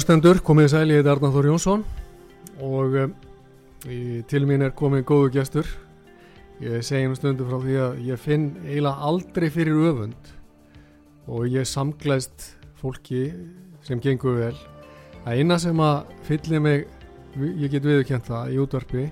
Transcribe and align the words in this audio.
Hlustendur, 0.00 0.38
komið 0.40 0.70
sæli, 0.72 0.94
ég 0.96 1.02
heit 1.02 1.08
Arnar 1.12 1.32
Þór 1.34 1.46
Jónsson 1.50 1.82
og 2.64 2.94
um, 3.02 3.10
í, 3.84 4.22
til 4.30 4.46
mín 4.48 4.62
er 4.64 4.70
komið 4.72 5.02
góðu 5.10 5.26
gestur. 5.34 5.66
Ég 6.64 6.80
segi 6.86 7.04
einu 7.04 7.18
stundu 7.18 7.44
frá 7.44 7.58
því 7.60 7.74
að 7.84 7.98
ég 8.06 8.22
finn 8.22 8.46
eiginlega 8.62 9.10
aldrei 9.10 9.50
fyrir 9.52 9.76
öfund 9.90 10.30
og 11.28 11.44
ég 11.52 11.68
samglæst 11.68 12.46
fólki 12.80 13.26
sem 13.84 14.00
gengur 14.00 14.38
vel. 14.38 14.56
Það 15.26 15.42
eina 15.42 15.60
sem 15.60 15.84
að 15.84 16.16
fyllir 16.30 16.64
mig, 16.64 16.88
ég 17.36 17.68
get 17.74 17.84
viðkjent 17.90 18.32
það 18.32 18.54
í 18.54 18.60
útvarpi, 18.64 19.06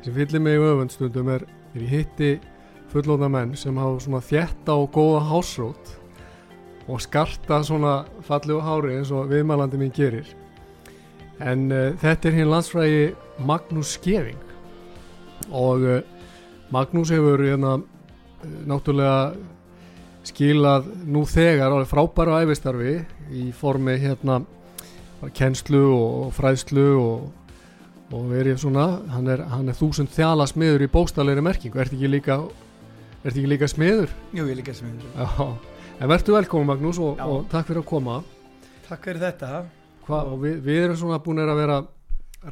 sem 0.00 0.16
fyllir 0.16 0.44
mig 0.46 0.56
öfund 0.70 0.96
stundum 0.96 1.34
er, 1.36 1.44
er 1.74 1.84
ég 1.84 1.98
hitti 1.98 2.32
fullóna 2.94 3.28
menn 3.28 3.52
sem 3.60 3.76
hafa 3.76 4.00
svona 4.06 4.24
þjætta 4.24 4.80
og 4.86 4.88
góða 4.96 5.20
hásrót 5.34 5.98
og 6.90 7.00
skarta 7.02 7.60
svona 7.62 8.00
fallegu 8.26 8.60
hári 8.64 8.96
eins 8.98 9.12
og 9.14 9.30
viðmælandi 9.30 9.78
mín 9.78 9.92
gerir. 9.94 10.26
En 11.40 11.70
uh, 11.72 11.92
þetta 12.00 12.28
er 12.28 12.36
hinn 12.36 12.50
landsfrægi 12.50 13.04
Magnús 13.46 13.94
Skeving. 13.96 14.40
Og 15.50 15.86
uh, 15.86 16.00
Magnús 16.74 17.12
hefur 17.14 17.42
hérna 17.44 17.78
uh, 17.78 17.84
náttúrulega 18.68 19.36
skilað 20.26 20.90
nú 21.08 21.24
þegar 21.24 21.72
alveg 21.72 21.88
frábæru 21.88 22.36
æfistarfi 22.42 22.98
í 23.32 23.50
formi 23.56 23.96
hérna 24.02 24.42
kennslu 25.36 25.80
og 25.94 26.34
fræðslu 26.36 26.86
og, 27.00 27.30
og 28.12 28.28
verið 28.32 28.60
svona. 28.60 28.90
Hann 29.14 29.30
er, 29.32 29.46
hann 29.48 29.70
er 29.70 29.78
þúsund 29.78 30.12
þjala 30.12 30.48
smiður 30.50 30.84
í 30.84 30.92
bóstalegri 30.92 31.44
merkingu, 31.44 31.80
ert 31.80 31.94
ekki 31.96 32.10
líka 32.10 32.42
ert 33.24 33.34
ekki 33.34 33.48
líka 33.48 33.68
smiður? 33.68 34.12
Jú, 34.34 34.44
ég 34.44 34.56
er 34.56 34.60
líka 34.60 34.76
smiður. 34.76 35.12
Já 35.16 35.78
En 36.00 36.08
verður 36.08 36.38
velkomin 36.38 36.68
Magnús 36.70 36.96
og, 36.96 37.18
og 37.20 37.42
takk 37.52 37.66
fyrir 37.68 37.82
að 37.82 37.88
koma. 37.90 38.14
Takk 38.86 39.02
fyrir 39.04 39.20
þetta. 39.20 39.48
Hva, 40.06 40.20
við, 40.40 40.54
við 40.64 40.78
erum 40.86 40.96
svona 40.96 41.18
búin 41.20 41.42
að 41.42 41.58
vera 41.58 41.76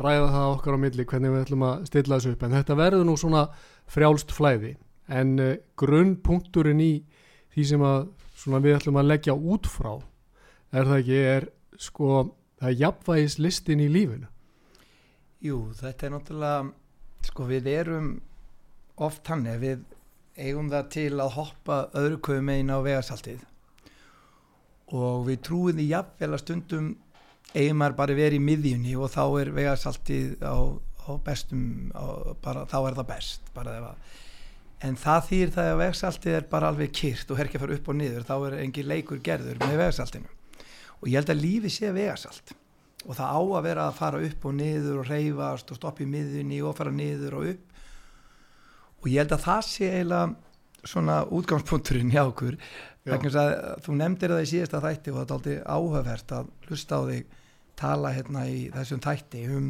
ræða 0.03 0.27
það 0.35 0.49
okkar 0.51 0.77
á 0.77 0.83
milli 0.83 1.07
hvernig 1.09 1.33
við 1.33 1.45
ætlum 1.47 1.65
að 1.65 1.87
stilla 1.89 2.19
þessu 2.19 2.35
upp 2.35 2.45
en 2.45 2.57
þetta 2.59 2.77
verður 2.77 3.07
nú 3.09 3.15
svona 3.17 3.47
frjálst 3.89 4.35
flæði 4.37 4.75
en 5.09 5.33
uh, 5.41 5.55
grunnpunkturinn 5.81 6.83
í 6.85 6.91
því 7.55 7.65
sem 7.71 7.87
að 7.89 8.69
við 8.69 8.77
ætlum 8.77 9.01
að 9.01 9.09
leggja 9.15 9.39
út 9.39 9.71
frá 9.73 9.95
er 10.77 10.85
það 10.91 10.99
ekki, 10.99 11.23
er 11.33 11.49
sko 11.81 12.11
það 12.61 12.69
er 12.69 12.81
jafnvægis 12.83 13.39
listin 13.41 13.81
í 13.81 13.89
lífinu. 13.89 14.29
Jú, 15.41 15.63
þetta 15.79 16.05
er 16.05 16.19
náttúrulega 16.19 17.31
sko 17.33 17.49
við 17.49 17.73
erum 17.73 18.13
oft 19.09 19.33
hann 19.33 19.49
við 19.57 19.89
eigum 20.39 20.71
það 20.73 20.91
til 20.95 21.11
að 21.19 21.35
hoppa 21.37 21.79
öðru 21.99 22.21
köfum 22.29 22.53
einn 22.55 22.73
á 22.73 22.79
vegarsaltið. 22.85 23.43
Og 24.95 25.27
við 25.27 25.43
trúum 25.45 25.77
því 25.77 25.89
jafnvel 25.91 26.31
að 26.33 26.43
stundum 26.45 26.89
eigum 27.55 27.83
maður 27.83 27.99
bara 27.99 28.17
verið 28.19 28.39
í 28.39 28.47
miðjunni 28.47 28.95
og 28.97 29.13
þá 29.13 29.25
er 29.41 29.53
vegarsaltið 29.57 30.47
á, 30.47 30.57
á 30.79 31.11
bestum 31.25 31.93
á, 31.97 32.07
bara, 32.45 32.65
þá 32.69 32.79
er 32.83 32.99
það 33.01 33.11
best 33.13 33.53
en 34.79 34.95
það 34.99 35.25
þýr 35.29 35.53
það 35.55 35.69
að 35.69 35.81
vegarsaltið 35.83 36.37
er 36.39 36.45
bara 36.53 36.69
alveg 36.71 36.93
kyrrt 36.95 37.33
og 37.33 37.41
herkja 37.41 37.61
fyrir 37.63 37.81
upp 37.81 37.89
og 37.91 37.97
niður 37.99 38.27
þá 38.29 38.35
er 38.37 38.59
engin 38.63 38.87
leikur 38.87 39.23
gerður 39.25 39.59
með 39.65 39.81
vegarsaltinu. 39.81 40.31
Og 40.99 41.09
ég 41.11 41.19
held 41.19 41.33
að 41.33 41.43
lífi 41.43 41.73
sé 41.73 41.91
vegarsalt 41.95 42.55
og 43.07 43.15
það 43.15 43.35
á 43.35 43.41
að 43.41 43.67
vera 43.69 43.87
að 43.89 43.99
fara 43.99 44.21
upp 44.27 44.47
og 44.49 44.55
niður 44.59 45.01
og 45.03 45.09
reyfast 45.09 45.73
og 45.73 45.79
stoppa 45.79 46.03
í 46.05 46.09
miðjunni 46.11 46.61
og 46.67 46.77
fara 46.79 46.95
niður 46.95 47.39
og 47.39 47.51
upp 47.53 47.68
og 49.03 49.09
ég 49.11 49.23
held 49.23 49.35
að 49.37 49.45
það 49.47 49.65
sé 49.69 49.91
eiginlega 49.91 50.89
svona 50.89 51.19
útgangspunkturinn 51.35 52.13
hjá 52.15 52.23
okkur. 52.27 52.57
Þú 53.09 53.97
nefndir 53.97 54.35
það 54.35 54.45
í 54.45 54.49
síðasta 54.53 54.81
þætti 54.85 55.13
og 55.13 55.19
það 55.19 55.29
er 55.29 55.35
aldrei 55.37 55.59
áhugavert 55.65 56.35
að 56.39 56.51
hlusta 56.69 56.99
á 56.99 57.03
þig 57.09 57.37
tala 57.79 58.13
hérna 58.13 58.45
í 58.51 58.59
þessum 58.75 59.03
þætti 59.05 59.45
um 59.55 59.69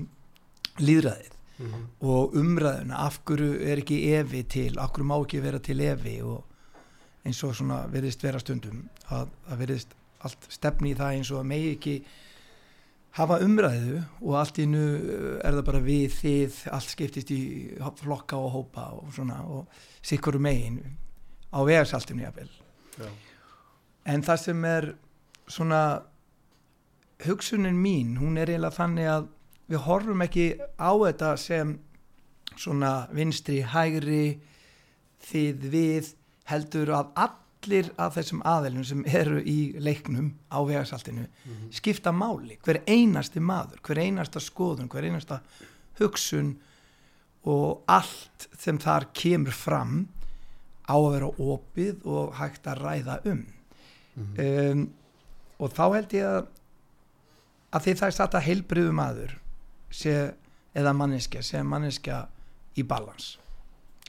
líðræðið 0.78 1.34
mm 1.58 1.66
-hmm. 1.66 1.84
og 2.00 2.36
umræðuna. 2.36 2.96
Af 3.06 3.20
hverju 3.24 3.52
er 3.60 3.82
ekki 3.82 3.98
evi 4.14 4.42
til, 4.42 4.78
af 4.78 4.92
hverju 4.92 5.06
má 5.06 5.16
ekki 5.20 5.40
vera 5.42 5.58
til 5.58 5.80
evi 5.80 6.20
og 6.22 6.44
eins 7.24 7.42
og 7.44 7.54
svona 7.54 7.86
verðist 7.92 8.22
vera 8.22 8.38
stundum 8.38 8.88
að, 9.10 9.28
að 9.50 9.58
verðist 9.58 9.94
allt 10.24 10.48
stefni 10.48 10.92
í 10.92 10.98
það 10.98 11.14
eins 11.14 11.30
og 11.30 11.42
að 11.42 11.50
megi 11.52 11.70
ekki 11.76 11.94
hafa 13.18 13.40
umræðu 13.42 14.02
og 14.22 14.36
allt 14.40 14.60
innu 14.62 14.84
eh, 14.96 15.46
er 15.46 15.58
það 15.58 15.64
bara 15.66 15.82
við 15.84 16.14
þið, 16.18 16.58
allt 16.74 16.92
skiptist 16.92 17.32
í 17.34 17.40
flokka 18.00 18.38
og 18.38 18.52
hópa 18.54 18.88
og 18.98 19.10
svona 19.16 19.40
og 19.46 19.80
sikkurum 20.06 20.46
megin 20.46 20.78
á 21.50 21.58
vegarsaltinu 21.66 22.26
jáfnvel 22.26 22.52
en 24.08 24.24
það 24.24 24.44
sem 24.44 24.64
er 24.68 24.92
svona 25.48 25.82
hugsunin 27.24 27.76
mín, 27.76 28.16
hún 28.20 28.38
er 28.38 28.52
eiginlega 28.52 28.76
þannig 28.76 29.10
að 29.10 29.28
við 29.68 29.84
horfum 29.84 30.24
ekki 30.24 30.46
á 30.78 30.90
þetta 30.92 31.32
sem 31.40 31.74
svona 32.58 32.92
vinstri, 33.14 33.60
hægri 33.66 34.38
þið 35.28 35.66
við 35.72 36.14
heldur 36.48 36.94
að 36.96 37.12
all 37.24 37.36
allir 37.58 37.90
af 37.98 38.16
þessum 38.16 38.42
aðelum 38.46 38.84
sem 38.86 39.02
eru 39.06 39.40
í 39.42 39.74
leiknum 39.78 40.32
á 40.50 40.58
vegarsaltinu 40.64 41.22
mm 41.26 41.28
-hmm. 41.52 41.72
skipta 41.72 42.12
máli, 42.12 42.58
hver 42.62 42.82
einasti 42.86 43.40
maður 43.40 43.80
hver 43.82 43.98
einasta 43.98 44.40
skoðun, 44.40 44.88
hver 44.88 45.04
einasta 45.04 45.40
hugsun 45.98 46.58
og 47.44 47.82
allt 47.86 48.48
sem 48.58 48.78
þar 48.78 49.08
kemur 49.12 49.52
fram 49.52 50.08
á 50.88 50.94
að 50.96 51.12
vera 51.12 51.26
opið 51.38 52.06
og 52.06 52.34
hægt 52.34 52.66
að 52.66 52.78
ræða 52.78 53.20
um 53.24 53.46
mm 54.14 54.26
-hmm. 54.36 54.72
um, 54.72 54.90
og 55.58 55.72
þá 55.72 55.94
held 55.94 56.12
ég 56.12 56.24
að 56.24 56.46
að 57.72 57.82
því 57.82 57.94
það 57.94 58.06
er 58.06 58.16
satt 58.16 58.34
að 58.34 58.46
heilbriðu 58.46 58.92
maður 58.92 59.38
sé, 59.90 60.34
eða 60.74 60.92
manneskja 60.92 61.42
sé 61.42 61.62
manneskja 61.62 62.28
í 62.76 62.82
balans 62.82 63.38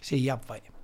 sé 0.02 0.16
jafnvægi 0.16 0.79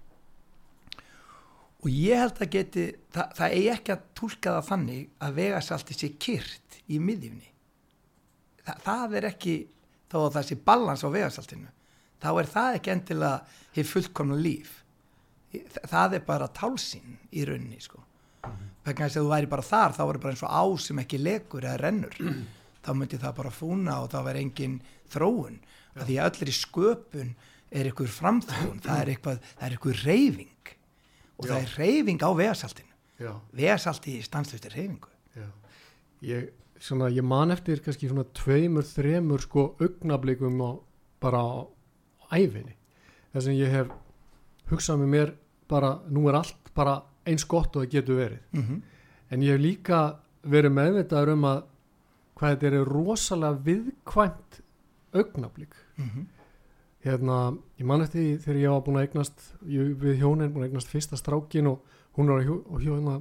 og 1.85 1.91
ég 1.93 2.17
held 2.17 2.41
að 2.41 2.51
geti 2.55 2.85
það, 3.13 3.31
það 3.37 3.55
eigi 3.59 3.71
ekki 3.75 3.93
að 3.93 4.05
tólka 4.17 4.55
það 4.55 4.69
þannig 4.71 5.03
að 5.21 5.37
vegasalti 5.39 5.97
sé 5.99 6.11
kyrt 6.17 6.79
í 6.89 6.99
miðjumni 7.01 7.51
Þa, 8.65 8.73
það 8.81 9.15
er 9.19 9.27
ekki 9.29 9.55
þá 10.09 10.15
að 10.23 10.31
það 10.35 10.47
sé 10.47 10.55
balans 10.65 11.05
á 11.05 11.09
vegasaltinu 11.13 11.73
þá 12.25 12.31
er 12.41 12.49
það 12.49 12.79
ekki 12.79 12.93
endilega 12.93 13.61
hefur 13.75 13.91
fullkomna 13.91 14.37
líf. 14.39 14.81
Það 15.85 16.17
er 16.17 16.25
bara 16.27 16.51
tálsinn 16.51 17.17
í 17.31 17.45
rauninni 17.47 17.81
sko. 17.83 18.01
vegna 18.85 19.07
þess 19.07 19.17
að 19.17 19.23
þú 19.23 19.29
væri 19.31 19.47
bara 19.49 19.65
þar 19.65 19.93
þá 19.97 20.01
er 20.05 20.17
bara 20.21 20.33
eins 20.35 20.43
og 20.45 20.51
á 20.53 20.63
sem 20.77 20.99
ekki 21.01 21.17
legur 21.17 21.65
eða 21.65 21.81
rennur. 21.81 22.17
Mm 22.21 22.45
þá 22.85 22.91
myndi 22.93 23.17
það 23.17 23.37
bara 23.39 23.49
fúna 23.49 23.93
og 24.03 24.11
þá 24.11 24.19
verður 24.27 24.41
engin 24.43 24.75
þróun. 25.09 25.55
Að 25.95 26.09
því 26.09 26.17
að 26.21 26.27
öllir 26.29 26.51
í 26.51 26.53
sköpun 26.53 27.31
er 27.71 27.87
ykkur 27.89 28.11
framþróun 28.13 28.83
það 28.85 29.15
það 29.25 29.65
er 29.65 29.77
ykkur 29.77 30.03
reyfing 30.05 30.51
og 31.37 31.47
Já. 31.47 31.51
það 31.51 31.57
er 31.61 31.73
reyfing 31.77 32.23
á 32.23 32.29
vegasaltinu. 32.35 32.93
Vegasalti 33.55 34.21
stanslusti 34.23 34.71
reyfingu 34.73 35.11
ég, 36.25 36.49
svona, 36.81 37.09
ég 37.13 37.23
man 37.23 37.51
eftir 37.53 37.81
kannski 37.83 38.09
svona 38.09 38.25
tveimur, 38.35 38.83
þremur 38.87 39.43
sko 39.43 39.65
augnablikum 39.79 40.57
á, 40.63 40.71
bara 41.21 41.39
á 41.39 41.53
æfinni 42.33 42.75
þess 43.33 43.51
að 43.51 43.59
ég 43.59 43.71
hef 43.71 43.93
hugsað 44.71 45.03
með 45.03 45.11
mér 45.13 45.33
bara, 45.69 45.99
nú 46.09 46.25
er 46.29 46.39
allt 46.39 46.71
bara 46.75 46.99
eins 47.25 47.45
gott 47.45 47.75
og 47.75 47.85
það 47.85 47.91
getur 47.97 48.21
verið. 48.21 48.43
Mm 48.51 48.83
en 49.29 49.41
ég 49.41 49.55
hef 49.55 49.61
líka 49.61 49.99
verið 50.45 50.75
meðvitaður 50.77 51.33
um 51.33 51.47
að 51.49 51.63
hvað 52.37 52.51
þetta 52.53 52.67
er 52.67 52.89
rosalega 52.91 53.61
viðkvæmt 53.65 54.59
augnablík 55.15 55.75
-hmm. 55.97 56.25
Hérna, 57.05 57.39
ég 57.79 57.87
man 57.87 58.03
eftir 58.05 58.21
því 58.21 58.31
þegar 58.43 58.61
ég 58.61 58.73
var 58.73 58.85
búin 58.85 58.99
að 58.99 59.07
eignast 59.07 59.43
ég, 59.69 59.91
við 60.01 60.21
hjónin 60.23 60.53
búin 60.53 60.65
að 60.65 60.71
eignast 60.71 60.91
fyrsta 60.91 61.19
strákin 61.19 61.69
og 61.69 61.99
hún 62.17 62.31
var 62.31 62.43
hjó, 62.45 62.57
og 62.71 62.81
hjóna 62.81 63.19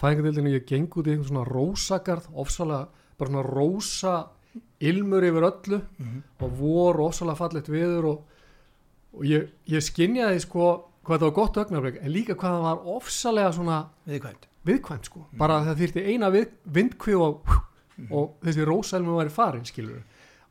fæðingadildinu, 0.00 0.54
ég 0.54 0.66
geng 0.68 0.88
út 0.92 1.06
í 1.08 1.14
einhvern 1.14 1.28
svona 1.30 1.44
rósagarð, 1.48 2.30
ofsalega 2.32 2.88
bara 3.16 3.30
svona 3.30 3.44
rósa 3.46 4.14
ilmur 4.80 5.24
yfir 5.24 5.46
öllu. 5.50 5.80
Mhm. 5.98 6.22
og 6.40 6.58
vor 6.58 7.00
ofsalega 7.08 7.36
fallegt 7.36 7.68
viður 7.68 8.10
og, 8.12 8.24
og 9.16 9.24
ég, 9.24 9.48
ég 9.68 9.84
skinjaði 9.84 10.40
sko 10.44 10.66
hvað 11.06 11.18
þetta 11.18 11.28
var 11.28 11.36
gott 11.36 11.60
augnablik 11.62 12.00
en 12.02 12.12
líka 12.12 12.34
hvað 12.34 12.56
það 12.56 12.66
var 12.66 12.88
ofsalega 12.96 13.52
svona 13.52 13.78
viðkvæmt. 14.08 14.48
viðkvæmt 14.66 15.04
sko, 15.10 15.26
bara 15.38 15.60
það 15.64 15.78
þýrti 15.82 16.04
eina 16.10 16.30
við, 16.34 16.48
vindkvíu 16.64 17.20
og, 17.22 17.52
og 18.10 18.34
þessi 18.42 18.66
rósalmi 18.66 19.14
væri 19.14 19.32
farin 19.32 19.68
skilur 19.68 20.02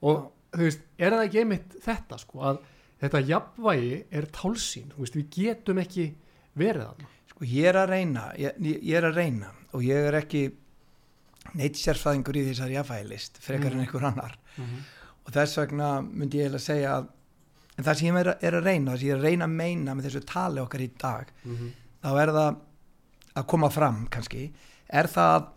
og 0.01 0.31
þú 0.55 0.63
veist, 0.63 0.85
er 0.97 1.11
það 1.11 1.25
ekki 1.27 1.41
einmitt 1.43 1.75
þetta 1.83 2.19
sko, 2.21 2.39
að 2.39 2.61
þetta 3.01 3.21
jafnvægi 3.27 4.03
er 4.11 4.25
tálsín, 4.31 4.91
þú 4.93 5.03
veist, 5.03 5.15
við 5.19 5.29
getum 5.35 5.79
ekki 5.83 6.05
verið 6.57 6.85
þarna. 6.87 7.09
Sko 7.31 7.45
ég 7.51 7.65
er 7.71 7.75
að 7.81 7.89
reyna, 7.89 8.23
ég, 8.39 8.59
ég 8.63 8.95
er 8.95 9.09
að 9.09 9.15
reyna 9.19 9.49
og 9.75 9.81
ég 9.83 10.07
er 10.09 10.13
ekki 10.21 10.43
neitt 11.55 11.75
sérfæðingur 11.79 12.37
í 12.39 12.45
þessari 12.49 12.77
jafnvægilist 12.77 13.37
frekar 13.43 13.71
en 13.73 13.77
Mhm. 13.79 13.85
einhver 13.85 14.03
annar. 14.07 14.37
Og 15.25 15.31
þess 15.33 15.57
vegna 15.57 16.01
myndi 16.01 16.37
ég 16.39 16.47
eiginlega 16.47 16.59
segja 16.63 16.93
að 16.99 17.07
en 17.77 17.83
það 17.83 17.95
sem 17.97 18.07
ég 18.15 18.19
er, 18.19 18.25
að- 18.31 18.43
er 18.43 18.51
að 18.53 18.63
reyna, 18.63 18.91
það 18.91 18.97
sem 18.99 19.07
ég 19.07 19.11
er 19.11 19.17
að 19.19 19.23
reyna 19.27 19.45
að 19.45 19.51
meina 19.55 19.95
með 19.95 20.05
þessu 20.05 20.25
tali 20.25 20.61
okkar 20.61 20.79
í 20.81 20.89
dag 20.97 21.31
þá 22.03 22.21
er 22.21 22.27
það 22.31 22.55
að 23.35 23.47
koma 23.47 23.69
fram 23.69 24.07
kannski, 24.07 24.51
er 24.89 25.03
það 25.07 25.35
að 25.35 25.47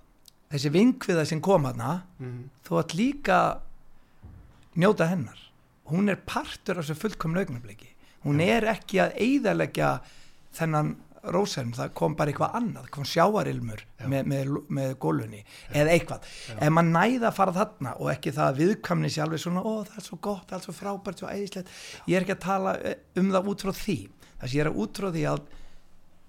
þessi 0.50 0.70
vingviða 0.72 1.26
sem 1.26 1.40
kom 1.40 1.64
hana 1.64 2.02
þú 2.64 2.82
ætti 2.82 2.96
líka 2.98 3.60
njóta 4.76 5.06
hennar 5.08 5.38
hún 5.90 6.12
er 6.12 6.20
partur 6.28 6.78
af 6.78 6.86
þessu 6.86 7.02
fullkomna 7.02 7.44
augnabliki 7.44 7.92
hún 8.26 8.40
er 8.44 8.66
ekki 8.74 9.02
að 9.02 9.18
eigðarleggja 9.24 9.92
þennan 10.58 10.96
rósælm 11.34 11.72
það 11.76 11.92
kom 11.98 12.14
bara 12.16 12.32
eitthvað 12.32 12.56
annað, 12.58 12.88
kom 12.94 13.06
sjáarilmur 13.08 13.80
Já. 13.98 14.06
með, 14.10 14.28
með, 14.30 14.52
með 14.78 14.92
gólunni 15.02 15.40
eða 15.72 15.94
eitthvað, 15.94 16.28
ef 16.54 16.72
maður 16.74 16.92
næða 16.94 17.30
að 17.30 17.38
fara 17.38 17.54
þarna 17.56 17.94
og 17.98 18.10
ekki 18.12 18.34
það 18.36 18.52
að 18.52 18.60
viðkamni 18.62 19.10
sé 19.12 19.22
alveg 19.24 19.42
svona 19.42 19.64
ó 19.64 19.72
það 19.88 20.00
er 20.00 20.06
svo 20.06 20.18
gott, 20.28 20.52
allt 20.54 20.68
svo 20.68 20.74
frábært, 20.76 21.22
svo 21.22 21.30
æðislegt. 21.30 21.72
Ég 22.06 22.18
er 22.18 22.26
ekki 22.26 22.36
að 22.36 22.44
tala 22.46 22.74
eh, 22.78 22.98
um 23.20 23.32
það 23.34 23.50
út 23.52 23.64
frá 23.66 23.74
því. 23.82 23.98
Það 24.38 24.44
sem 24.44 24.58
ég 24.58 24.64
er 24.64 24.70
að 24.70 24.80
út 24.84 25.00
frá 25.02 25.08
því 25.16 25.24
að 25.32 25.46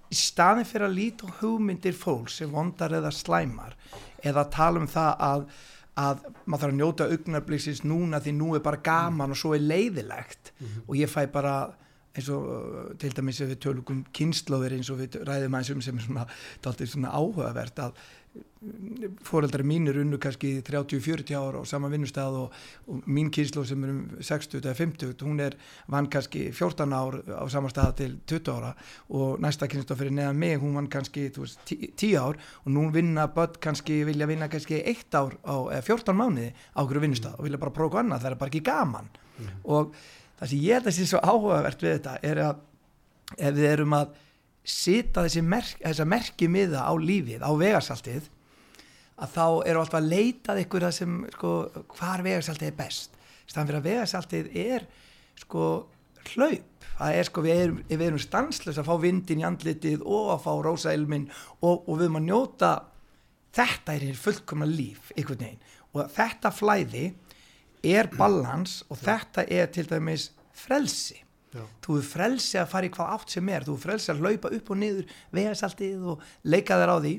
í 0.10 0.18
staðin 0.18 0.70
fyrir 0.70 0.88
að 0.88 0.98
líta 0.98 1.34
hugmyndir 1.40 1.98
fólk 1.98 2.32
sem 2.34 2.54
vondar 2.54 2.96
eða 2.98 3.12
slæmar 3.14 3.76
eða 4.26 4.48
tala 4.52 4.82
um 4.82 4.90
það 4.90 5.26
að, 5.30 5.44
að 6.00 6.24
maður 6.46 6.63
þarf 6.63 6.72
að 6.72 6.80
njóta 6.80 7.10
augnabliksins 7.12 7.84
núna 7.88 8.22
því 8.24 8.34
nú 8.38 8.54
er 8.56 8.63
bara 8.66 8.81
gaman 8.84 9.36
og 9.36 9.40
svo 9.40 9.54
er 9.57 9.66
leiðilegt. 9.66 10.54
Og 10.88 10.98
ég 11.00 11.12
fæ 11.12 11.25
bara 11.31 11.56
eins 12.18 12.30
og 12.34 12.46
uh, 12.50 12.86
til 13.00 13.12
dæmis 13.16 13.40
ef 13.44 13.51
við 13.51 13.60
tölum 13.63 13.92
um 13.94 14.00
kynnslóðir 14.16 14.75
eins 14.78 14.90
og 14.92 15.01
við 15.01 15.19
ræðum 15.28 15.57
aðeins 15.57 15.74
um 15.75 15.84
sem 15.86 16.00
er 16.00 16.07
svona, 16.07 16.25
svona 16.80 17.13
áhugavert 17.13 17.84
að 17.84 18.00
fóreldrar 19.24 19.64
mínir 19.64 19.98
unnu 20.02 20.20
kannski 20.20 20.60
30-40 20.68 21.31
ára 21.40 21.62
á 21.62 21.66
sama 21.66 21.88
vinnustæð 21.90 22.36
og, 22.42 22.58
og 22.92 23.08
mín 23.08 23.31
kynslu 23.31 23.64
sem 23.66 23.84
er 23.88 23.94
um 23.94 24.02
60 24.20 24.60
eða 24.60 24.76
50 24.76 25.24
hún 25.24 25.40
er 25.42 25.56
vann 25.88 26.10
kannski 26.12 26.50
14 26.52 26.94
ár 26.94 27.22
á 27.26 27.46
sama 27.50 27.72
stað 27.72 27.96
til 28.02 28.18
20 28.28 28.52
ára 28.52 28.74
og 29.16 29.40
næsta 29.40 29.70
kynslu 29.72 29.96
fyrir 29.96 30.14
neðan 30.14 30.38
mig 30.44 30.60
hún 30.60 30.76
vann 30.76 30.92
kannski 30.92 31.30
þú 31.31 31.48
veist, 31.48 31.64
10 31.72 31.94
10 31.96 32.20
ár 32.20 32.38
og 32.66 32.70
nú 32.76 32.86
vinna 32.92 33.30
börn 33.31 33.58
kannski 33.64 34.04
vilja 34.04 34.28
vinna 34.28 34.52
kannski 34.52 34.84
1 34.84 35.16
ár 35.16 35.40
á 35.48 35.56
eða 35.80 35.82
14 35.88 36.20
mánuði 36.20 36.52
á 36.75 36.80
okkur 36.84 37.02
vinnustæð 37.02 37.40
og 37.40 37.48
vilja 37.48 37.64
bara 37.64 37.78
prófa 37.80 38.04
annað 38.04 38.25
það 38.25 38.32
er 38.32 38.40
bara 38.44 38.54
ekki 38.54 38.66
gaman. 38.68 39.10
Og 39.64 39.96
það 40.40 40.50
sem 40.52 40.66
ég 40.68 40.74
held 40.75 40.92
að 40.92 40.98
sé 41.00 41.08
svo 41.08 41.24
áhugavert 41.24 41.84
við 41.84 41.96
þetta 41.96 42.20
er 42.24 42.44
að 42.44 42.66
ef 43.38 43.56
við 43.56 43.72
erum 43.72 43.96
að 43.96 44.18
sita 44.64 45.24
þessi 45.26 45.44
merk, 45.46 45.80
merki 46.06 46.50
miða 46.52 46.86
á 46.86 46.94
lífið, 46.98 47.44
á 47.44 47.52
vegarsaltið 47.58 48.30
að 49.20 49.32
þá 49.36 49.46
eru 49.68 49.82
alltaf 49.82 50.00
að 50.00 50.10
leitað 50.14 50.62
ykkur 50.64 50.86
að 50.88 50.96
sem, 50.96 51.16
sko, 51.36 51.54
hvar 51.98 52.24
vegarsaltið 52.24 52.70
er 52.70 52.76
best. 52.78 53.16
Staðan 53.50 53.70
fyrir 53.70 53.80
að 53.80 53.88
vegarsaltið 53.90 54.52
er 54.64 54.86
sko 55.40 55.64
hlaup. 56.34 56.86
Það 57.00 57.16
er 57.16 57.28
sko, 57.30 57.44
við 57.44 57.62
erum, 57.64 57.80
við 57.88 58.06
erum 58.06 58.22
stanslös 58.22 58.80
að 58.80 58.90
fá 58.90 58.96
vindin 59.00 59.42
í 59.42 59.48
andlitið 59.48 60.04
og 60.04 60.34
að 60.34 60.44
fá 60.46 60.52
rósailmin 60.66 61.30
og, 61.60 61.88
og 61.88 61.94
við 61.94 62.06
erum 62.06 62.20
að 62.20 62.28
njóta 62.28 62.72
þetta 63.56 63.96
er 63.96 64.06
hér 64.10 64.20
fullkomna 64.20 64.68
líf 64.70 65.14
einhvern 65.16 65.46
veginn. 65.46 65.64
Og 65.96 66.12
þetta 66.16 66.52
flæði 66.54 67.06
er 67.88 68.12
balans 68.20 68.82
og 68.92 69.00
þetta 69.00 69.48
er 69.48 69.72
til 69.74 69.88
dæmis 69.88 70.30
frelsi 70.56 71.24
Já. 71.50 71.63
þú 71.81 71.98
er 71.98 72.06
frelsi 72.06 72.60
að 72.62 72.69
fara 72.69 72.86
í 72.86 72.94
hvað 72.94 73.13
átt 73.16 73.36
sem 73.36 73.50
er. 73.50 73.66
Þú 73.66 73.75
er 73.75 73.84
frelsi 73.86 74.12
að 74.13 74.24
laupa 74.25 74.51
upp 74.57 74.69
og 74.69 74.78
niður 74.78 75.13
vegasaltið 75.34 76.07
og 76.13 76.25
leika 76.44 76.78
þér 76.78 76.94
á 76.94 76.98
því. 77.00 77.13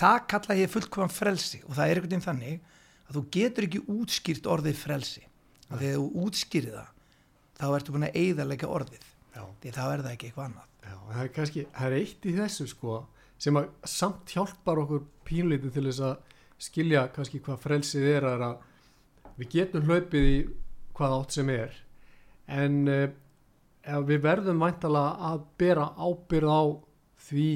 Það 0.00 0.18
kalla 0.32 0.56
ég 0.60 0.72
fullkoman 0.74 1.12
frelsi 1.12 1.62
og 1.66 1.74
það 1.74 1.84
er 1.84 2.00
einhvern 2.00 2.10
veginn 2.10 2.26
þannig 2.26 2.60
að 3.08 3.16
þú 3.16 3.22
getur 3.36 3.66
ekki 3.66 3.84
útskýrt 3.96 4.50
orðið 4.50 4.76
frelsi. 4.80 5.24
Að 5.70 5.84
þegar 5.84 5.96
þú 6.00 6.26
útskýrið 6.26 6.76
það 6.76 6.90
þá 7.60 7.66
ertu 7.76 7.94
búin 7.94 8.06
að 8.08 8.20
eigðarleika 8.20 8.70
orðið. 8.70 9.06
Já. 9.30 9.44
því 9.62 9.72
þá 9.76 9.82
er 9.86 10.02
það 10.02 10.12
ekki 10.12 10.28
eitthvað 10.28 10.46
annað. 10.48 10.68
Já, 10.80 10.94
það 11.10 11.22
er 11.22 11.32
kannski, 11.36 11.64
það 11.76 11.86
er 11.86 11.96
eitt 12.00 12.26
í 12.26 12.32
þessu 12.34 12.66
sko 12.70 12.96
sem 13.40 13.56
að 13.56 13.68
samt 13.88 14.32
hjálpar 14.34 14.80
okkur 14.82 15.04
pínlítið 15.28 15.76
til 15.76 15.84
þess 15.86 16.02
að 16.08 16.40
skilja 16.60 17.04
kannski 17.14 17.40
hvað 17.44 17.62
frelsið 17.62 18.08
er 18.10 18.26
að 18.28 18.44
við 19.38 19.52
getum 19.54 19.86
hlaupið 19.88 20.26
í 20.28 20.38
hvað 20.98 21.16
átt 21.16 21.36
sem 21.38 21.52
er. 21.54 21.76
En 22.50 22.82
ef 22.90 23.14
við 24.08 24.20
verðum 24.24 24.60
væntalega 24.62 25.30
að 25.30 25.40
bera 25.58 25.86
ábyrð 25.98 26.50
á 26.50 26.62
því 27.30 27.48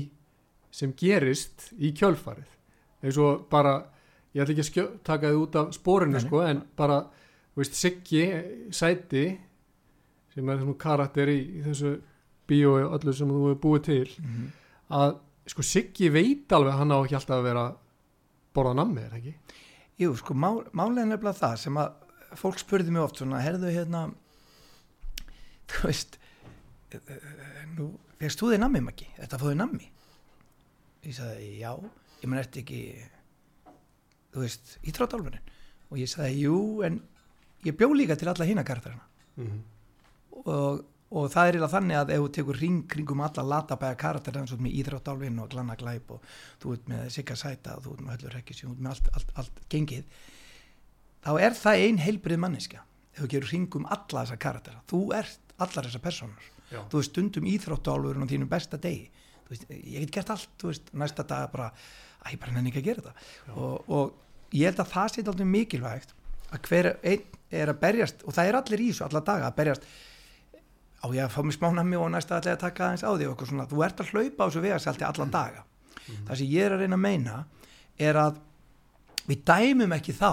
sem 0.75 0.93
gerist 0.99 1.69
í 1.79 1.93
kjölfarið 1.97 2.51
eins 3.05 3.19
og 3.21 3.45
bara, 3.53 3.75
ég 4.35 4.43
ætla 4.43 4.55
ekki 4.55 4.65
að 4.65 4.71
skjö, 4.71 4.85
taka 5.07 5.31
þið 5.31 5.43
út 5.45 5.57
af 5.61 5.75
spórinu 5.77 6.21
sko 6.25 6.41
en 6.43 6.63
bara, 6.77 7.03
veist, 7.57 7.75
Siggi 7.79 8.25
sæti 8.75 9.25
sem 10.35 10.49
er 10.51 10.59
svona 10.59 10.75
karakter 10.81 11.29
í, 11.31 11.39
í 11.61 11.63
þessu 11.63 11.93
bíói 12.49 12.83
og 12.89 12.97
öllu 12.99 13.13
sem 13.15 13.29
þú 13.31 13.43
hefur 13.45 13.61
búið 13.63 13.85
til 13.85 14.09
Mhm. 14.19 14.49
að 14.91 15.19
sko 15.47 15.63
Siggi 15.63 16.09
veit 16.11 16.49
alveg 16.53 16.73
að 16.73 16.79
hann 16.79 16.93
á 16.93 16.99
ekki 17.05 17.15
alltaf 17.21 17.39
að 17.39 17.45
vera 17.45 17.65
að 17.69 17.77
borða 18.55 18.75
nammi, 18.75 19.01
er 19.05 19.15
ekki? 19.19 19.35
Jú, 19.99 20.15
sko, 20.17 20.35
mál, 20.35 20.65
málega 20.73 21.07
nefnilega 21.07 21.39
það 21.39 21.57
sem 21.59 21.75
að 21.77 21.93
fólk 22.35 22.59
spurði 22.59 22.91
mig 22.91 23.03
oft 23.03 23.17
svona, 23.21 23.39
herðu 23.45 23.71
hérna 23.71 24.09
þú 25.71 25.87
veist 25.89 26.19
nú, 27.77 27.89
fegst 28.21 28.41
þú 28.41 28.53
þig 28.53 28.61
nammi 28.63 28.81
maki? 28.81 29.09
Þetta 29.19 29.39
fóði 29.41 29.59
nammi? 29.59 29.91
Ég 31.05 31.17
sagði, 31.17 31.49
já, 31.61 31.73
ég 32.23 32.31
menn 32.31 32.41
eftir 32.41 32.63
ekki 32.63 32.81
þú 34.35 34.45
veist, 34.45 34.79
íþróttálfunin 34.89 35.53
og 35.91 35.99
ég 36.01 36.09
sagði, 36.11 36.47
jú, 36.47 36.57
en 36.87 37.01
ég 37.65 37.77
bjó 37.77 37.91
líka 37.95 38.17
til 38.17 38.29
alla 38.29 38.49
hína 38.49 38.65
karakterina 38.65 39.11
Mm 39.37 39.47
-hmm. 39.47 39.63
og, 40.47 40.85
og 41.11 41.31
það 41.31 41.47
er 41.47 41.55
eiginlega 41.55 41.73
þannig 41.73 41.97
að 41.97 42.11
ef 42.15 42.21
þú 42.21 42.29
tekur 42.33 42.61
ring 42.61 42.89
kringum 42.89 43.21
alla 43.21 43.43
latabæja 43.43 43.97
karakter 43.97 44.37
eins 44.39 44.53
og 44.53 44.61
með 44.61 44.77
íþróttálfin 44.79 45.41
og 45.43 45.49
glanna 45.51 45.75
glæp 45.75 46.11
og 46.11 46.23
þú 46.63 46.73
ert 46.73 46.89
með 46.89 47.09
sigga 47.11 47.35
sæta 47.37 47.75
og 47.77 47.83
þú 47.83 47.93
ert 47.93 48.01
með 48.01 48.13
höllur 48.15 48.35
rekkis 48.35 48.65
og 48.65 48.71
þú 48.71 48.73
ert 48.73 48.81
með 48.81 48.91
allt, 48.91 49.09
allt, 49.15 49.31
allt 49.35 49.61
gengið 49.69 50.05
þá 51.25 51.41
er 51.41 51.51
það 51.51 51.75
ein 51.75 51.99
heilbrið 51.99 52.39
manneska 52.39 52.85
ef 53.15 53.23
þú 53.23 53.29
gerur 53.29 53.51
ringum 53.53 53.87
alla 53.87 54.25
þessa 54.25 54.37
karaktera 54.37 54.81
þú 54.87 55.01
ert 55.15 55.41
allar 55.59 55.85
þessar 55.85 56.01
personur 56.01 56.51
Já. 56.71 56.81
þú 56.91 57.01
veist 57.01 57.13
stundum 57.13 57.47
íþróttálfurinn 57.51 58.25
á 58.25 58.33
þínum 58.33 58.51
besta 58.51 58.81
degi. 58.81 59.11
Veist, 59.51 59.67
ég 59.69 60.05
get 60.05 60.15
gert 60.19 60.33
allt 60.35 60.49
þú 60.61 60.71
veist, 60.71 60.91
næsta 60.97 61.27
dag 61.29 61.51
bara, 61.53 61.69
að 62.25 62.35
ég 62.35 62.41
bara 62.41 62.57
nenni 62.57 62.73
ekki 62.73 62.83
að 62.83 62.89
gera 62.89 63.05
þetta. 63.05 63.29
Og, 63.55 63.91
og 63.93 64.57
ég 64.57 64.71
held 64.71 64.81
að 64.81 64.93
það 64.95 65.13
sé 65.13 65.25
alltaf 65.25 65.51
mikilvægt 65.51 66.17
að 66.55 66.69
hver 66.69 66.91
einn 67.03 67.31
er 67.55 67.71
að 67.71 67.81
berjast 67.83 68.25
og 68.25 68.35
það 68.35 68.51
er 68.51 68.59
allir 68.59 68.83
í 68.83 68.89
þessu 68.91 69.07
alla 69.07 69.23
daga 69.27 69.51
að 69.51 69.57
berjast 69.61 69.87
á 71.05 71.07
ég 71.13 71.27
að 71.27 71.35
fá 71.35 71.41
mig 71.45 71.57
smá 71.57 71.69
nammi 71.75 71.99
og 72.01 72.11
næsta 72.15 72.39
allir 72.39 72.57
að 72.57 72.65
taka 72.65 72.89
aðeins 72.89 73.05
á 73.05 73.11
því? 73.13 73.29
Og 73.31 73.47
svona, 73.47 73.69
þú 73.69 73.85
ert 73.85 74.01
að 74.01 74.13
hlaupa 74.15 74.41
á 74.41 74.49
þessu 74.49 74.65
vegarsalti 74.65 75.07
allan 75.07 75.35
daga. 75.35 75.65
Það 76.05 76.37
sem 76.41 76.53
ég 76.53 76.67
er 76.67 76.75
að 76.75 76.85
reyna 76.85 76.99
að 76.99 77.05
meina 77.05 77.39
er 78.01 78.21
að 78.21 78.39
við 79.29 79.43
dæmum 79.49 79.97
ekki 79.97 80.15
þá 80.17 80.31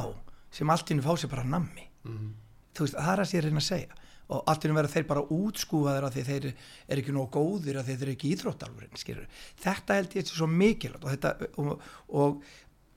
sem 0.51 0.71
allt 0.71 0.89
í 0.89 0.95
hennu 0.95 1.05
fá 1.05 1.13
sér 1.19 1.31
bara 1.31 1.47
nammi. 1.47 1.85
Mm. 2.07 2.31
Þú 2.75 2.85
veist, 2.85 2.97
það 2.97 3.11
er 3.13 3.23
að 3.23 3.29
sér 3.31 3.47
reyna 3.47 3.61
að 3.61 3.67
segja 3.67 4.00
og 4.31 4.51
hennu 4.51 4.77
verða 4.77 4.93
þeir 4.93 5.07
bara 5.09 5.23
útskúfaðir 5.35 6.07
að 6.07 6.19
þeir 6.29 6.45
er 6.51 7.01
ekki 7.01 7.15
nóg 7.15 7.31
góðir 7.35 7.79
að 7.81 7.89
þeir 7.91 8.05
eru 8.05 8.13
ekki 8.15 8.31
íþróttalvurinn, 8.35 9.25
þetta 9.63 9.97
held 9.97 10.15
ég 10.15 10.27
sé 10.27 10.37
svo 10.37 10.47
mikilvægt 10.47 11.03
og, 11.03 11.11
þetta, 11.11 11.49
og, 11.59 11.89
og, 12.09 12.37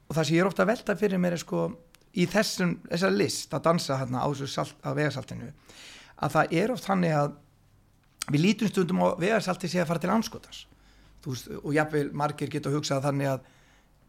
og 0.09 0.19
það 0.19 0.29
sem 0.29 0.37
ég 0.37 0.45
er 0.45 0.51
ofta 0.51 0.65
að 0.65 0.71
velta 0.73 0.97
fyrir 1.01 1.23
mér 1.23 1.37
er 1.39 1.43
sko 1.43 1.65
í 2.15 2.29
þessum, 2.31 2.77
þessar 2.87 3.17
list 3.17 3.57
að 3.57 3.65
dansa 3.67 3.99
hérna 3.99 4.23
á 4.23 4.29
salt, 4.47 4.77
að 4.85 6.37
það 6.37 6.55
er 6.55 6.71
oft 6.71 6.87
þannig 6.87 7.17
að 7.19 7.33
við 8.31 8.41
lítum 8.41 8.71
stundum 8.71 9.03
á 9.05 9.07
vegarsalti 9.21 9.69
sé 9.69 9.83
að 9.83 9.91
fara 9.91 10.03
til 10.05 10.13
anskotans 10.15 10.65
veist, 11.25 11.51
og 11.61 11.75
jafnvel 11.75 12.11
margir 12.17 12.53
geta 12.53 12.73
hugsað 12.73 13.05
þannig 13.09 13.33
að 13.35 13.51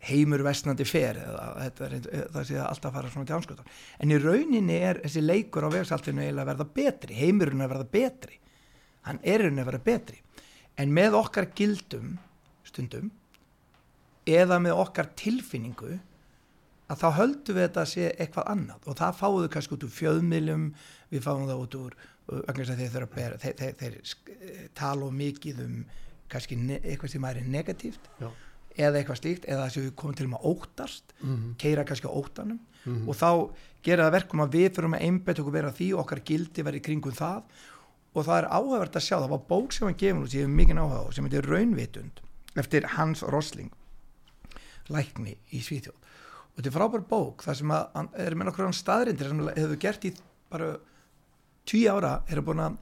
heimur 0.05 0.43
vestnandi 0.45 0.85
fer 0.87 1.19
eða 1.21 1.45
þetta 1.59 1.87
er, 1.87 2.07
það 2.33 2.47
sé 2.49 2.57
að 2.59 2.67
alltaf 2.69 2.95
fara 2.95 3.11
svona 3.11 3.29
til 3.29 3.35
anskotan 3.37 3.69
en 4.03 4.13
í 4.13 4.19
rauninni 4.21 4.77
er 4.77 5.01
þessi 5.03 5.23
leikur 5.23 5.67
á 5.67 5.69
vegarsaltinu 5.73 6.23
eiginlega 6.23 6.45
að 6.45 6.51
verða 6.51 6.67
betri 6.79 7.19
heimurinn 7.19 7.65
að 7.65 7.73
verða 7.73 7.89
betri. 7.97 8.39
Hann 9.05 9.21
er 9.23 9.43
rauninni 9.43 9.63
að 9.63 9.71
verða 9.71 9.85
betri. 9.85 10.19
En 10.81 10.91
með 10.93 11.19
okkar 11.19 11.49
gildum 11.55 12.17
stundum 12.67 13.11
eða 14.29 14.59
með 14.61 14.81
okkar 14.81 15.11
tilfinningu 15.17 15.97
að 16.85 17.01
þá 17.01 17.07
höldum 17.19 17.57
við 17.57 17.63
þetta 17.65 17.81
að 17.81 17.91
sé 17.93 18.09
eitthvað 18.13 18.49
annað. 18.51 18.89
Og 18.89 18.97
það 18.99 19.19
fáum 19.21 19.39
við 19.41 19.51
kannski 19.55 19.77
út 19.77 19.85
úr 19.87 19.95
fjöðmiljum 19.95 20.65
við 21.13 21.25
fáum 21.25 21.47
það 21.49 21.63
út 21.63 21.77
úr 21.79 21.95
þeir, 22.25 23.39
þeir, 23.41 23.55
þeir, 23.59 23.75
þeir 23.79 24.67
tala 24.77 25.11
mikið 25.13 25.61
um 25.65 25.77
kannski 26.31 26.57
eitthvað 26.79 27.11
sem 27.13 27.27
er 27.29 27.41
negatíft 27.45 28.09
Já. 28.19 28.29
Eða 28.75 28.99
eitthvað 28.99 29.21
slíkt 29.21 29.47
eða 29.47 29.67
þess 29.67 29.79
að 29.79 29.85
við 29.85 29.95
komum 30.01 30.17
til 30.17 30.27
um 30.27 30.35
að 30.37 30.47
óttast 30.51 31.13
mm 31.19 31.35
-hmm. 31.35 31.55
keira 31.57 31.83
kannski 31.83 32.07
á 32.07 32.17
óttanum 32.17 32.59
mm 32.59 32.95
-hmm. 32.95 33.07
og 33.09 33.15
þá 33.15 33.31
gera 33.83 34.05
það 34.05 34.15
verkum 34.17 34.41
að 34.41 34.53
við 34.57 34.69
fyrir 34.75 34.89
að 34.89 35.01
einbæta 35.01 35.41
okkur 35.41 35.53
vera 35.53 35.71
því 35.71 35.87
okkar 36.01 36.21
gildi 36.25 36.63
verið 36.63 36.85
kringum 36.87 37.11
það 37.13 37.43
og 38.15 38.25
það 38.25 38.37
er 38.37 38.51
áhugavert 38.51 38.95
að 38.95 39.05
sjá 39.07 39.17
það 39.19 39.29
var 39.29 39.43
bók 39.49 39.73
sem 39.73 39.87
hann 39.87 39.97
gefur 39.97 40.23
og 40.23 40.29
sem 40.29 40.39
ég 40.39 40.47
hef 40.47 40.55
mikið 40.55 40.79
áhuga 40.79 41.01
á 41.03 41.05
sem 41.13 41.25
heitir 41.25 41.49
Raunvitund 41.49 42.21
eftir 42.55 42.83
Hans 42.95 43.21
Rosling 43.23 43.71
lækni 44.87 45.37
í 45.51 45.59
Svíþjóð 45.59 45.97
og 46.55 46.55
þetta 46.55 46.69
er 46.69 46.77
frábær 46.77 47.03
bók 47.09 47.43
þar 47.43 47.55
sem 47.59 47.71
að 47.71 48.09
er 48.25 48.35
með 48.35 48.51
okkur 48.53 48.73
staðrindir 48.73 49.27
sem 49.27 49.47
hefur 49.47 49.81
gert 49.81 50.05
í 50.05 50.13
bara 50.49 50.77
tíu 51.65 51.89
ára 51.91 52.21
er 52.29 52.39
að 52.39 52.47
búin 52.47 52.63
að 52.63 52.77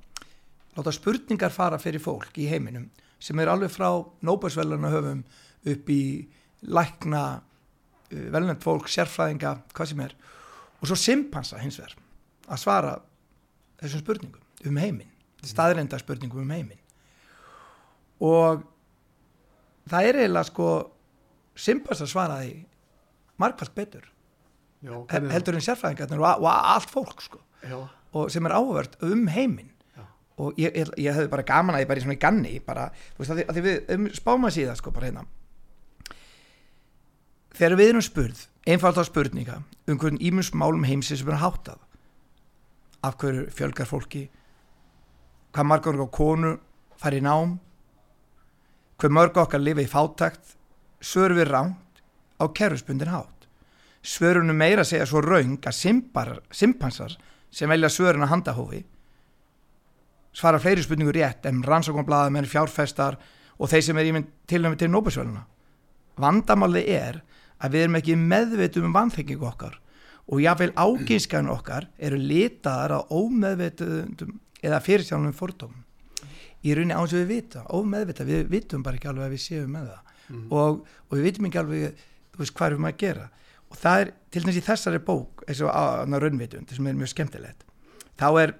láta 0.77 0.93
spurningar 0.93 1.53
fara 1.53 1.79
fyrir 1.81 2.03
fólk 2.03 2.37
í 2.37 2.49
heiminum 2.51 2.89
sem 3.23 3.39
er 3.39 3.51
alveg 3.51 3.71
frá 3.71 3.89
nóbærsveluna 4.25 4.91
höfum 4.91 5.23
upp 5.71 5.89
í 5.93 6.03
lækna 6.63 7.23
uh, 7.39 8.27
velnönd 8.33 8.63
fólk, 8.63 8.89
sérfræðinga, 8.91 9.55
hvað 9.73 9.91
sem 9.91 10.03
er. 10.05 10.15
Og 10.81 10.89
svo 10.89 10.97
simpansa 10.99 11.61
hins 11.61 11.79
vegar 11.79 11.97
að 12.51 12.59
svara 12.59 12.93
þessum 13.81 14.03
spurningum 14.03 14.69
um 14.69 14.79
heiminn, 14.79 15.11
staðreinda 15.43 15.99
spurningum 15.99 16.43
um 16.43 16.51
heiminn. 16.53 16.79
Og 18.23 18.63
það 19.89 20.09
er 20.09 20.21
eiginlega 20.21 20.47
sko 20.47 20.69
simpansa 21.59 22.07
svaraði 22.09 22.63
margfald 23.41 23.73
betur 23.75 24.07
Já, 24.83 24.95
heldur 25.31 25.55
en 25.55 25.63
sérfræðingarnir 25.63 26.19
og, 26.19 26.43
og 26.43 26.49
allt 26.51 26.91
fólk 26.91 27.21
sko. 27.23 27.39
Og 28.13 28.31
sem 28.31 28.45
er 28.45 28.55
áhverð 28.57 28.97
um 29.07 29.27
heiminn. 29.31 29.69
Og 30.41 30.57
ég, 30.57 30.73
ég, 30.73 30.89
ég 30.97 31.13
hefði 31.15 31.29
bara 31.29 31.45
gaman 31.45 31.77
að 31.77 31.83
ég 31.83 31.89
bara 31.91 32.01
í 32.01 32.03
svona 32.03 32.19
ganni 32.19 32.55
bara, 32.65 32.87
þú 33.13 33.21
veist 33.21 33.33
að 33.33 33.39
því, 33.39 33.43
að 33.45 33.57
því 33.57 33.63
við 33.67 33.91
um, 33.95 34.07
spáma 34.17 34.49
síðan 34.51 34.79
sko 34.79 34.91
bara 34.95 35.09
hérna 35.11 35.23
þegar 37.53 37.77
við 37.79 37.91
erum 37.91 38.05
spurð 38.05 38.45
einfalda 38.65 39.03
spurninga 39.05 39.59
um 39.87 39.99
hvernig 39.99 40.23
ímjöms 40.23 40.53
málum 40.55 40.85
heimsins 40.87 41.21
sem 41.21 41.29
er 41.29 41.41
hátað 41.41 41.81
af 43.03 43.17
hverju 43.19 43.49
fjölgar 43.51 43.89
fólki 43.89 44.23
hvað 45.53 45.69
margur 45.69 45.99
okkar 45.99 46.17
konu 46.17 46.53
fær 47.01 47.17
í 47.17 47.21
nám 47.23 47.57
hver 49.01 49.13
mörg 49.13 49.37
okkar 49.37 49.61
lifa 49.61 49.83
í 49.83 49.91
fátækt 49.91 50.55
svör 51.03 51.35
við 51.35 51.51
ránt 51.51 52.01
á 52.39 52.47
kerfspundin 52.47 53.11
hát 53.11 53.47
svörunum 54.01 54.57
meira 54.57 54.83
segja 54.83 55.05
svo 55.07 55.21
raung 55.21 55.59
að 55.59 55.77
simpar, 55.77 56.39
simpansar 56.51 57.17
sem 57.51 57.69
velja 57.69 57.91
svörun 57.91 58.25
að 58.25 58.33
handahófi 58.33 58.81
svara 60.33 60.59
fleiri 60.59 60.83
spurningur 60.83 61.15
rétt 61.15 61.45
en 61.45 61.61
rannsóknblaða 61.63 62.31
með 62.33 62.49
fjárfestar 62.55 63.19
og 63.59 63.69
þeir 63.69 63.85
sem 63.85 63.99
er 63.99 64.09
ímynd 64.09 64.31
til 64.49 64.63
og 64.63 64.73
með 64.73 64.79
til 64.81 64.91
nóbusvöluna 64.91 65.45
vandamáli 66.23 66.87
er 66.89 67.21
að 67.63 67.75
við 67.75 67.85
erum 67.85 67.99
ekki 67.99 68.17
meðveitum 68.19 68.87
um 68.89 68.95
vanþekkingu 68.95 69.47
okkar 69.47 69.79
og 70.23 70.41
jáfnveil 70.43 70.71
áginskan 70.79 71.51
okkar 71.51 71.89
eru 71.97 72.19
litaðar 72.19 72.95
á 72.95 72.99
ómeðveitum 73.11 74.37
eða 74.63 74.79
fyrirsjálfum 74.83 75.35
fordómum. 75.35 75.81
Í 76.63 76.75
rauninni 76.75 76.95
án 76.95 77.09
sem 77.11 77.25
við 77.25 77.31
vita, 77.33 77.65
ómeðvita 77.75 78.23
við 78.27 78.45
vitum 78.51 78.83
bara 78.85 78.95
ekki 78.95 79.09
alveg 79.11 79.27
að 79.27 79.35
við 79.35 79.43
séum 79.43 79.73
með 79.75 79.89
það. 79.91 80.11
Mm. 80.23 80.43
og, 80.55 80.77
og 81.09 81.17
við 81.17 81.25
vitum 81.27 81.47
ekki 81.49 81.59
alveg 81.59 82.03
veist, 82.39 82.53
hvað 82.55 82.69
erum 82.69 82.85
við 82.87 82.93
að 82.93 83.01
gera. 83.01 83.25
Og 83.67 83.79
það 83.81 84.03
er 84.03 84.11
til 84.31 84.43
dæmis 84.45 84.59
í 84.61 84.63
þessari 84.63 85.01
bók 85.03 85.43
eins 85.43 85.59
og 85.65 85.73
á 85.75 86.07
raunvitund 86.07 86.71
sem 86.71 86.87
er 86.87 86.95
mjög 86.97 87.11
skemmtilegt 87.11 87.65
þá 88.19 88.27
er 88.41 88.53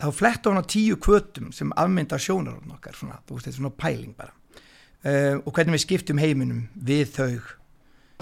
þá 0.00 0.08
flett 0.14 0.48
á 0.48 0.62
tíu 0.66 0.96
kvötum 1.00 1.52
sem 1.54 1.72
afmynda 1.76 2.18
sjónar 2.18 2.58
okkar 2.76 2.96
svona, 2.98 3.20
þú 3.26 3.36
veist 3.36 3.48
þetta 3.48 3.54
er 3.54 3.60
svona 3.60 3.76
pæling 3.78 4.16
bara 4.16 4.34
uh, 5.04 5.36
og 5.44 5.52
hvernig 5.52 5.76
við 5.76 5.84
skiptum 5.84 6.22
heiminum 6.22 6.66
við 6.74 7.14
þau. 7.16 7.54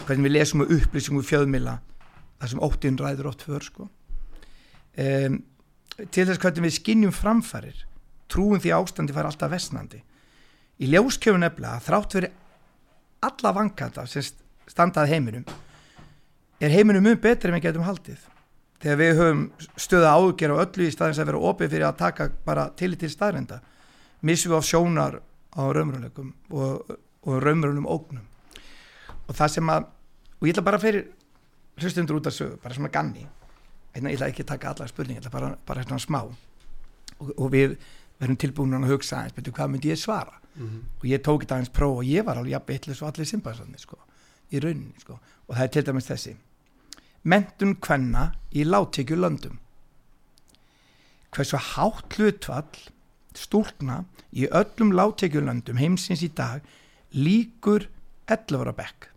Hvernig 0.02 0.28
við 0.28 0.36
lesum 0.36 0.64
og 0.64 0.72
upplýsum 0.74 1.22
fjöðmila 1.26 1.78
þar 2.40 2.52
sem 2.52 2.62
óttinn 2.64 2.98
ræður 2.98 3.30
ótt 3.32 3.44
för 3.46 3.64
sko. 3.64 3.88
Um, 4.98 5.42
til 6.10 6.26
þess 6.26 6.40
hvernig 6.42 6.66
við 6.66 6.78
skinnjum 6.78 7.14
framfærir 7.14 7.84
trúum 8.32 8.60
því 8.60 8.72
ástandi 8.76 9.14
fær 9.14 9.28
alltaf 9.28 9.52
vestnandi 9.52 10.00
í 10.82 10.88
ljóskjöfun 10.90 11.44
nefnilega 11.44 11.80
þrátt 11.84 12.16
verið 12.16 12.38
alla 13.22 13.52
vankanta 13.54 14.04
sem 14.10 14.24
standað 14.70 15.12
heiminum 15.12 15.44
er 16.62 16.72
heiminum 16.72 17.04
mjög 17.06 17.20
betri 17.22 17.50
en 17.50 17.56
við 17.58 17.66
getum 17.68 17.86
haldið. 17.86 18.20
Þegar 18.82 18.98
við 18.98 19.20
höfum 19.20 19.42
stöða 19.78 20.14
ágjör 20.18 20.54
á 20.58 20.62
öllu 20.64 20.86
í 20.86 20.94
staðins 20.94 21.20
að 21.22 21.28
vera 21.30 21.42
opið 21.50 21.74
fyrir 21.74 21.86
að 21.86 22.00
taka 22.00 22.28
bara 22.46 22.68
til 22.78 22.94
til 22.98 23.10
staðrenda 23.10 23.60
missum 24.26 24.52
við 24.52 24.58
á 24.58 24.68
sjónar 24.70 25.18
á 25.52 25.62
raumröðleikum 25.76 26.32
og, 26.50 26.92
og 27.22 27.42
raumröðnum 27.42 27.88
ógnum. 27.88 28.26
Og 29.28 29.34
það 29.36 29.56
sem 29.56 29.72
að 29.72 29.88
og 30.40 30.48
ég 30.48 30.54
ætla 30.54 30.66
bara 30.66 30.82
fyrir 30.82 31.08
hlustundur 31.80 32.18
út 32.18 32.28
að 32.28 32.38
sögu, 32.38 32.60
bara 32.62 32.74
svona 32.74 32.92
ganni. 32.92 33.26
Ég 33.94 34.06
ætla 34.14 34.30
ekki 34.32 34.44
að 34.44 34.52
taka 34.54 34.72
alla 34.72 34.88
spurningi, 34.90 35.20
ég 35.20 35.24
ætla 35.24 35.34
bara, 35.34 35.50
bara 35.66 35.84
svona 35.86 36.02
smá. 36.02 36.22
Og, 37.18 37.34
og 37.36 37.50
við 37.52 37.76
verðum 38.18 38.38
tilbúin 38.38 38.78
að 38.78 38.90
hugsa 38.92 39.22
eins, 39.22 39.34
betur 39.36 39.54
hvað 39.56 39.74
myndi 39.74 39.92
ég 39.92 40.00
svara? 40.00 40.38
Mm 40.54 40.68
-hmm. 40.68 40.80
og 41.00 41.04
ég 41.08 41.22
tók 41.22 41.40
þetta 41.40 41.56
eins 41.56 41.68
próf 41.68 41.98
og 41.98 42.04
ég 42.04 42.24
var 42.24 42.36
alveg 42.36 42.52
jafn 42.52 42.72
eitthvað 42.72 42.94
svo 42.94 43.06
allir 43.06 43.26
simbansandi 43.26 43.78
sko 43.78 43.98
í 44.52 44.60
rauninni 44.60 45.00
sko. 45.00 45.18
og 45.48 45.56
það 45.56 45.62
er 45.62 45.68
til 45.68 45.86
dæmis 45.86 46.08
þessi. 46.10 46.36
Mentun 47.24 47.76
kvenna 47.76 48.32
í 48.52 48.64
láttekju 48.64 49.16
löndum 49.16 49.58
hversu 51.32 51.56
hátt 51.56 52.16
hlutfall 52.16 52.91
stúlna 53.38 54.02
í 54.32 54.46
öllum 54.48 54.92
láttekju 54.96 55.42
löndum 55.44 55.80
heimsins 55.80 56.22
í 56.24 56.30
dag 56.34 56.64
líkur 57.12 57.88
11 58.30 58.62
ára 58.62 58.72
bekk. 58.76 59.08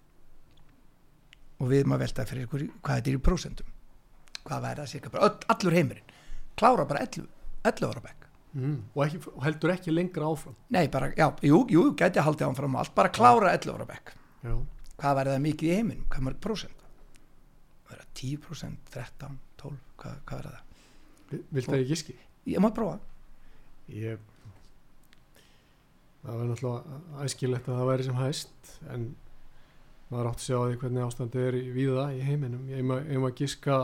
Og 1.64 1.72
við 1.72 1.88
maður 1.88 2.06
veltaði 2.06 2.32
fyrir 2.32 2.48
ykkur 2.48 2.68
hvað 2.82 3.00
þetta 3.00 3.12
er 3.12 3.18
í 3.18 3.24
prósentum. 3.30 3.72
Hvað 4.46 4.68
væri 4.68 4.84
það 4.84 4.92
cirka 4.92 5.14
bara 5.14 5.32
allur 5.56 5.78
heimurinn? 5.80 6.14
Klára 6.60 6.86
bara 6.88 7.06
11, 7.06 7.28
11 7.64 7.90
ára 7.90 8.04
bekk. 8.04 8.28
Mm, 8.56 8.76
og, 8.94 9.02
ekki, 9.04 9.20
og 9.34 9.42
heldur 9.44 9.74
ekki 9.74 9.92
lengra 9.92 10.30
áfram. 10.32 10.56
Nei 10.72 10.86
bara, 10.92 11.10
já, 11.18 11.28
jú, 11.44 11.66
jú, 11.72 11.90
gæti 12.00 12.22
að 12.22 12.30
halda 12.30 12.48
áfram 12.52 12.78
allt 12.80 12.94
bara 12.96 13.12
klára 13.12 13.52
11 13.56 13.74
ára 13.74 13.88
bekk. 13.90 14.14
Já. 14.46 14.54
Hvað 14.96 15.18
væri 15.20 15.34
það 15.34 15.42
mikið 15.44 15.72
í 15.72 15.74
heiminum, 15.76 16.06
hvað 16.12 16.28
mörg 16.30 16.40
prósent? 16.44 16.86
Það 17.86 17.96
verða 17.96 18.06
10%, 18.22 18.94
13, 18.96 19.42
12 19.60 19.82
hvað, 20.00 20.22
hvað 20.30 20.40
verða 20.40 20.54
það? 20.56 21.44
Vilt 21.58 21.68
það 21.68 21.82
ekki 21.82 22.00
skil? 22.00 22.18
Ég 22.54 22.64
má 22.64 22.70
prófa 22.76 23.00
Ég 23.92 24.22
það 26.24 26.40
verður 26.40 26.50
náttúrulega 26.52 27.26
æskilegt 27.26 27.70
að 27.70 27.80
það 27.80 27.90
væri 27.92 28.08
sem 28.08 28.20
hæst 28.20 28.72
en 28.94 29.08
maður 30.10 30.30
átt 30.32 30.42
að 30.42 30.46
sjá 30.46 30.58
því 30.62 30.80
hvernig 30.84 31.06
ástandi 31.06 31.44
er 31.46 31.58
í 31.60 31.66
víða 31.76 32.06
í 32.16 32.22
heiminum. 32.26 32.70
Ég 32.70 33.20
má 33.22 33.30
gíska 33.38 33.78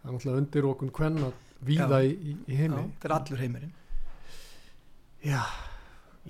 það 0.00 0.08
er 0.08 0.16
náttúrulega 0.16 0.42
undir 0.42 0.70
okkur 0.70 0.94
hvenna 0.98 1.30
víða 1.66 2.00
Já. 2.02 2.08
í, 2.10 2.34
í 2.46 2.58
heimi. 2.58 2.82
Já, 2.82 2.96
það 3.02 3.10
er 3.10 3.16
allur 3.18 3.44
heimurinn. 3.44 3.76
Já, 5.26 5.42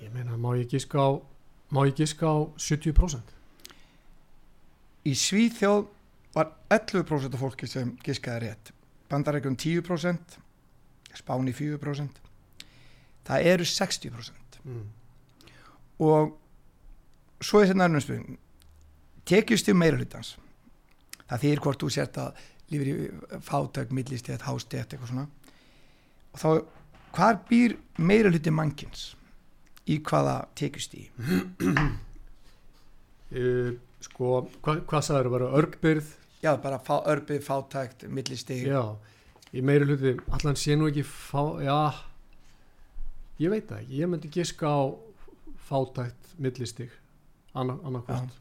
ég 0.01 0.13
meina 0.13 0.37
má 0.37 0.53
ég 0.57 0.69
gíska 0.71 1.01
á 1.01 1.09
má 1.73 1.83
ég 1.85 1.97
gíska 1.97 2.29
á 2.29 2.37
70% 2.55 3.37
í 5.07 5.13
Svíþjóð 5.15 5.85
var 6.35 6.51
11% 6.73 7.33
af 7.33 7.41
fólki 7.41 7.67
sem 7.69 7.93
giskaði 8.03 8.47
rétt. 8.47 8.71
Bandarækjum 9.07 9.55
10% 9.55 10.39
Spáni 11.17 11.53
4% 11.55 12.26
það 13.27 13.47
eru 13.53 13.67
60% 13.67 14.59
mm. 14.63 14.83
og 16.07 16.35
svo 17.43 17.61
er 17.61 17.69
þetta 17.69 17.81
nærmum 17.83 18.03
spurning. 18.03 18.39
Tekjust 19.27 19.67
um 19.71 19.81
meira 19.81 19.99
hlutans 19.99 20.35
það 21.27 21.43
þýr 21.43 21.63
hvort 21.65 21.83
þú 21.83 21.91
sért 21.93 22.19
að 22.21 22.41
lífið 22.71 22.89
í 22.91 23.39
fátök, 23.47 23.93
millistjætt, 23.95 24.43
hástjætt 24.47 24.95
eitthvað 24.95 25.11
svona. 25.11 25.27
Og 26.35 26.41
þá 26.41 26.49
hvar 27.17 27.39
býr 27.47 27.77
meira 27.97 28.31
hluti 28.31 28.51
mannkins 28.53 29.09
í 29.87 29.99
hvaða 30.03 30.35
tekjust 30.59 30.95
í 30.99 31.05
sko, 34.07 34.41
hva, 34.63 34.77
hvað 34.87 35.05
sagður 35.07 35.29
að 35.29 35.35
vera 35.37 35.53
örgbyrð? 35.61 36.09
Já, 36.43 36.51
bara 36.61 36.77
fá, 36.83 36.99
örgbyrð, 37.09 37.43
fátækt, 37.47 38.05
millistig. 38.13 38.67
Já, 38.67 38.83
í 39.55 39.63
meiri 39.65 39.87
hluti 39.87 40.13
allan 40.35 40.59
sé 40.59 40.75
nú 40.77 40.91
ekki 40.91 41.05
fá, 41.07 41.41
já 41.63 41.79
ég 43.41 43.53
veit 43.53 43.67
það 43.69 43.81
ekki, 43.83 43.99
ég 44.01 44.11
myndi 44.11 44.31
giska 44.33 44.69
á 44.69 44.81
fátækt 45.67 46.33
millistig. 46.41 46.91
Annarkvæmt, 47.57 48.37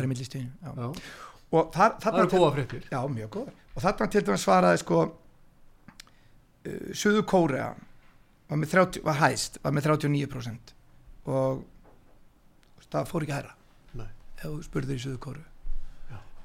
er. 0.00 0.08
Já, 0.62 0.86
og 1.56 1.70
þar, 1.74 1.96
það 2.02 2.18
eru 2.22 2.32
góða 2.34 2.50
fréttir. 2.56 2.88
Já, 2.90 3.00
mjög 3.10 3.32
góð 3.38 3.54
og 3.76 3.84
þarna 3.84 4.08
til 4.10 4.22
dæmis 4.24 4.44
svaraði 4.46 4.80
sko 4.80 5.00
uh, 5.04 6.86
Suðu 6.96 7.24
Kórea 7.28 7.66
var, 8.48 8.56
með 8.56 8.72
30, 8.72 9.02
var 9.04 9.20
hæst, 9.20 9.60
var 9.62 9.74
með 9.76 9.90
39% 9.90 10.72
og 11.26 11.66
það 12.86 13.10
fór 13.10 13.26
ekki 13.26 13.36
hæra 13.36 13.52
Nei. 13.98 14.08
ef 14.38 14.46
þú 14.46 14.56
spurður 14.64 14.96
í 14.96 15.04
Suðu 15.04 15.20
Kórea 15.26 15.52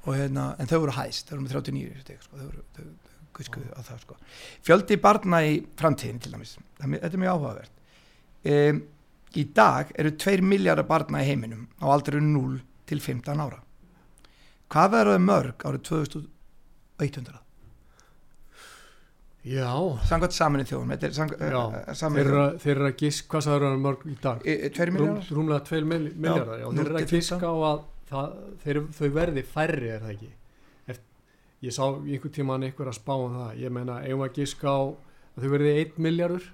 hérna, 0.09 0.55
en 0.57 0.69
þau 0.69 0.79
voru 0.81 0.95
hæst. 0.97 1.27
Þau 1.29 1.35
voru 1.35 1.45
með 1.45 1.55
39 1.59 2.01
stig, 2.01 2.21
sko, 2.25 2.39
þau 2.39 2.47
voru 2.47 2.63
þau, 2.75 2.85
þau, 3.31 3.37
guskuðu 3.39 3.71
á 3.73 3.81
það 3.81 4.01
sko. 4.05 4.17
Fjöldi 4.67 4.97
barna 5.01 5.41
í 5.47 5.59
framtíðin 5.79 6.19
til 6.21 6.31
dæmis 6.35 6.55
það, 6.57 6.97
þetta 7.01 7.11
er 7.17 7.23
mjög 7.23 7.35
áhugavert. 7.35 7.71
Um, 8.51 8.81
í 9.37 9.43
dag 9.55 9.91
eru 10.01 10.11
2 10.19 10.41
miljardar 10.43 10.87
barna 10.89 11.21
í 11.23 11.29
heiminum 11.29 11.67
á 11.79 11.85
aldrei 11.93 12.19
0 12.21 12.59
til 12.89 12.99
15 12.99 13.39
ára. 13.39 13.61
Hvað 14.71 14.91
verður 14.95 15.23
mörg 15.23 15.63
árið 15.67 15.87
2100 15.89 17.39
já, 19.41 19.71
samkvæmt 20.05 20.35
saminu 20.37 20.65
þjóðum 20.69 20.91
þetta 20.93 21.07
er 21.07 21.13
já. 21.55 21.61
samkvæmt 21.97 22.61
þeir 22.61 22.75
eru 22.75 22.89
að- 22.89 22.97
giska 22.99 23.27
hvað 23.31 23.47
það 23.47 23.55
eru 23.55 23.69
að 23.71 23.79
mörg 23.85 24.03
í 24.05 24.17
dag? 24.21 24.43
2 24.45 24.85
Rúm, 24.85 24.93
miljardar 24.93 25.31
rúmlega 25.37 25.65
2 25.65 25.81
miljardar 25.89 26.59
já, 26.61 26.67
þeir 26.67 26.85
eru 26.85 26.93
0 26.93 27.01
að 27.01 27.07
til 27.07 27.17
giska 27.17 27.49
á 27.49 27.55
að 27.71 27.81
það, 28.11 28.35
þeir, 28.63 28.81
þau 28.99 29.09
verði 29.15 29.43
færri 29.43 29.89
er 29.95 29.99
það 30.03 30.13
ekki 30.13 30.29
ég 31.61 31.75
sá 31.75 31.83
einhver 31.85 32.33
tíman 32.33 32.63
einhver 32.65 32.89
að 32.89 32.97
spá 32.97 33.13
um 33.15 33.35
það. 33.37 33.51
Ég 33.61 33.73
meina, 33.73 33.99
eigum 34.05 34.25
að 34.25 34.35
giska 34.39 34.67
á 34.69 34.79
að 35.35 35.45
þau 35.45 35.51
verði 35.53 35.73
1 35.85 35.99
miljardur 36.01 36.47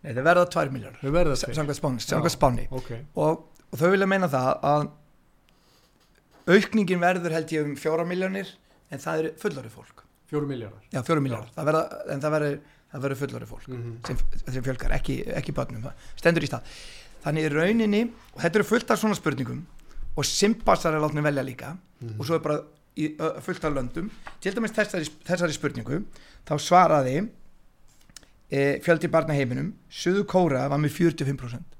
nei 0.00 0.12
verða 0.16 0.46
2 0.48 0.92
þau 1.00 1.12
verða 1.12 1.36
Sa- 1.36 1.48
þeir 1.48 1.58
samkvæmt 1.58 1.76
spáni, 1.80 2.00
samkvæmt 2.00 2.36
spáni. 2.36 2.66
ok, 2.70 2.90
Og, 3.16 3.44
og 3.72 3.78
þau 3.78 3.90
vilja 3.90 4.06
meina 4.08 4.28
það 4.28 4.50
að 4.64 4.90
aukningin 6.50 7.00
verður 7.02 7.34
held 7.36 7.52
ég 7.52 7.66
um 7.66 7.74
4 7.76 8.06
miljónir 8.08 8.54
en 8.90 8.98
það 8.98 9.18
er 9.24 9.32
fullari 9.38 9.68
fólk. 9.68 10.04
4 10.30 10.46
miljardar 10.46 10.80
já 10.94 11.02
4 11.02 11.20
miljardar, 11.20 11.50
það 11.56 11.68
verða, 11.68 11.82
en 12.14 12.20
það 12.22 12.34
verður 12.36 12.56
það 12.90 13.04
verður 13.04 13.20
fullari 13.20 13.46
fólk 13.46 13.68
mm 13.68 13.82
-hmm. 13.82 14.06
sem, 14.06 14.16
sem 14.54 14.64
fjölgar, 14.64 14.92
ekki, 14.96 15.20
ekki 15.36 15.52
börnum. 15.54 15.90
Stendur 16.16 16.42
í 16.42 16.48
stað. 16.48 16.62
Þannig 17.24 17.44
í 17.44 17.52
rauninni, 17.52 18.02
og 18.34 18.40
þetta 18.40 18.58
eru 18.58 18.64
fullt 18.64 18.90
af 18.90 18.98
svona 18.98 19.14
spurningum 19.14 19.66
og 20.16 20.24
simpassar 20.24 20.94
er 20.94 21.00
látni 21.00 21.22
velja 21.22 21.42
líka 21.42 21.76
og 22.18 22.24
svo 22.26 22.34
er 22.34 22.40
bara 22.40 22.62
í, 23.00 23.10
fullt 23.44 23.66
af 23.66 23.74
löndum. 23.74 24.08
Til 24.42 24.54
dæmis 24.56 24.74
þessari, 24.76 25.08
þessari 25.26 25.56
spurningu 25.56 26.00
þá 26.48 26.54
svaraði 26.60 27.16
e, 28.50 28.78
fjöldi 28.84 29.10
barna 29.12 29.36
heiminum 29.36 29.72
Suðu 29.90 30.24
Kóra 30.28 30.66
var 30.70 30.80
með 30.82 30.96
45% 30.98 31.76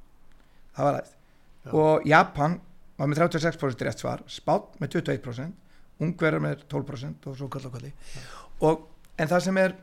það 0.77 0.87
var 0.87 1.01
aðeins. 1.01 1.17
Já. 1.61 1.73
og 1.77 2.07
Japan 2.09 2.61
var 3.01 3.09
með 3.09 3.23
36% 3.25 3.85
rétt 3.85 4.03
svar. 4.03 4.23
Spán 4.29 4.69
með 4.81 5.01
21% 5.01 5.69
Ungverðar 6.01 6.41
með 6.41 6.65
12% 6.73 7.29
og 7.29 7.37
svo 7.37 7.49
kall 7.53 7.67
og 7.69 7.75
kalli 7.77 7.93
og 8.65 8.87
en 9.21 9.29
það 9.29 9.45
sem 9.47 9.59
er 9.61 9.75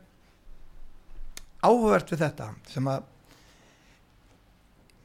áhugavert 1.62 2.10
við 2.12 2.24
þetta 2.24 2.48
sem 2.70 2.90
að 2.90 3.06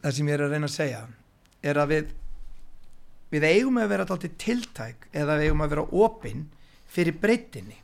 það 0.04 0.18
sem 0.18 0.30
ég 0.30 0.36
er 0.38 0.46
að 0.46 0.56
reyna 0.56 0.70
að 0.70 0.76
segja 0.76 1.04
er 1.64 1.80
að 1.82 1.94
við 1.94 2.12
við 3.34 3.48
eigum 3.50 3.80
að 3.82 3.94
vera 3.94 4.06
alltaf 4.06 4.36
tiltæk 4.44 5.08
eða 5.12 5.38
við 5.40 5.50
eigum 5.50 5.64
að 5.66 5.74
vera 5.74 5.86
opinn 6.06 6.44
fyrir 6.94 7.18
breytinni 7.22 7.80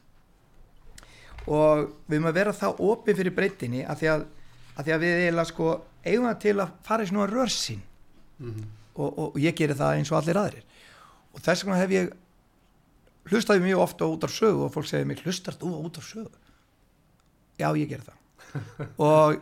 og 1.49 1.85
við 2.05 2.19
eigum 2.19 2.29
að 2.29 2.37
vera 2.37 2.55
það 2.55 2.81
opinn 2.89 3.17
fyrir 3.17 3.35
breytinni 3.35 3.85
að 3.85 4.01
því 4.01 4.11
að, 4.13 4.25
að, 4.75 4.83
því 4.83 4.95
að 4.95 5.05
við 5.05 5.21
eiginlega 5.23 5.51
sko 5.51 5.69
eigum 6.05 6.27
það 6.29 6.41
til 6.45 6.55
að 6.55 6.75
fara 6.85 7.05
í 7.05 7.09
svona 7.09 7.29
rörsin 7.31 7.85
og, 8.39 9.07
og, 9.07 9.23
og 9.29 9.39
ég 9.41 9.57
gerir 9.57 9.79
það 9.79 9.97
eins 9.97 10.11
og 10.13 10.19
allir 10.19 10.39
aðrir. 10.39 10.65
Og 11.33 11.43
þess 11.45 11.65
vegna 11.65 11.79
hef 11.79 11.95
ég 11.95 12.13
hlustaði 13.29 13.65
mjög 13.65 13.83
ofta 13.85 14.09
út 14.09 14.25
af 14.25 14.33
sögu 14.33 14.65
og 14.65 14.73
fólk 14.73 14.89
segir 14.89 15.09
mig 15.09 15.21
hlustar 15.25 15.57
þú 15.59 15.73
út 15.83 15.99
af 16.01 16.07
sögu? 16.07 16.31
Já 17.59 17.69
ég 17.75 17.89
ger 17.91 18.05
það. 18.05 18.17
Og 19.09 19.35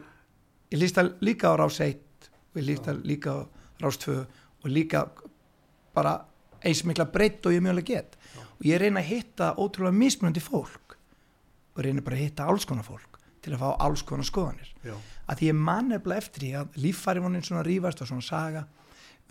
ég 0.74 0.82
lísta 0.82 1.06
líka 1.24 1.54
á 1.54 1.56
rás 1.60 1.80
1 1.84 1.96
og 2.28 2.60
ég 2.60 2.66
lísta 2.66 2.96
líka 2.98 3.32
á 3.32 3.40
rás 3.84 4.00
2 4.02 4.18
og 4.18 4.68
líka 4.68 5.06
bara 5.98 6.16
eins 6.66 6.84
mikla 6.86 7.08
breytt 7.10 7.46
og 7.46 7.56
ég 7.56 7.64
mjögulega 7.66 7.94
get. 7.94 8.18
Já. 8.36 8.42
og 8.58 8.66
ég 8.66 8.82
reyna 8.82 9.02
að 9.04 9.12
hitta 9.12 9.52
ótrúlega 9.58 9.98
mismunandi 9.98 10.42
fólk. 10.42 10.98
Og 11.76 11.84
reyna 11.86 12.06
bara 12.06 12.18
að 12.18 12.26
hitta 12.26 12.48
alls 12.50 12.66
konar 12.66 12.86
fólk 12.88 13.18
til 13.44 13.54
að 13.54 13.62
fá 13.62 13.70
alls 13.86 14.04
konar 14.04 14.28
skoðanir. 14.28 14.72
Já, 14.84 14.96
að 15.28 15.40
því 15.40 15.50
ég 15.52 15.60
man 15.60 15.92
nefnilega 15.92 16.24
eftir 16.24 16.44
því 16.44 16.54
að 16.62 16.80
líffæri 16.84 17.24
vonin 17.24 17.46
svona 17.46 17.62
að 17.62 17.70
rífast 17.70 18.02
og 18.04 18.10
svona 18.10 18.26
saga 18.26 18.64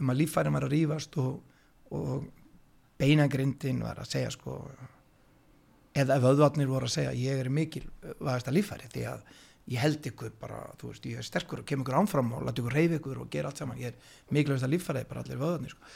um 0.00 0.12
að 0.12 0.20
líffæri 0.22 0.52
var 0.54 0.66
að 0.66 0.74
rífast 0.74 1.18
og, 1.20 1.40
og 1.96 2.28
beinagrindin 3.00 3.82
var 3.84 4.00
að 4.00 4.12
segja 4.12 4.32
sko 4.34 4.60
eða 5.96 6.20
vöðvarnir 6.20 6.68
voru 6.68 6.88
að 6.88 6.96
segja 6.98 7.16
ég 7.16 7.40
er 7.40 7.50
mikil 7.52 7.84
vaðasta 8.20 8.54
líffæri 8.54 8.90
því 8.92 9.06
að 9.12 9.22
ég 9.72 9.82
held 9.82 10.04
ykkur 10.12 10.34
bara, 10.38 10.60
þú 10.78 10.92
veist, 10.92 11.06
ég 11.10 11.20
er 11.20 11.26
sterkur 11.26 11.62
og 11.62 11.68
kem 11.68 11.80
ykkur 11.82 11.96
ánfram 11.98 12.28
og 12.36 12.44
láta 12.46 12.62
ykkur 12.62 12.76
reyfi 12.76 13.00
ykkur 13.00 13.24
og 13.24 13.30
gera 13.32 13.50
allt 13.50 13.62
saman, 13.62 13.80
ég 13.80 13.90
er 13.90 14.36
mikilvægsta 14.36 14.70
líffæri 14.70 15.02
bara 15.08 15.24
allir 15.24 15.40
vöðvarnir 15.40 15.74
sko. 15.74 15.90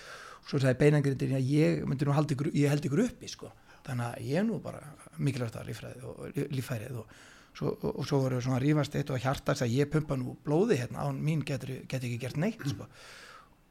Svo 0.47 0.61
sagði 0.61 0.79
beinagrindin 0.81 1.37
að 1.39 1.51
ég 1.53 1.83
myndi 1.89 2.07
nú 2.09 2.15
ykkur, 2.15 2.53
ég 2.55 2.73
held 2.73 2.87
ykkur 2.87 3.05
uppi 3.07 3.29
sko, 3.31 3.51
þannig 3.87 4.07
að 4.07 4.29
ég 4.29 4.41
er 4.41 4.47
nú 4.47 4.61
bara 4.63 4.81
mikilvægsta 5.19 5.65
líffærið 5.67 6.07
og 6.11 6.41
líffærið 6.57 6.99
og 7.03 7.15
svo, 7.57 7.73
og, 7.73 7.89
og 7.95 8.09
svo 8.09 8.21
voru 8.25 8.41
svona 8.43 8.59
að 8.59 8.67
rífast 8.67 8.97
eitt 8.99 9.13
og 9.13 9.23
hjarta 9.23 9.55
að 9.57 9.75
ég 9.75 9.91
pumpa 9.91 10.19
nú 10.19 10.37
blóði 10.45 10.81
hérna 10.81 11.07
án 11.07 11.21
mín 11.23 11.45
getur, 11.47 11.73
getur 11.87 12.09
ekki 12.09 12.21
gert 12.25 12.41
neitt 12.41 12.63
sko. 12.67 12.87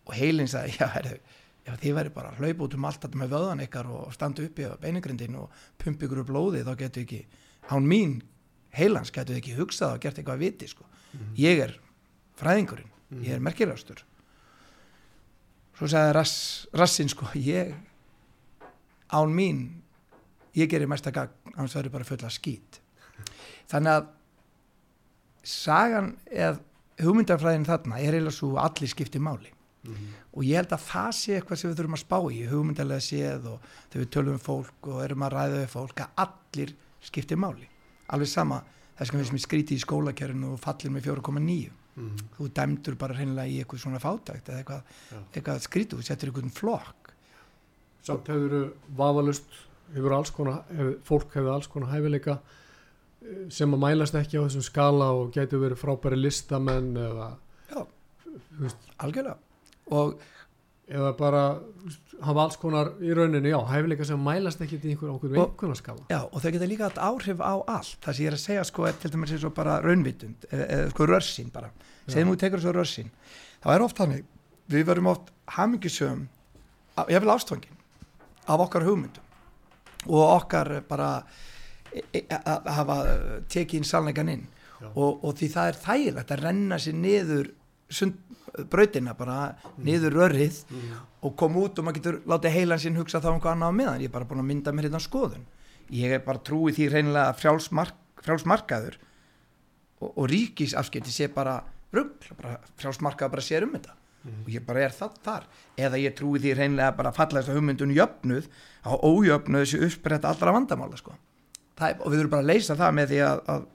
og 0.05 0.15
heilin 0.17 0.49
sagði, 0.49 0.77
já, 0.79 0.87
herðu 0.95 1.19
ef 1.69 1.79
þið 1.83 1.95
væri 1.99 2.13
bara 2.13 2.33
að 2.33 2.41
hlaupa 2.41 2.65
út 2.65 2.75
um 2.77 2.87
allt 2.89 3.03
þetta 3.03 3.21
með 3.21 3.33
vöðan 3.35 3.63
ykkar 3.65 3.89
og 3.93 4.13
standa 4.15 4.45
uppi 4.45 4.65
á 4.65 4.73
beinagrindin 4.81 5.37
og 5.39 5.63
pumpa 5.81 6.07
ykkur 6.07 6.23
úr 6.23 6.29
blóði 6.29 6.63
þá 6.65 6.73
getur 6.79 7.05
ekki 7.05 7.21
án 7.69 7.85
mín 7.85 8.19
heilans 8.75 9.11
getur 9.13 9.37
ekki 9.37 9.57
hugsað 9.57 9.97
og 9.97 10.03
gert 10.03 10.19
eitthvað 10.19 10.39
að 10.39 10.45
viti 10.45 10.69
sko. 10.69 10.85
ég 11.37 11.63
er 11.65 11.75
fræðingurinn 12.39 13.23
ég 13.25 13.35
er 13.35 13.43
merkilegastur 13.43 14.03
svo 15.79 15.87
sagði 15.87 16.15
rass, 16.17 16.39
rassin 16.75 17.07
sko 17.07 17.29
ég 17.39 17.71
án 19.15 19.31
mín 19.31 19.61
ég 20.57 20.67
gerir 20.67 20.89
mesta 20.91 21.13
gagn 21.15 21.53
annars 21.55 21.75
verður 21.77 21.93
bara 21.93 22.07
fulla 22.07 22.31
skít. 22.33 22.81
Þannig 23.71 23.93
að 23.93 24.09
sagan 25.47 26.11
eða 26.27 26.57
hugmyndarfræðin 26.99 27.67
þarna 27.69 28.01
er 28.01 28.17
eiginlega 28.17 28.35
svo 28.35 28.57
allir 28.59 28.91
skipti 28.91 29.21
máli. 29.23 29.53
Og 30.35 30.43
ég 30.43 30.59
held 30.59 30.73
að 30.75 30.85
það 30.89 31.11
sé 31.15 31.37
eitthvað 31.37 31.61
sem 31.61 31.69
við 31.69 31.77
þurfum 31.79 31.95
að 31.95 32.03
spá 32.03 32.17
í 32.35 32.41
hugmyndarlega 32.49 33.05
séð 33.05 33.47
og 33.53 33.69
þegar 33.89 34.03
við 34.03 34.11
tölum 34.15 34.35
um 34.35 34.43
fólk 34.43 34.89
og 34.91 35.03
erum 35.05 35.23
að 35.23 35.35
ræða 35.37 35.61
við 35.61 35.69
fólk 35.71 36.03
að 36.03 36.23
allir 36.25 36.75
skipti 37.07 37.39
máli. 37.39 37.69
Alveg 38.11 38.27
sama 38.27 38.59
þess 38.99 39.13
að 39.13 39.21
við 39.21 39.29
sem 39.29 39.43
skríti 39.45 39.77
í 39.77 39.83
skólakjörinu 39.85 40.53
og 40.57 40.59
fallir 40.59 40.91
með 40.91 41.07
4,9 41.13 41.78
þú 42.37 42.49
dæmdur 42.55 42.95
bara 42.99 43.17
hreinlega 43.17 43.51
í 43.51 43.59
eitthvað 43.61 43.83
svona 43.83 44.01
fátækt 44.03 44.51
eða 44.51 44.61
eitthvað, 44.63 44.93
eitthvað 45.33 45.65
skrítu, 45.65 45.99
þú 45.99 46.07
setur 46.07 46.31
eitthvað 46.31 46.53
flokk. 46.55 47.11
Samt 48.07 48.31
hefur 48.31 48.71
vafalust 48.97 49.59
hefur 49.93 50.15
alls 50.15 50.31
konar, 50.33 50.63
hef, 50.75 50.95
fólk 51.07 51.35
hefur 51.35 51.53
alls 51.55 51.69
konar 51.71 51.91
hæfileika 51.93 52.37
eh, 52.39 53.45
sem 53.53 53.73
að 53.75 53.83
mælast 53.83 54.17
ekki 54.19 54.39
á 54.39 54.45
þessum 54.45 54.65
skala 54.65 55.11
og 55.17 55.31
getur 55.35 55.63
verið 55.63 55.81
frábæri 55.81 56.19
listamenn 56.19 56.91
eða, 56.99 57.29
Já. 57.71 57.81
veist, 58.61 58.91
algjörlega. 58.97 59.37
Og 59.89 60.19
eða 60.89 61.11
bara 61.17 61.43
hafa 62.25 62.43
alls 62.43 62.57
konar 62.59 62.91
í 63.03 63.11
rauninu, 63.15 63.51
já, 63.51 63.57
hæfileika 63.69 64.07
sem 64.07 64.23
mælast 64.25 64.61
ekki 64.65 64.79
í 64.79 64.93
einhver 64.93 65.13
okkur 65.13 65.75
skala 65.77 66.05
Já, 66.09 66.23
og 66.25 66.41
þau 66.41 66.49
geta 66.55 66.69
líka 66.69 66.89
áhrif 66.97 67.39
á 67.39 67.53
allt. 67.61 67.99
Það 68.03 68.15
sem 68.17 68.25
ég 68.25 68.31
er 68.31 68.37
að 68.37 68.43
segja 68.43 68.65
sko 68.67 68.87
er 68.89 68.97
til 68.99 69.11
dæmis 69.13 69.33
eins 69.35 69.45
og 69.47 69.53
bara 69.55 69.77
raunvitund, 69.85 70.49
eða, 70.49 70.65
eða 70.65 70.89
sko 70.93 71.07
rörsinn 71.07 71.51
bara. 71.53 71.71
Segjum 72.09 72.33
þú 72.33 72.39
tekur 72.41 72.63
þessu 72.63 72.75
rörsinn 72.75 73.11
þá 73.63 73.69
er 73.75 73.85
oft 73.85 73.99
þannig, 73.99 74.25
við 74.71 74.85
verum 74.89 75.11
oft 75.13 75.31
hamingisögum, 75.55 76.25
ég 77.09 77.23
vil 77.23 77.33
ástfangin 77.33 77.77
af 78.49 78.65
okkar 78.65 78.87
hugmyndum. 78.87 79.25
Og 80.07 80.23
okkar 80.39 80.79
bara 80.89 81.09
e- 81.93 82.23
e- 82.23 82.25
að 82.39 82.69
hafa 82.79 82.97
tekið 83.51 83.81
inn 83.81 83.87
sannleikan 83.87 84.31
inn. 84.31 84.47
Og, 84.95 85.23
og 85.25 85.33
því 85.35 85.49
það 85.53 85.69
er 85.69 85.79
þægilegt 85.83 86.31
að 86.31 86.43
renna 86.45 86.77
sér 86.79 86.95
niður 86.95 87.49
sund, 87.91 88.15
brautina 88.71 89.15
bara 89.17 89.37
niður 89.77 90.17
rörið 90.17 90.61
mm. 90.69 90.97
og 91.27 91.35
koma 91.39 91.63
út 91.63 91.79
og 91.79 91.87
maður 91.87 91.99
getur 91.99 92.19
látið 92.29 92.55
heilan 92.57 92.81
sinn 92.81 92.97
hugsa 92.99 93.21
þá 93.23 93.29
um 93.33 93.41
hvað 93.43 93.55
annað 93.55 93.77
meðan, 93.79 94.03
ég 94.03 94.11
er 94.11 94.15
bara 94.15 94.27
búin 94.29 94.43
að 94.43 94.49
mynda 94.49 94.73
mér 94.75 94.89
hérna 94.89 95.03
skoðun. 95.03 95.45
Ég 95.93 96.17
er 96.17 96.25
bara 96.25 96.43
trúið 96.45 96.79
því 96.79 96.89
reynilega 96.93 97.31
að 97.31 97.39
frjálsmark, 97.43 98.01
frjálsmarkaður 98.25 98.99
og, 99.99 100.11
og 100.11 100.27
ríkisafskipti 100.31 101.13
sé 101.13 101.29
bara 101.33 101.61
bara 102.37 102.59
frjálsmarkaður 102.77 103.33
bara 103.37 103.45
sér 103.45 103.65
um 103.65 103.73
þetta. 103.77 103.95
Og 104.43 104.51
ég 104.51 104.63
bara 104.67 104.83
er 104.83 104.93
það 104.93 105.17
þar. 105.23 105.47
Eða 105.79 105.99
ég 106.01 106.15
trúið 106.17 106.45
því 106.45 106.53
reynilega 106.57 106.95
bara 106.97 107.11
að 107.13 107.19
falla 107.21 107.39
þess 107.39 107.51
að 107.53 107.59
hugmyndun 107.59 107.95
jöfnuð 107.95 108.49
á 108.83 108.91
ójöfnuð 108.99 109.63
þessi 109.63 109.81
uppbreytta 109.87 110.33
allra 110.33 110.53
vandamála 110.57 110.99
sko. 110.99 111.15
er, 111.79 112.01
og 112.03 112.11
við 112.11 112.19
þurfum 112.19 112.33
bara 112.33 112.43
að 112.43 112.49
leysa 112.51 112.75
það 112.75 112.95
með 112.97 113.13
því 113.13 113.19
að, 113.23 113.41
að 113.53 113.67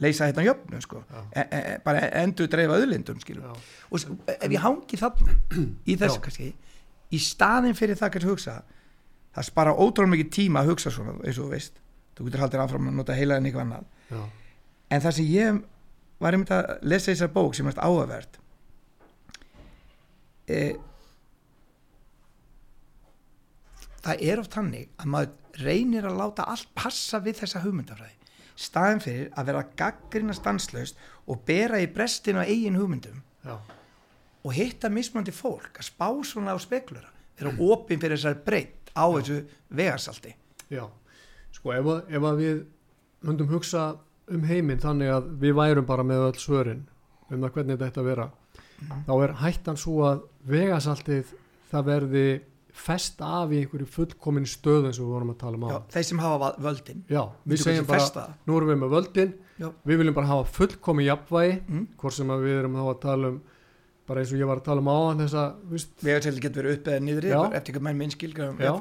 leysa 0.00 0.26
þetta 0.28 0.44
jöfnu 0.44 0.80
sko. 0.84 1.02
E, 1.32 1.40
e, 1.40 1.58
e- 1.58 1.78
bara 1.84 2.02
endur 2.22 2.48
dreifa 2.52 2.76
auðlindum 2.76 3.20
skilur 3.22 3.46
Já. 3.48 3.54
og 3.90 3.98
s- 4.00 4.08
ef 4.36 4.50
ég 4.52 4.60
hangi 4.60 4.96
þarna 5.00 5.36
í 5.86 5.96
þessu 5.96 6.18
Já. 6.18 6.24
kannski 6.26 6.48
í 7.12 7.20
staðin 7.22 7.74
fyrir 7.78 7.96
það 7.96 8.10
kannski 8.16 8.30
hugsa 8.30 8.56
það 9.36 9.44
spara 9.50 9.72
ótrúlega 9.76 10.12
mikið 10.16 10.30
tíma 10.36 10.60
að 10.64 10.72
hugsa 10.74 10.90
svona 10.92 11.14
eins 11.24 11.38
og 11.38 11.46
þú 11.46 11.50
veist, 11.54 11.80
þú 12.16 12.26
getur 12.28 12.40
haldið 12.44 12.64
áfram 12.66 12.88
að 12.90 12.98
nota 13.00 13.16
heila 13.16 13.36
en 13.40 13.44
eitthvað 13.48 13.64
annað 13.66 13.84
Já. 14.10 14.22
en 14.90 15.00
það 15.06 15.12
sem 15.20 15.30
ég 15.32 15.62
var 16.20 16.32
einmitt 16.36 16.52
að 16.56 16.70
lesa 16.82 17.12
þessar 17.12 17.32
bók 17.32 17.54
sem 17.56 17.66
er 17.68 17.80
áhugavert 17.80 18.38
e, 20.48 20.60
það 24.06 24.22
er 24.28 24.40
oft 24.42 24.54
hannig 24.60 24.88
að 25.00 25.10
maður 25.12 25.64
reynir 25.66 26.06
að 26.08 26.18
láta 26.20 26.44
allt 26.52 26.68
passa 26.76 27.18
við 27.24 27.40
þessa 27.42 27.62
hugmyndafræði 27.64 28.14
staðin 28.56 29.00
fyrir 29.04 29.30
að 29.36 29.46
vera 29.50 29.64
gaggrina 29.76 30.34
stanslaust 30.36 30.96
og 31.28 31.42
bera 31.48 31.80
í 31.82 31.86
brestin 31.92 32.38
á 32.40 32.44
eigin 32.46 32.76
hugmyndum 32.78 33.22
Já. 33.44 33.56
og 34.44 34.52
hitta 34.56 34.88
mismandi 34.92 35.34
fólk 35.34 35.76
að 35.80 35.88
spá 35.90 36.08
svona 36.24 36.54
á 36.56 36.58
speklura 36.62 37.10
vera 37.36 37.52
opinn 37.60 38.00
fyrir 38.00 38.16
þessar 38.16 38.38
breytt 38.46 38.92
á 38.96 39.04
þessu 39.12 39.42
vegarsalti. 39.76 40.32
Já, 40.72 40.86
sko 41.52 41.72
ef, 41.76 41.84
að- 41.84 42.10
ef 42.16 42.22
að 42.24 42.38
við 42.40 42.64
myndum 43.28 43.48
hugsa 43.52 43.96
um 44.32 44.42
heiminn 44.48 44.80
þannig 44.80 45.10
að 45.12 45.28
við 45.42 45.54
værum 45.54 45.86
bara 45.86 46.02
með 46.02 46.24
öll 46.30 46.40
svörin 46.40 46.86
um 47.30 47.40
það 47.42 47.52
hvernig 47.52 47.76
þetta 47.76 47.86
ætti 47.90 48.00
að 48.00 48.08
vera 48.10 48.30
þá 49.06 49.12
er 49.24 49.32
hættan 49.42 49.76
svo 49.76 49.98
að 50.08 50.22
vegasaltið 50.46 51.34
það 51.70 51.84
verði 51.90 52.24
fest 52.76 53.20
af 53.24 53.50
í 53.54 53.58
einhverju 53.62 53.88
fullkomin 53.90 54.46
stöð 54.48 54.86
eins 54.90 54.98
og 55.00 55.06
við 55.08 55.12
vorum 55.16 55.32
að 55.32 55.38
tala 55.40 55.58
um 55.58 55.66
á 55.66 55.70
Já, 55.72 55.78
þeir 55.96 56.06
sem 56.10 56.22
hafa 56.22 56.50
völdin. 56.66 57.02
Já, 57.10 57.22
við 57.48 57.62
segjum 57.64 57.86
bara, 57.88 57.98
festa 58.00 58.24
nú 58.46 58.56
erum 58.60 58.70
við 58.72 58.80
með 58.84 58.94
völdin. 58.96 59.34
Já. 59.56 59.68
við 59.88 60.00
viljum 60.02 60.14
bara 60.18 60.26
hafa 60.28 60.44
fullkomi 60.52 61.06
jafnvægi 61.06 61.54
Mm. 61.66 61.86
hvort 61.96 62.12
sem 62.12 62.28
að 62.28 62.42
við 62.44 62.58
erum 62.60 62.74
þá 62.76 62.84
að 62.92 63.00
tala 63.00 63.28
um 63.32 63.38
bara 64.06 64.20
eins 64.20 64.32
og 64.32 64.38
ég 64.38 64.46
var 64.46 64.60
að 64.60 64.64
tala 64.68 64.80
um 64.84 64.90
áðan 64.92 65.22
þessa, 65.24 65.44
víst, 65.72 65.94
vegarsalti 66.04 66.40
getur 66.44 66.62
verið 66.62 66.76
upp 66.78 66.86
eða 66.92 67.00
Já. 67.32 67.52
eftir 67.56 67.74
hvað 67.74 67.82
menn 67.88 67.96
minn 67.98 68.10
skilgræðum 68.14 68.60
Já. 68.60 68.72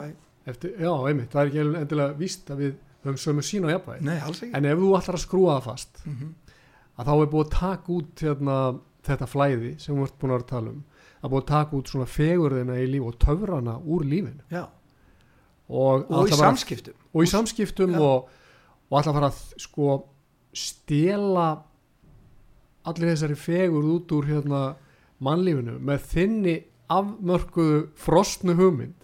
einmitt, 1.10 1.30
það 1.32 1.42
er 1.42 1.48
ekki 1.50 1.64
endilega 1.82 2.18
víst 2.20 2.52
að 2.52 2.58
við 2.66 2.74
höfum 3.06 3.18
sömu 3.24 3.42
sín 3.46 3.66
á 3.66 3.70
jafnvægi. 3.74 4.02
Nei, 4.06 4.20
alls 4.20 4.42
ekki. 4.44 4.54
En 4.54 4.66
ef 4.66 4.78
þú 4.78 4.92
ætlar 5.00 5.16
að 5.18 5.24
skrúa 5.26 5.56
það 5.56 5.64
fast 5.72 6.02
mm 6.06 6.34
að 6.96 7.06
þá 7.10 7.14
er 7.22 7.32
búið 7.32 7.46
að 7.46 7.56
taka 7.60 7.92
út 7.92 8.22
hérna, 8.24 8.80
þetta 9.06 9.28
flæði 9.28 9.72
sem 9.84 9.96
við 9.96 10.06
erum 10.06 10.20
búin 10.22 10.32
að 10.32 10.36
vera 10.36 10.46
að 10.46 10.52
tala 10.54 10.70
um 10.72 10.84
að 11.26 11.34
búið 11.34 11.44
að 11.44 11.52
taka 11.52 11.78
út 11.80 11.92
svona 11.92 12.08
fegurðina 12.10 12.80
í 12.82 12.88
líf 12.90 13.08
og 13.10 13.20
töfrana 13.22 13.78
úr 13.82 14.06
lífinu. 14.08 14.44
Já. 14.54 14.66
og, 15.68 16.10
og 16.14 16.30
í 16.30 16.38
samskiptum. 16.38 16.98
og 17.14 17.26
í 17.26 17.30
samskiptum 17.30 17.96
og, 17.98 18.28
og 18.90 19.00
alltaf 19.00 19.18
fara 19.18 19.32
að 19.32 19.40
sko 19.66 19.96
stela 20.56 21.48
allir 22.86 23.12
þessari 23.16 23.38
fegurð 23.40 23.96
út 23.96 24.14
úr 24.16 24.30
hérna 24.30 24.62
mannlífinu 25.26 25.80
með 25.82 26.06
þinni 26.12 26.56
afmörkuðu 26.92 27.80
frostnu 27.98 28.54
hugmynd. 28.60 28.98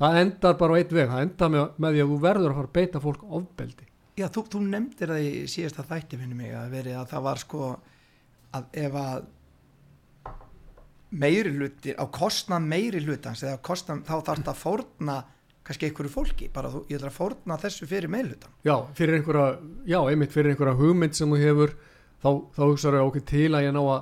Það 0.00 0.18
endar 0.22 0.56
bara 0.58 0.74
á 0.74 0.78
eitt 0.80 0.92
veg. 0.96 1.10
Það 1.10 1.24
endar 1.26 1.52
með, 1.52 1.64
með 1.76 1.94
því 1.94 2.02
að 2.02 2.10
þú 2.10 2.18
verður 2.24 2.50
að 2.50 2.58
fara 2.58 2.70
að 2.70 2.76
beita 2.78 3.02
fólk 3.04 3.24
ofbeldi. 3.38 3.86
Já, 4.18 4.26
þú, 4.32 4.44
þú 4.52 4.62
nefndir 4.66 5.12
það 5.12 5.26
í 5.26 5.32
síðasta 5.48 5.84
þætti 5.86 6.18
finni 6.20 6.38
mig 6.38 6.54
að 6.56 6.72
verið 6.74 6.96
að 6.98 7.12
það 7.12 7.26
var 7.28 7.40
sko 7.40 7.68
að 8.56 8.80
ef 8.82 8.96
að 8.98 9.28
meiri 11.10 11.52
hluti 11.54 11.94
á 11.96 12.04
kostnað 12.12 12.66
meiri 12.70 13.02
hlutans 13.04 13.42
eða 13.44 13.58
kostnað, 13.66 14.04
þá 14.06 14.14
þarf 14.14 14.44
það 14.44 14.52
að 14.52 14.60
fórna 14.60 15.16
kannski 15.66 15.88
einhverju 15.88 16.12
fólki, 16.12 16.48
bara 16.52 16.70
þú, 16.72 16.84
ég 16.90 16.98
ætla 16.98 17.10
að 17.10 17.18
fórna 17.18 17.58
þessu 17.60 17.88
fyrir 17.90 18.10
meiri 18.10 18.32
hlutan 18.32 18.54
já, 18.66 18.74
fyrir 18.98 19.18
einhverja, 19.18 19.58
já, 19.86 19.98
einmitt 20.10 20.34
fyrir 20.34 20.54
einhverja 20.54 20.78
hugmynd 20.78 21.18
sem 21.18 21.30
þú 21.30 21.40
hefur 21.42 21.74
þá, 22.22 22.30
þá 22.56 22.62
hugsaðu 22.64 23.04
okkur 23.04 23.26
til 23.28 23.50
að 23.50 23.66
ég 23.66 23.76
ná 23.76 23.82
að 23.82 24.00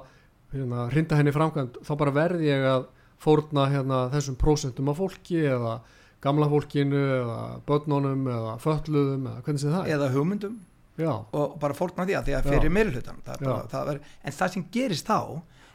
hérna, 0.55 0.87
hrinda 0.93 1.19
henni 1.19 1.35
framkvæmt 1.35 1.81
þá 1.85 1.93
bara 2.01 2.15
verði 2.17 2.49
ég 2.49 2.67
að 2.69 2.89
fórna 3.19 3.67
hérna, 3.73 4.03
þessum 4.13 4.39
prósentum 4.39 4.91
af 4.93 5.01
fólki 5.01 5.43
eða 5.43 5.79
gamla 6.23 6.49
fólkinu 6.51 7.03
eða 7.19 7.39
börnunum 7.67 8.27
eða 8.31 8.57
fötluðum 8.63 9.29
eða 9.31 9.45
hvernig 9.47 9.63
sem 9.63 9.75
það 9.75 9.85
er. 9.85 9.93
Eða 9.97 10.09
hugmyndum. 10.15 10.57
Já, 10.99 11.13
og 11.15 11.55
bara 11.63 11.77
fórna 11.79 12.07
því 12.09 12.17
að 12.19 12.25
því 12.27 12.35
að 12.35 12.49
fyrir 12.51 12.73
meiri 12.75 12.95
hlutan 12.97 13.21
það 13.27 13.43
bara, 13.45 13.67
það 13.71 13.91
er, 13.93 14.01
en 14.27 14.35
það 14.35 14.55
sem 14.55 14.65
gerist 14.75 15.07
þá 15.07 15.19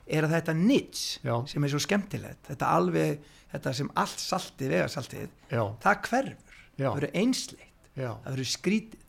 er 0.07 0.27
að 0.27 0.35
þetta 0.37 0.57
niche 0.57 1.21
já, 1.23 1.35
sem 1.47 1.63
er 1.63 1.73
svo 1.73 1.81
skemmtilegt 1.83 2.49
þetta 2.49 2.71
alveg, 2.77 3.23
þetta 3.53 3.73
sem 3.77 3.91
allt 4.01 4.23
saltið 4.23 4.75
vegarsaltið, 4.75 5.37
það 5.49 6.03
hverfur 6.09 6.59
já, 6.75 6.87
það 6.89 6.99
verður 6.99 7.17
einsleitt, 7.21 7.89
já, 7.93 8.09
það 8.09 8.29
verður 8.31 8.51
skrítið. 8.53 8.99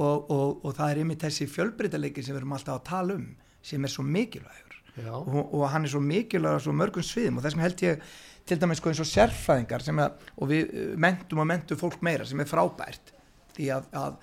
Og, 0.00 0.30
og, 0.32 0.62
og 0.64 0.76
það 0.76 0.90
er 0.90 0.98
einmitt 1.02 1.24
þessi 1.26 1.46
fjölbreytaleiki 1.50 2.22
sem 2.24 2.32
við 2.32 2.40
erum 2.40 2.54
alltaf 2.56 2.78
að 2.78 2.86
tala 2.88 3.16
um 3.18 3.26
sem 3.64 3.84
er 3.84 3.92
svo 3.92 4.04
mikilvægur. 4.06 4.78
Og, 5.10 5.40
og 5.42 5.64
hann 5.72 5.84
er 5.84 5.92
svo 5.92 6.00
mikilvægur 6.00 6.62
á 6.62 6.64
svo 6.64 6.72
mörgum 6.76 7.04
sviðum. 7.04 7.40
Og 7.40 7.44
þessum 7.44 7.64
held 7.64 7.82
ég 7.84 8.06
til 8.48 8.60
dæmis 8.60 8.80
sko 8.80 8.92
eins 8.92 9.02
og 9.02 9.08
sérfræðingar 9.10 9.84
sem 9.84 10.00
að, 10.00 10.24
og 10.36 10.50
við 10.50 10.70
uh, 10.70 10.88
mentum 11.00 11.42
og 11.42 11.48
mentum 11.50 11.80
fólk 11.80 12.00
meira 12.04 12.26
sem 12.28 12.40
er 12.40 12.48
frábært 12.48 13.12
því 13.56 13.70
að, 13.76 13.86
að 13.96 14.16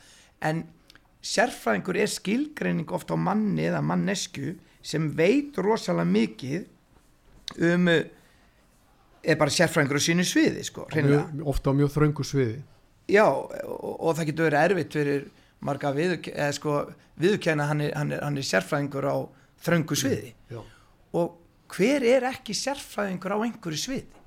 en 0.50 0.63
sérfræðingur 1.26 2.02
er 2.02 2.12
skilgreining 2.12 2.93
ofta 2.93 3.17
á 3.17 3.19
manni 3.21 3.65
eða 3.69 3.82
mannesku 3.86 4.56
sem 4.82 5.10
veit 5.17 5.58
rosalega 5.62 6.10
mikið 6.10 7.67
um 7.67 7.88
uh, 7.91 8.02
er 9.22 9.38
bara 9.38 9.54
sérfræðingur 9.54 10.02
á 10.02 10.04
sínu 10.04 10.26
sviði 10.26 10.63
sko, 10.65 10.88
mjög, 10.91 11.44
ofta 11.52 11.70
á 11.70 11.78
mjög 11.78 11.91
þröngu 11.94 12.26
sviði. 12.26 12.62
Já, 13.12 13.26
og, 13.28 13.91
og 14.00 14.15
það 14.17 14.32
getur 14.32 14.48
verið 14.48 14.65
erfitt 14.65 14.98
fyrir 14.98 15.28
marga 15.62 15.91
eða 15.94 16.48
sko, 16.58 16.78
hann 17.22 17.82
er, 17.86 17.94
hann, 17.94 18.12
er, 18.15 18.24
hann 18.24 18.39
er 18.39 18.48
sérfræðingur 18.48 19.06
á 19.06 19.17
þröngu 19.62 19.98
sviði. 20.00 20.34
já, 20.50 20.62
og 21.13 21.38
hver 21.72 22.04
er 22.08 22.26
ekki 22.32 22.56
sérfræðingur 22.58 23.38
á 23.38 23.39
einhverju 23.46 23.78
sviði? 23.78 24.22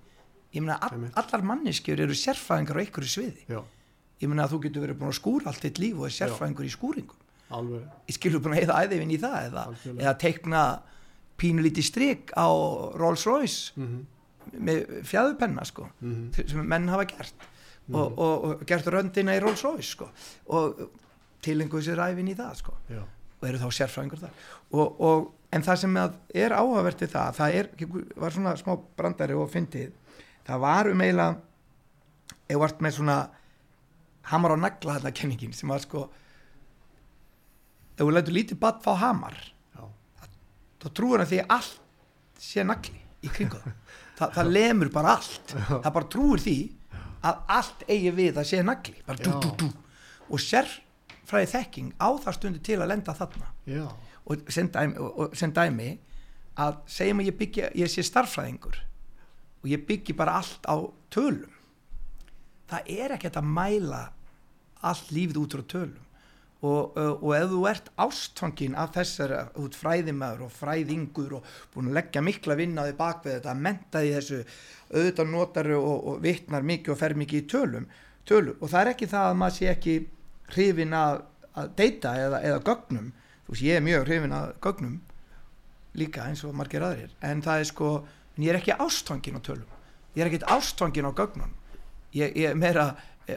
Ég 0.55 0.63
meina 0.63 0.79
all, 0.79 1.09
allar 1.19 1.43
manneskjur 1.43 2.05
eru 2.05 2.15
sérfræðingur 2.15 2.79
á 2.79 2.83
einhverju 2.85 3.11
sviði. 3.11 3.47
já, 3.51 3.61
Ég 4.23 4.31
meina 4.31 4.47
að 4.47 4.55
þú 4.55 4.59
getur 4.69 4.85
verið 4.85 4.99
búin 5.01 5.11
að 5.11 5.19
skúra 5.19 5.51
allt 5.51 5.65
þitt 5.65 5.81
líf 5.83 5.99
og 5.99 6.07
er 6.07 6.15
sérfræðingur 6.15 6.69
í 6.69 6.73
skúringum. 6.73 7.24
Ég 8.09 8.19
skilur 8.19 8.43
búin 8.45 8.57
að 8.57 8.67
eða 8.67 8.81
æðifinn 8.85 9.15
í 9.15 9.21
það 9.23 9.39
eða, 9.51 9.65
eða 9.95 10.17
teikna 10.23 10.65
pínulítið 11.41 11.89
strik 11.89 12.35
á 12.35 12.49
Rolls 12.99 13.27
Royce 13.27 13.73
mm 13.79 14.03
með 14.53 15.03
fjæðupenna 15.09 15.65
sko 15.65 15.89
-hmm. 16.01 16.49
sem 16.49 16.67
menn 16.69 16.89
hafa 16.89 17.05
gert. 17.05 17.35
Og, 17.93 18.19
og, 18.19 18.45
og 18.45 18.67
gert 18.67 18.87
röndina 18.87 19.37
í 19.37 19.41
Rolls 19.41 19.65
Royce 19.65 19.91
sko. 19.91 20.09
og 20.47 20.91
tilengu 21.43 21.81
sér 21.83 22.01
æfin 22.01 22.29
í 22.29 22.35
það 22.35 22.55
sko. 22.55 22.73
og 23.41 23.49
eru 23.49 23.59
þá 23.59 23.71
sérfræðingur 23.71 24.21
þar. 24.21 24.31
Og, 24.71 25.01
og, 25.01 25.35
en 25.53 25.63
það 25.63 25.77
sem 25.77 25.97
er 26.35 26.53
áhugavert 26.53 27.01
við 27.01 27.11
það, 27.11 27.35
það 27.35 27.55
er, 27.55 27.69
var 28.17 28.33
svona 28.33 28.57
smá 28.57 28.79
brandari 28.97 29.35
og 29.35 29.51
fyndið. 29.51 29.93
Það 30.47 30.61
var 30.61 30.89
um 30.91 31.01
eiginlega 31.01 31.37
eða 32.49 32.59
vart 32.59 32.81
með 32.81 32.93
svona 32.93 33.29
hamar 34.23 34.51
og 34.53 34.59
nagla 34.59 34.95
þarna 34.95 35.13
kenningin 35.13 35.53
sem 35.53 35.69
var 35.69 35.79
sko 35.79 36.09
ef 37.95 38.03
þú 38.03 38.13
lætur 38.13 38.37
lítið 38.37 38.61
badd 38.63 38.81
fá 38.85 38.95
hamar 39.01 39.39
þá 40.85 40.93
trúur 40.93 41.23
hann 41.23 41.31
því 41.31 41.41
að 41.43 41.53
allt 41.57 42.43
sé 42.45 42.65
nagli 42.67 43.01
í 43.25 43.33
kringu 43.33 43.61
það. 43.61 43.77
Þa, 44.15 44.27
það 44.31 44.51
lemur 44.55 44.91
bara 44.95 45.17
allt. 45.17 45.53
Það 45.57 45.93
bara 45.97 46.09
trúir 46.13 46.43
því 46.45 46.59
að 47.27 47.39
allt 47.57 47.81
eigi 47.91 48.11
við 48.15 48.37
að 48.39 48.45
sé 48.47 48.61
nagli. 48.63 48.93
Bara 49.09 49.25
dú, 49.25 49.33
dú, 49.43 49.49
dú. 49.59 49.71
og 50.29 50.43
sérfræði 50.45 51.49
þekking 51.51 51.89
á 51.99 52.09
það 52.23 52.37
stundu 52.37 52.63
til 52.69 52.77
að 52.79 52.93
lenda 52.93 53.15
þarna. 53.19 53.51
Já, 53.67 53.89
og 54.23 54.53
sem 54.55 54.69
dæmi, 54.71 55.01
og, 55.03 55.19
og 55.19 55.35
sem 55.41 55.55
dæmi 55.57 55.89
að 56.63 56.79
segjum 56.95 57.25
að 57.25 57.31
ég 57.33 57.39
byggja 57.41 57.73
ég 57.81 57.91
sé 57.91 58.05
starffræðingur 58.07 58.79
og 59.65 59.67
ég 59.73 59.83
byggi 59.89 60.15
bara 60.15 60.39
allt 60.39 60.71
á 60.71 60.79
tölum. 61.11 61.51
Það 62.71 62.95
er 62.95 63.17
ekkert 63.17 63.41
að 63.41 63.51
mæla 63.57 64.05
allt 64.85 65.11
lífið 65.17 65.43
út 65.43 65.59
frá 65.59 65.67
tölum 65.75 66.04
og, 66.65 66.97
og, 66.97 67.31
ef 67.37 67.51
þú 67.51 67.61
ert 67.69 67.91
ástfangin 68.01 68.77
af 68.79 68.95
þessar 68.95 69.35
út 69.61 69.77
fræðimæður 69.79 70.47
og 70.47 70.53
fræðingur 70.55 71.37
og 71.39 71.49
búin 71.75 71.91
að 71.91 71.99
leggja 71.99 72.23
mikla 72.25 72.57
vinna 72.59 72.85
á 72.85 72.89
því 72.89 72.97
bakvið 73.01 73.37
þetta 73.37 73.53
að 73.53 73.63
menta 73.67 74.03
því 74.03 74.13
þessu 74.15 74.41
auðvitað 74.95 75.31
notar 75.33 75.71
og, 75.77 75.95
og 76.11 76.21
vitnar 76.25 76.67
mikið 76.71 76.95
og 76.95 77.01
fer 77.01 77.17
mikið 77.21 77.41
í 77.41 77.49
tölum, 77.55 77.89
tölum 78.29 78.61
og 78.61 78.73
það 78.73 78.81
er 78.81 78.93
ekki 78.95 79.11
það 79.15 79.31
að 79.31 79.41
maður 79.43 79.59
sé 79.59 79.71
ekki 79.73 79.97
hrifin 80.55 80.97
að, 80.99 81.19
að 81.55 81.75
deyta 81.81 82.15
eða, 82.21 82.41
eða 82.45 82.63
gögnum. 82.69 83.11
Þú 83.45 83.55
veist 83.55 83.67
ég 83.67 83.81
er 83.81 83.85
mjög 83.85 84.07
hrifin 84.09 84.37
að 84.37 84.55
gögnum 84.65 85.01
líka 85.95 86.29
eins 86.29 86.45
og 86.47 86.55
margir 86.57 86.85
aðrir. 86.85 87.13
En 87.25 87.43
það 87.45 87.61
er 87.61 87.69
sko, 87.71 87.91
en 88.35 88.47
ég 88.47 88.55
er 88.55 88.61
ekki 88.61 88.79
ástfangin 88.81 89.39
á 89.39 89.43
tölum. 89.45 89.77
Ég 90.15 90.25
er 90.25 90.31
ekkit 90.31 90.49
ástfangin 90.55 91.11
á 91.11 91.13
gögnum 91.13 91.53
ég, 92.15 92.35
ég 92.37 92.51
er 92.51 92.59
meira 92.59 92.87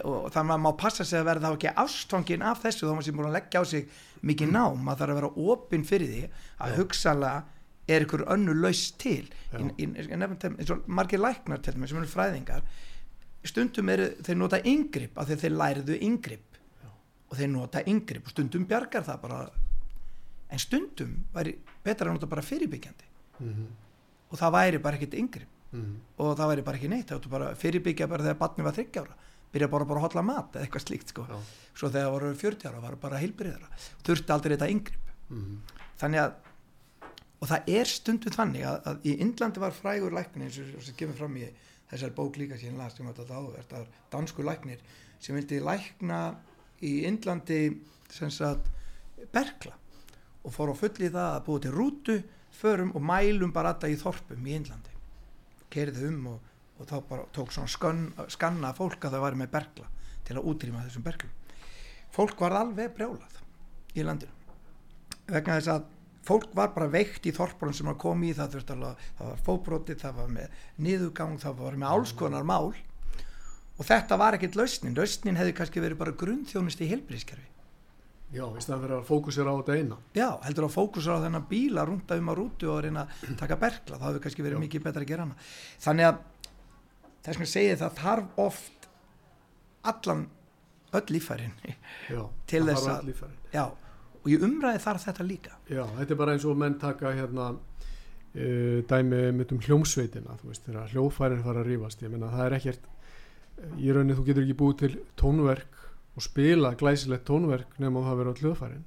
og 0.04 0.32
þannig 0.36 0.54
að 0.58 0.62
maður 0.66 0.78
passa 0.82 1.06
sig 1.08 1.20
að 1.20 1.26
verða 1.30 1.50
þá 1.52 1.56
ekki 1.58 1.74
ástfangin 1.84 2.42
af 2.44 2.62
þessu 2.64 2.88
þá 2.88 2.92
maður 2.96 3.06
sem 3.08 3.16
búin 3.18 3.30
að 3.30 3.38
leggja 3.38 3.62
á 3.62 3.64
sig 3.66 3.86
mikið 4.28 4.50
nám, 4.52 4.82
maður 4.84 5.00
þarf 5.00 5.14
að 5.14 5.20
vera 5.22 5.30
opinn 5.54 5.86
fyrir 5.88 6.10
því 6.12 6.24
að 6.60 6.74
Já. 6.74 6.76
hugsalega 6.82 7.44
er 7.88 8.04
ykkur 8.04 8.24
önnu 8.28 8.54
laus 8.60 8.82
til. 9.00 9.30
Eins 9.54 10.72
og 10.74 10.84
margir 10.92 11.22
læknar 11.24 11.62
til 11.64 11.78
mig 11.80 11.88
sem 11.90 11.98
eru 12.02 12.10
fræðingar 12.12 12.64
stundum 13.48 13.90
eru 13.94 14.10
þeir 14.26 14.36
nota 14.42 14.60
yngripp 14.68 15.18
af 15.22 15.30
því 15.30 15.38
þeir 15.44 15.54
læriðu 15.62 15.98
yngripp 16.04 16.58
og 17.30 17.38
þeir 17.40 17.50
nota 17.54 17.84
yngripp 17.88 18.26
og 18.28 18.34
stundum 18.34 18.66
bjargar 18.68 19.06
það 19.08 19.22
bara. 19.22 19.40
En 20.52 20.60
stundum 20.60 21.14
væri 21.36 21.56
betra 21.84 22.10
að 22.10 22.18
nota 22.18 22.28
bara 22.28 22.42
fyrirbyggjandi. 22.44 23.04
Mhm. 23.40 23.68
og 24.32 24.38
það 24.40 24.52
væri 24.52 24.78
bara 24.84 24.98
ekkert 24.98 25.14
yngri 25.16 25.46
Mhm. 25.72 25.96
og 26.20 26.38
það 26.38 26.48
væri 26.52 26.64
bara 26.64 26.78
ekki 26.78 26.90
neitt, 26.90 27.10
fyrirbyggja 27.62 28.08
bara 28.10 28.24
þegar 28.24 28.38
barni 28.40 28.64
var 28.64 28.72
30 28.74 29.00
ára, 29.00 29.14
byrja 29.54 29.68
bara 29.72 29.86
bara 29.86 30.00
að 30.02 30.06
hotla 30.08 30.24
mat 30.28 30.56
eða 30.56 30.66
eitthvað 30.68 30.86
slíkt 30.88 31.14
sko, 31.14 31.26
Já. 31.30 31.38
svo 31.78 31.90
þegar 31.90 32.08
það 32.08 32.16
voru 32.18 32.34
40 32.36 32.68
ára 32.72 32.82
var 32.84 32.96
bara 33.02 33.22
heilbriðara, 33.22 33.70
þurfti 34.04 34.34
aldrei 34.36 34.58
þetta 34.58 34.70
yngri 34.74 34.98
Mhm. 35.30 35.58
þannig 36.00 36.22
að 36.24 36.34
og 37.42 37.48
það 37.52 37.68
er 37.70 37.86
stundum 37.86 38.34
þannig 38.34 38.64
að, 38.66 38.78
að 38.88 39.02
í 39.06 39.12
Indlandi 39.22 39.60
var 39.62 39.72
frægur 39.76 40.14
læknir 40.16 40.48
eins 40.48 40.58
og 40.76 40.82
sem 40.84 40.96
kemur 40.98 41.18
fram 41.20 41.36
í 41.38 41.48
þessar 41.92 42.14
bók 42.16 42.38
líka 42.40 42.58
sem 42.58 42.72
ég 42.74 42.78
las 42.78 42.96
sem 42.98 43.06
var 43.06 43.14
þetta 43.14 43.36
áverð, 43.38 43.68
það 43.70 43.78
var 43.78 43.88
dansku 44.12 44.44
læknir 44.44 44.80
sem 45.20 45.36
vildi 45.36 45.60
lækna 45.62 46.22
í 46.82 46.94
Indlandi 47.06 47.60
sem 48.10 48.30
sagt 48.32 48.66
berkla 49.34 49.74
og 50.44 50.54
fór 50.56 50.72
á 50.74 50.76
fulli 50.80 51.10
það 51.12 51.30
að 51.36 51.46
búið 51.46 51.62
til 51.68 51.72
rútu 51.76 52.18
förum 52.58 52.96
og 52.96 53.02
mælum 53.06 53.52
bara 53.54 53.74
þetta 53.76 53.92
í 53.94 53.98
þorpum 54.02 54.48
í 54.48 54.56
Indlandi 54.58 54.96
kerði 55.70 56.08
um 56.10 56.28
og, 56.34 56.40
og 56.78 56.88
þá 56.90 56.96
bara 57.10 57.28
tók 57.36 57.54
svona 57.54 57.72
skönn, 57.72 58.08
skanna 58.32 58.74
fólk 58.78 59.08
að 59.08 59.18
það 59.18 59.26
væri 59.26 59.42
með 59.42 59.52
berkla 59.56 59.90
til 60.28 60.38
að 60.38 60.50
útrýma 60.52 60.86
þessum 60.86 61.06
berklum. 61.06 61.36
Fólk 62.14 62.42
var 62.42 62.58
alveg 62.62 62.94
brjálað 62.96 63.38
í 63.98 64.06
landinu. 64.06 64.34
Vegna 65.28 65.58
þess 65.58 65.74
að 65.74 65.88
fólk 66.28 66.54
var 66.56 66.74
bara 66.76 66.90
veikt 66.92 67.28
í 67.28 67.34
þorpunum 67.36 67.76
sem 67.76 67.90
að 67.92 68.00
koma 68.04 68.28
í 68.28 68.34
það 68.36 68.56
þurfti 68.56 68.76
alveg, 68.76 69.04
það 69.18 69.32
var 69.32 69.44
fóbrotið, 69.48 70.00
það 70.04 70.18
var 70.22 70.32
með 70.38 70.64
niðugang, 70.88 71.38
það 71.44 71.62
var 71.64 71.78
með 71.82 71.94
álskonar 71.96 72.48
mál. 72.48 72.74
Og 73.78 73.86
þetta 73.86 74.18
var 74.18 74.38
ekkit 74.38 74.58
lausnin. 74.58 74.98
Lausnin 74.98 75.38
hefði 75.38 75.54
kannski 75.60 75.84
verið 75.84 76.02
bara 76.02 76.18
grunnþjónust 76.18 76.82
í 76.82 76.90
helbriðskerfi 76.90 77.54
Já, 78.28 78.44
í 78.44 78.60
staðan 78.60 78.82
fyrir 78.84 78.96
að 78.98 79.06
fókusera 79.08 79.52
á 79.56 79.60
þetta 79.62 79.76
eina. 79.80 79.98
Já, 80.18 80.28
heldur 80.44 80.66
að 80.68 80.74
fókusur 80.74 81.16
á 81.16 81.24
þennan 81.24 81.46
bíla 81.48 81.86
rúnda 81.88 82.18
um 82.20 82.28
á 82.28 82.34
rútu 82.36 82.68
og 82.74 82.82
reyna 82.84 83.06
að 83.08 83.38
taka 83.40 83.56
berkla. 83.62 83.96
Það 83.96 84.08
hefði 84.10 84.24
kannski 84.26 84.44
verið 84.44 84.58
Já. 84.58 84.62
mikið 84.66 84.84
betra 84.84 85.06
að 85.06 85.12
gera 85.14 85.24
hana. 85.24 85.38
Þannig 85.86 86.08
að 86.10 86.18
þess 87.28 87.44
að 87.44 87.52
segja 87.54 87.78
það 87.84 87.98
þarf 88.02 88.42
oft 88.48 88.88
allan 89.92 90.26
öll 90.98 91.06
lífærin 91.14 91.54
Já, 92.10 92.22
Til 92.50 92.64
þess 92.68 92.88
að- 92.88 93.12
já, 93.54 93.66
og 93.68 94.28
í 94.32 94.38
umræði 94.44 94.80
þarf 94.84 95.04
þetta 95.08 95.26
líka. 95.28 95.56
Já, 95.72 95.84
þetta 95.98 96.14
er 96.16 96.20
bara 96.20 96.36
eins 96.36 96.46
og 96.48 96.58
menn 96.60 96.78
taka 96.82 97.12
hérna 97.16 97.50
uh, 97.54 98.78
dæmi 98.90 99.22
mitt 99.36 99.52
um 99.56 99.60
hljómsveitina 99.64 100.38
þú 100.42 100.52
veist, 100.52 100.66
þegar 100.68 100.94
hljófærin 100.94 101.44
fara 101.46 101.64
að 101.64 101.70
rífast. 101.74 102.04
Ég 102.04 102.12
meina 102.14 102.32
það 102.34 102.46
er 102.50 102.58
ekkert 102.60 102.88
í 103.82 103.92
rauninni 103.92 104.16
þú 104.18 104.26
getur 104.28 104.46
ekki 104.46 104.58
búið 104.60 104.78
til 104.84 104.94
tónverk 105.18 105.84
og 106.18 106.26
spila 106.26 106.72
glæsilegt 106.78 107.26
tónverk 107.30 107.78
nema 107.82 108.02
þú 108.04 108.10
hafir 108.12 108.30
á 108.30 108.34
hljófærin 108.42 108.84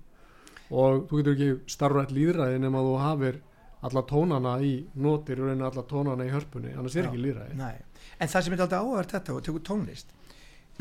og 0.70 1.06
þú 1.10 1.20
getur 1.20 1.34
ekki 1.36 1.72
starfrætt 1.74 2.12
líðræði 2.14 2.60
nema 2.62 2.82
þú 2.86 2.92
hafir 3.02 3.40
alla 3.88 4.02
tónana 4.06 4.52
í 4.62 4.72
notir 5.00 5.40
í 5.40 5.42
rauninni 5.44 5.66
alla 5.66 5.82
tónana 5.88 6.26
í 6.28 6.30
hörpunni. 6.34 6.74
Annars 6.76 6.96
er 7.00 7.08
ekki 7.08 7.22
líðræði 7.24 7.56
Nei. 7.58 7.76
En 8.18 8.28
það 8.28 8.46
sem 8.46 8.56
er 8.56 8.64
alltaf 8.64 8.86
áhverð 8.86 9.14
þetta 9.16 9.36
og 9.36 9.44
tekur 9.46 9.66
tónlist 9.66 10.16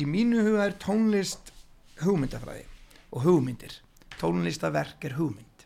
í 0.00 0.06
mínu 0.08 0.40
huga 0.46 0.66
er 0.68 0.76
tónlist 0.80 1.52
hugmyndafræði 2.00 2.64
og 3.10 3.24
hugmyndir. 3.26 3.74
Tónlistaverk 4.20 5.04
er 5.08 5.16
hugmynd. 5.18 5.64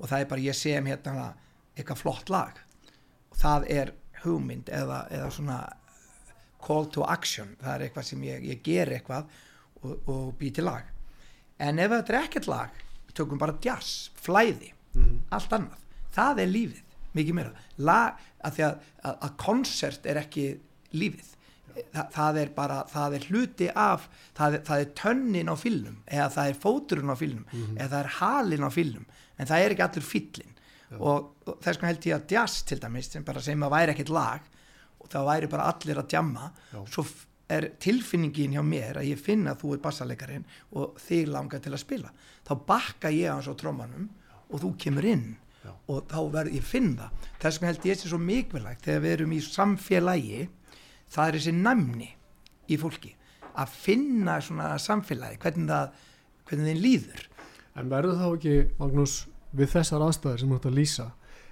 Og 0.00 0.10
það 0.10 0.22
er 0.22 0.30
bara 0.30 0.44
ég 0.44 0.56
sem 0.56 0.88
hérna 0.88 1.28
eitthvað 1.76 2.02
flott 2.02 2.32
lag. 2.32 2.58
Og 3.30 3.38
það 3.40 3.68
er 3.72 3.92
hugmynd 4.24 4.70
eða, 4.72 5.04
eða 5.12 5.30
svona 5.34 5.58
call 6.66 6.88
to 6.90 7.04
action. 7.06 7.54
Það 7.60 7.74
er 7.74 7.86
eitthvað 7.86 8.08
sem 8.10 8.24
ég, 8.26 8.48
ég 8.50 8.64
ger 8.66 8.92
eitthvað 8.96 9.30
og, 9.82 9.94
og 10.10 10.32
bý 10.40 10.50
til 10.54 10.66
lag. 10.66 10.88
En 11.62 11.78
ef 11.80 11.92
þetta 11.92 12.14
er 12.14 12.22
ekkert 12.24 12.50
lag 12.50 12.82
við 13.06 13.14
tökum 13.20 13.40
bara 13.40 13.56
jazz, 13.62 14.10
flæði 14.20 14.72
mm. 14.96 15.14
allt 15.32 15.54
annað, 15.56 15.84
það 16.12 16.42
er 16.42 16.50
lífið 16.50 16.82
mikið 17.16 17.36
meira, 17.38 17.62
lag 17.80 18.18
að 18.46 18.54
því 18.58 18.64
að, 18.68 18.76
að, 19.10 19.16
að 19.28 19.34
koncert 19.42 20.06
er 20.12 20.20
ekki 20.22 20.46
lífið. 20.96 21.32
Þa, 21.92 22.02
það 22.14 22.38
er 22.40 22.50
bara, 22.56 22.76
það 22.88 23.14
er 23.18 23.24
hluti 23.28 23.66
af 23.76 24.06
það 24.38 24.54
er, 24.56 24.60
það 24.64 24.82
er 24.84 24.92
tönnin 24.96 25.50
á 25.52 25.56
fylnum 25.60 25.96
eða 26.08 26.28
það 26.32 26.50
er 26.54 26.60
fóturinn 26.62 27.12
á 27.12 27.16
fylnum 27.20 27.44
Mhm. 27.52 27.74
eða 27.76 27.88
það 27.92 27.98
er 28.06 28.12
halinn 28.16 28.64
á 28.64 28.70
fylnum 28.72 29.04
en 29.36 29.46
það 29.50 29.60
er 29.66 29.74
ekki 29.74 29.84
allur 29.84 30.06
fyllin 30.08 30.54
og, 30.96 31.26
og 31.44 31.58
þess 31.60 31.76
vegna 31.76 31.90
held 31.90 32.06
ég 32.08 32.16
að 32.16 32.32
jazz 32.32 32.62
til 32.64 32.78
dæmis 32.80 33.10
sem 33.12 33.24
bara 33.28 33.42
sem 33.44 33.60
að 33.66 33.74
væri 33.76 33.92
ekkert 33.92 34.12
lag 34.16 34.40
og 35.02 35.10
það 35.12 35.28
væri 35.28 35.50
bara 35.52 35.66
allir 35.74 36.00
að 36.00 36.08
djamma 36.14 36.48
Já. 36.72 36.80
svo 36.94 37.04
er 37.52 37.68
tilfinningin 37.84 38.56
hjá 38.56 38.62
mér 38.64 38.96
að 39.02 39.10
ég 39.12 39.20
finna 39.22 39.52
að 39.52 39.60
þú 39.66 39.74
er 39.76 39.82
bassalekarinn 39.84 40.46
og 40.80 40.96
þig 40.98 41.28
langar 41.28 41.60
til 41.62 41.74
að 41.76 41.82
spila. 41.84 42.08
Þá 42.48 42.52
bakka 42.66 43.12
ég 43.12 43.30
hans 43.30 43.46
á 43.46 43.54
trommanum 43.54 44.08
og 44.48 44.64
þú 44.64 44.72
kemur 44.80 45.04
inn 45.12 45.36
Já. 45.66 45.72
og 45.92 46.08
þá 46.12 46.18
verð 46.38 46.56
ég 46.56 46.66
finn 46.66 46.92
það 46.98 47.28
þess 47.42 47.60
vegna 47.60 47.70
held 47.72 47.86
ég 47.88 47.96
þessi 47.98 48.12
svo 48.12 48.20
mikilvægt 48.22 48.86
þegar 48.86 49.04
við 49.04 49.14
erum 49.16 49.34
í 49.36 49.40
samfélagi 49.44 50.42
það 51.12 51.28
er 51.28 51.38
þessi 51.38 51.54
næmni 51.60 52.10
í 52.70 52.78
fólki 52.80 53.14
að 53.56 53.72
finna 53.86 54.40
svona 54.44 54.74
samfélagi 54.82 55.40
hvernig 55.42 55.70
það 55.72 56.04
hvernig 56.46 56.70
þeim 56.72 56.84
líður 56.84 57.26
En 57.76 57.90
verður 57.92 58.16
þá 58.16 58.28
ekki, 58.30 58.52
Magnús, 58.80 59.14
við 59.52 59.68
þessar 59.74 60.04
aðstæður 60.06 60.38
sem 60.40 60.52
þú 60.52 60.56
ert 60.56 60.68
að 60.70 60.76
lýsa, 60.78 61.04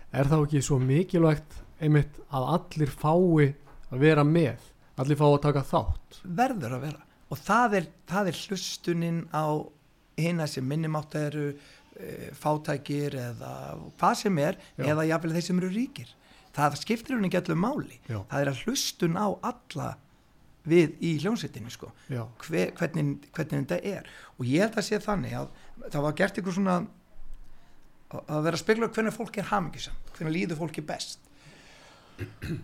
er 0.09 0.31
þá 0.31 0.37
ekki 0.39 0.63
svo 0.65 0.79
mikilvægt 0.81 1.59
einmitt 1.85 2.17
að 2.33 2.47
allir 2.55 2.93
fái 2.95 3.51
að 3.93 3.99
vera 4.01 4.25
með, 4.25 4.63
allir 4.97 5.19
fái 5.21 5.27
að 5.29 5.43
taka 5.45 5.65
þátt? 5.69 6.23
verður 6.25 6.79
að 6.79 6.87
vera 6.87 7.03
og 7.29 7.41
það 7.41 7.77
er, 7.81 7.89
það 8.09 8.31
er 8.31 8.41
hlustunin 8.47 9.21
á 9.37 9.45
hina 10.17 10.47
sem 10.49 10.65
minnimátt 10.69 11.15
eru 11.19 11.47
e, 11.51 11.57
fátækir 12.41 13.15
eða 13.21 13.51
hvað 14.01 14.15
sem 14.23 14.39
er 14.43 14.57
Já. 14.79 14.87
eða 14.93 15.05
jafnvel 15.13 15.35
þeir 15.37 15.47
sem 15.49 15.61
eru 15.63 15.71
ríkir. 15.75 16.09
Það 16.55 16.77
skiptir 16.81 17.17
hún 17.17 17.27
ekki 17.29 17.41
allir 17.41 17.59
máli. 17.59 17.99
Já. 18.09 18.19
það 18.31 18.41
er 18.45 18.51
að 18.53 18.63
hlustun 18.65 19.17
á 19.19 19.27
alla 19.43 19.89
við 20.65 20.95
í 21.05 21.11
hljónsettinu 21.21 21.71
sko. 21.71 21.91
Hver, 22.09 22.71
hvernig, 22.79 23.27
hvernig 23.37 23.67
þetta 23.67 23.79
er. 23.85 24.07
Og 24.39 24.47
ég 24.49 24.63
held 24.65 24.79
að 24.81 24.87
sé 24.87 25.01
þannig 25.03 25.35
að 25.37 25.49
það 25.91 26.03
var 26.07 26.15
gert 26.21 26.39
ykkur 26.41 26.57
svona 26.57 26.77
að- 28.15 28.43
vera 28.47 28.57
að 28.57 28.63
spekla 28.63 28.89
hvernig 28.89 29.13
fólk 29.17 29.39
er 29.39 29.49
hamingisamt 29.51 30.13
hvernig 30.17 30.35
líður 30.39 30.61
fólki 30.63 30.85
best. 30.87 31.19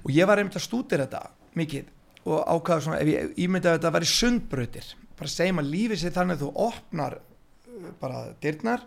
Og 0.04 0.10
ég 0.14 0.26
var 0.30 0.38
einmitt 0.38 0.54
að 0.56 0.62
stútir 0.68 1.02
þetta 1.02 1.24
mikið 1.58 1.88
og 2.30 2.44
ákvaða 2.46 2.82
svona 2.84 3.00
ef 3.02 3.08
ég 3.10 3.34
ímyndaði 3.42 3.72
að 3.74 3.78
þetta 3.80 3.92
væri 3.96 4.08
sundbrautir 4.10 4.90
bara 5.18 5.28
segjum 5.32 5.58
að 5.62 5.70
lífið 5.74 5.98
sér 6.04 6.14
þannig 6.14 6.36
að 6.38 6.42
þú 6.44 6.50
opnar 6.68 7.16
uh, 7.18 7.88
bara 8.00 8.20
dyrnar 8.44 8.84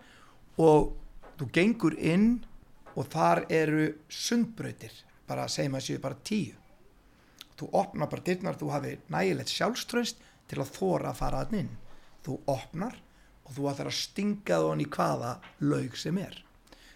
og 0.61 0.93
þú 1.39 1.47
gengur 1.55 1.95
inn 1.97 2.43
og 2.93 3.09
þar 3.13 3.45
eru 3.49 3.87
sundbrautir 4.09 4.93
bara 5.27 5.47
segjum 5.49 5.79
að 5.79 5.85
séu 5.87 6.01
bara 6.03 6.19
tíu. 6.23 6.53
Þú 7.57 7.69
opnar 7.79 8.09
bara 8.11 8.25
dyrnar 8.25 8.59
þú 8.59 8.69
hafi 8.73 8.93
nægilegt 9.13 9.53
sjálfströst 9.53 10.21
til 10.49 10.61
að 10.61 10.73
þóra 10.77 11.11
að 11.13 11.19
fara 11.21 11.43
að 11.43 11.57
inn. 11.61 11.73
Þú 12.25 12.39
opnar 12.51 12.97
og 13.43 13.53
þú 13.55 13.69
ætlar 13.71 13.91
að 13.91 13.99
stinga 13.99 14.59
það 14.63 14.83
í 14.83 14.89
hvaða 14.95 15.35
laug 15.65 15.97
sem 15.99 16.17
er. 16.21 16.35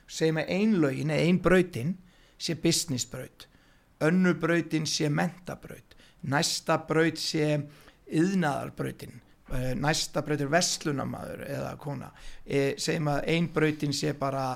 Segjum 0.08 0.41
að 0.41 0.52
ein 0.56 0.76
laugin 0.82 1.13
eða 1.13 1.30
ein 1.30 1.41
brautin 1.43 1.96
sé 2.38 2.56
business 2.62 3.06
braut 3.10 3.48
önnu 4.00 4.34
brautin 4.38 4.86
sé 4.86 5.10
mentabraut 5.10 5.96
næsta 6.22 6.78
braut 6.88 7.17
sé 7.17 7.58
yðnaðarbrautin 8.08 9.15
eh, 9.17 9.24
næsta 9.80 10.24
braut 10.26 10.42
er 10.44 10.52
vestlunamaður 10.52 11.44
eða 11.48 11.74
kona. 11.80 12.12
E, 12.44 12.76
segjum 12.82 13.12
að 13.14 13.28
ein 13.34 13.50
brautin 13.54 13.96
sé 13.96 14.14
bara 14.18 14.48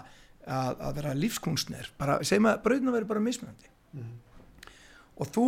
að, 0.46 0.80
að 0.80 0.96
vera 1.00 1.14
lífskunstner 1.16 1.92
bara, 2.00 2.20
segjum 2.28 2.50
að 2.52 2.64
brautin 2.66 2.92
að 2.92 2.98
vera 3.00 3.12
bara 3.14 3.24
mismunandi. 3.24 3.68
Mhm. 3.92 4.18
og 5.22 5.28
þú 5.36 5.46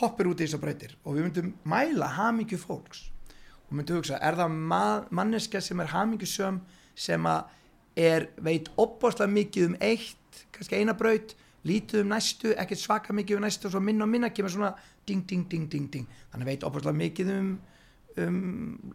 hoppir 0.00 0.28
út 0.30 0.40
í 0.40 0.46
þessar 0.46 0.60
breytir 0.62 0.96
og 1.04 1.14
við 1.16 1.26
myndum 1.26 1.52
mæla 1.64 2.10
hamingju 2.16 2.58
fólks. 2.58 3.08
Og 3.68 3.76
myndum 3.78 4.00
hugsa, 4.00 4.18
er 4.18 4.34
það 4.38 4.56
ma 4.70 4.84
manneska 5.10 5.60
sem 5.62 5.80
er 5.80 5.92
hamingjusöm 5.92 6.60
sem 6.94 7.26
að 7.26 7.44
er, 7.96 8.28
veit 8.42 8.70
opbáslega 8.78 9.30
mikið 9.30 9.70
um 9.70 9.76
eitt, 9.80 10.42
kannski 10.54 10.80
eina 10.80 10.94
braut 10.98 11.34
lítið 11.68 12.04
um 12.04 12.12
næstu, 12.14 12.54
ekkert 12.56 12.80
svaka 12.80 13.12
mikið 13.16 13.36
um 13.36 13.44
næstu 13.44 13.68
og 13.68 13.74
svo 13.74 13.82
minna 13.84 14.06
og 14.06 14.12
minna 14.12 14.30
kemur 14.32 14.52
svona 14.52 14.70
ding, 15.06 15.26
ding, 15.28 15.44
ding, 15.50 15.66
ding, 15.70 15.90
ding, 15.92 16.06
þannig 16.32 16.48
veit 16.48 16.64
opbáslega 16.64 16.96
mikið 16.96 17.32
um, 17.34 17.50
um 18.24 18.94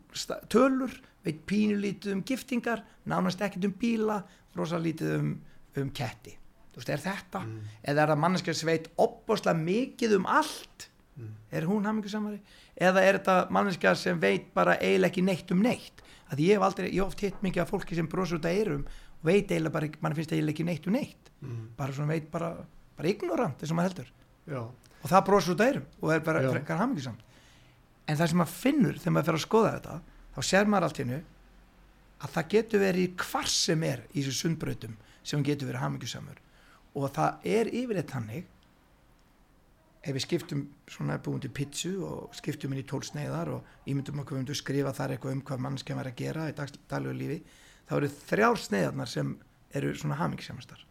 tölur, 0.50 0.96
veit 1.26 1.46
pínu 1.50 1.78
lítið 1.82 2.16
um 2.16 2.24
giftingar, 2.26 2.84
nánast 3.06 3.42
ekkert 3.46 3.70
um 3.70 3.76
bíla 3.80 4.24
rosa 4.56 4.80
lítið 4.82 5.14
um, 5.20 5.30
um 5.78 5.94
ketti. 5.96 6.36
Þú 6.76 6.82
veist, 6.82 6.90
er 6.92 7.04
þetta 7.06 7.46
Mm. 7.46 7.60
eða 7.88 8.02
er 8.02 8.10
það 8.12 8.20
manneskja 8.20 8.54
sem 8.54 8.68
veit 8.68 8.90
opbáslega 8.98 9.56
mikið 9.56 10.18
um 10.18 10.26
allt? 10.26 10.90
Mm. 11.16 11.30
er 11.50 11.64
hún 11.64 11.86
hamingusamari 11.88 12.42
eða 12.76 13.00
er 13.00 13.18
þetta 13.22 13.50
manneskja 13.50 13.94
sem 13.96 14.20
veit 14.20 14.50
bara 14.54 14.74
eiginlega 14.82 15.14
ekki 15.14 15.22
neitt 15.24 15.52
um 15.52 15.62
neitt? 15.64 16.02
Að 16.28 16.42
ég 16.44 16.58
hef 16.58 16.66
aldrei, 16.66 16.90
ég 16.90 17.00
hef 17.00 17.14
oft 17.14 17.22
hitt 17.24 17.38
mikið 17.42 17.62
af 17.62 17.70
fólki 17.72 17.96
sem 17.96 18.08
brosur 18.12 18.42
út 18.42 18.48
að 18.50 18.58
eirum 18.58 18.82
og 19.15 19.15
veit 19.26 19.52
eiginlega 19.52 19.74
bara, 19.74 19.92
mann 20.02 20.18
finnst 20.18 20.34
eiginlega 20.34 20.56
ekki 20.56 20.68
neitt 20.68 20.90
um 20.90 20.98
neitt. 20.98 21.32
Mm. 21.46 21.70
bara 21.78 21.94
svona 21.94 22.16
veit 22.16 22.32
bara, 22.32 22.52
bara 22.98 23.12
ignorant 23.12 23.62
eins 23.62 23.72
og 23.72 23.78
maður 23.78 23.92
heldur. 23.92 24.12
Já, 24.50 24.62
og 24.66 25.12
það 25.12 25.26
brosur 25.28 25.56
út 25.56 25.64
að 25.64 25.72
eirum 25.72 25.88
og 26.02 26.14
er 26.16 26.26
bara 26.26 26.44
frekar 26.50 26.80
hamingusamt 26.82 27.26
en 28.06 28.18
það 28.18 28.32
sem 28.32 28.40
maður 28.42 28.58
finnur 28.62 29.00
þegar 29.00 29.16
maður 29.16 29.30
fer 29.30 29.38
að 29.38 29.44
skoða 29.46 29.74
þetta 29.76 29.96
þá 30.36 30.40
sér 30.50 30.70
maður 30.70 30.88
allt 30.88 31.02
hennu 31.02 31.22
að 32.26 32.34
það 32.36 32.50
getur 32.54 32.84
verið 32.84 33.16
hvar 33.26 33.52
sem 33.52 33.86
er 33.86 34.04
í 34.14 34.24
þessu 34.24 34.36
sundbrautum 34.40 34.98
sem 35.26 35.46
getur 35.46 35.70
verið 35.70 35.84
hamingjusamur. 35.84 36.42
Og 36.96 37.08
það 37.16 37.48
er 37.52 37.72
yfirleitt 37.74 38.14
hannig 38.16 38.46
ef 40.06 40.14
við 40.14 40.24
skiptum 40.24 40.64
svona 40.92 41.18
búin 41.22 41.42
til 41.42 41.52
pizzu 41.54 41.96
og 42.06 42.36
skiptum 42.38 42.76
inn 42.76 42.84
í 42.84 42.88
tólsneiðar 42.88 43.52
og 43.56 43.90
ímyndum 43.90 44.22
okkur 44.22 44.38
um 44.38 44.46
að 44.46 44.60
skrifa 44.60 44.94
þar 44.94 45.16
eitthvað 45.16 45.36
um 45.36 45.46
hvað 45.48 45.64
mannskjum 45.66 46.02
er 46.02 46.12
að 46.12 46.20
gera 46.22 46.50
í 46.52 46.56
daglegu 46.56 47.16
lífi 47.18 47.40
þá 47.86 47.96
eru 48.00 48.12
þrjár 48.16 48.60
sneiðarnar 48.62 49.12
sem 49.12 49.32
eru 49.76 49.94
svona 49.98 50.20
hamingjusamastar 50.20 50.86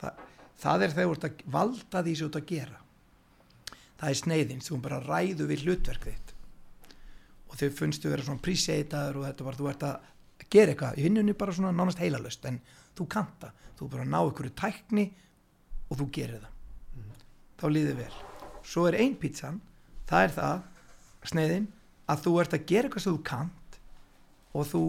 það, 0.00 0.20
það 0.60 0.84
er 0.84 0.94
þegar 0.94 1.08
þú 1.08 1.16
ert 1.16 1.26
að 1.28 1.42
valda 1.56 2.02
því 2.04 2.14
sem 2.14 2.26
þú 2.26 2.30
ert 2.30 2.40
að 2.40 2.50
gera. 2.50 2.82
Það 4.00 4.12
er 4.12 4.20
sneiðin 4.20 4.62
sem 4.64 4.84
bara 4.84 5.00
ræðu 5.04 5.48
við 5.50 5.64
hlutverk 5.66 6.06
þitt. 6.08 6.34
Og 7.50 7.58
þau 7.60 7.68
funnstu 7.80 8.12
vera 8.12 8.24
svona 8.24 8.40
appreciataður 8.40 9.20
og 9.20 9.26
þetta 9.28 9.46
var 9.48 9.58
þú 9.58 9.70
ert 9.72 9.86
að 9.88 10.46
gera 10.50 10.74
eitthvað. 10.74 11.00
Í 11.00 11.06
vinnunni 11.06 11.36
bara 11.36 11.56
svona 11.56 11.74
nánast 11.74 12.00
heilalust 12.00 12.46
en 12.48 12.60
þú 12.96 13.06
kanta, 13.10 13.52
þú 13.78 13.90
bara 13.92 14.08
ná 14.08 14.18
ykkur 14.22 14.50
tækni 14.56 15.10
og 15.90 16.00
þú 16.00 16.08
gerir 16.14 16.46
það. 16.46 16.56
Mm. 16.96 17.12
þá 17.60 17.66
líður 17.74 18.00
vel. 18.00 18.14
Svo 18.70 18.86
er 18.88 18.98
einn 19.02 19.16
pítsan, 19.18 19.60
það 20.08 20.26
er 20.26 20.34
það 20.36 21.30
sneiðin, 21.30 21.68
að 22.10 22.24
þú 22.24 22.32
ert 22.40 22.56
að 22.56 22.66
gera 22.70 22.88
eitthvað 22.88 23.04
sem 23.04 23.16
þú 23.16 23.22
kant 23.26 23.78
og 24.56 24.66
þú 24.66 24.82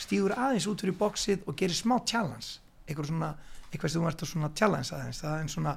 stýgur 0.00 0.34
aðeins 0.36 0.68
út 0.70 0.82
fyrir 0.84 0.96
bóksið 0.98 1.46
og 1.48 1.58
gerir 1.58 1.76
smá 1.76 1.96
challenge. 2.06 2.58
Eitthvað, 2.86 3.10
svona, 3.12 3.30
eitthvað 3.70 3.94
sem 3.94 4.02
þú 4.02 4.10
ert 4.10 4.24
að 4.24 4.32
svona 4.32 4.52
challenge 4.58 4.96
aðeins 4.96 5.22
það 5.22 5.36
er 5.38 5.52
svona 5.54 5.76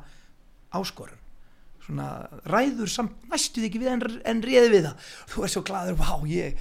áskorun. 0.78 1.24
Svona 1.88 2.08
ræður 2.52 2.92
samt 2.92 3.30
næstuð 3.32 3.70
ekki 3.70 3.84
við 3.84 3.94
en, 3.94 4.04
en 4.28 4.44
réði 4.44 4.74
við 4.74 4.90
það. 4.90 5.12
Þú 5.34 5.46
er 5.46 5.54
svo 5.54 5.64
gladur, 5.68 6.00
vá, 6.00 6.12
ég 6.28 6.58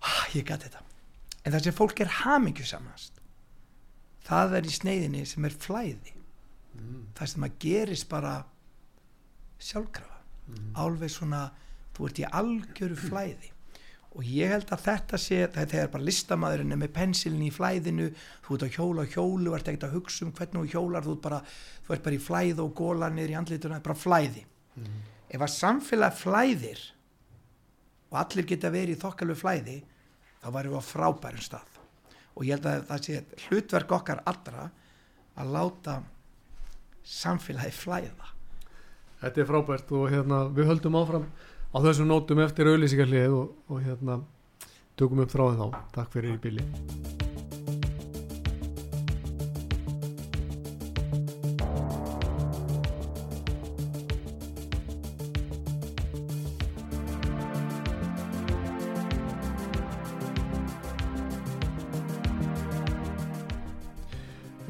ah, 0.00 0.22
ég 0.36 0.44
gæti 0.44 0.68
þetta. 0.68 0.84
En 1.40 1.54
það 1.54 1.66
sem 1.66 1.76
fólk 1.80 2.04
er 2.04 2.14
hamingjusamast 2.20 3.20
það 4.30 4.56
er 4.58 4.68
í 4.68 4.74
sneiðinni 4.74 5.26
sem 5.28 5.46
er 5.48 5.56
flæði. 5.58 6.16
Mm. 6.80 7.00
það 7.18 7.28
sem 7.32 7.44
að 7.44 7.56
gerist 7.60 8.06
bara 8.08 8.34
sjálfkrafa. 9.60 10.20
Mm. 10.50 10.70
alveg 10.82 11.10
svona, 11.12 11.40
þú 11.94 12.06
ert 12.08 12.20
í 12.22 12.24
algjöru 12.40 12.96
flæði 12.98 13.50
og 14.10 14.26
ég 14.26 14.50
held 14.50 14.70
að 14.74 14.84
þetta 14.88 15.18
sé, 15.22 15.44
þetta 15.54 15.76
er 15.78 15.90
bara 15.92 16.06
listamæðurinn 16.06 16.78
með 16.80 16.92
pensilin 16.96 17.44
í 17.46 17.52
flæðinu 17.54 18.08
þú 18.46 18.56
ert 18.56 18.64
að 18.66 18.78
hjóla 18.78 19.04
og 19.04 19.12
hjólu, 19.14 19.50
þú 19.50 19.58
ert 19.58 19.68
ekkert 19.70 19.86
að 19.86 19.94
hugsa 19.94 20.24
um 20.26 20.32
hvernig 20.34 20.64
þú 20.64 20.72
hjólar, 20.72 21.04
þú 21.06 21.14
ert 21.14 21.22
bara, 21.26 21.38
þú 21.86 21.94
ert 21.94 22.06
bara 22.06 22.16
í 22.16 22.24
flæð 22.24 22.62
og 22.64 22.72
góla 22.80 23.10
niður 23.14 23.34
í 23.34 23.36
andlituna, 23.38 23.82
bara 23.84 23.98
flæði. 23.98 24.46
Mm. 24.80 24.98
ef 25.30 25.42
að 25.42 25.50
samfélag 25.54 26.14
flæðir 26.18 26.82
og 28.10 28.16
allir 28.20 28.46
geta 28.46 28.70
verið 28.70 28.96
í 28.96 29.00
þokkalvu 29.00 29.36
flæði 29.38 29.76
þá 30.40 30.48
varum 30.54 30.74
við 30.74 30.82
á 30.82 30.90
frábærum 30.90 31.44
stað. 31.44 31.78
Og 32.34 32.46
ég 32.46 32.56
held 32.56 32.66
að 32.66 32.84
það 32.88 33.04
sé 33.06 33.46
hlutverk 33.46 33.94
okkar 33.94 34.22
allra 34.30 34.66
að 35.38 35.54
láta 35.54 35.96
samfélagi 37.06 37.74
flæða. 37.76 38.34
Þetta 39.20 39.42
er 39.42 39.48
frábært 39.50 39.94
og 39.94 40.10
hérna, 40.10 40.44
við 40.54 40.70
höldum 40.70 40.98
áfram 40.98 41.26
á 41.70 41.78
þessum 41.78 42.10
nótum 42.10 42.42
eftir 42.42 42.70
auðlýsingarlið 42.70 43.38
og, 43.38 43.54
og 43.70 43.84
hérna, 43.86 44.20
tökum 44.98 45.22
upp 45.22 45.30
þráðin 45.30 45.62
þá. 45.62 45.80
Takk 45.94 46.14
fyrir 46.16 46.34
í 46.34 46.42
bíli 46.42 46.66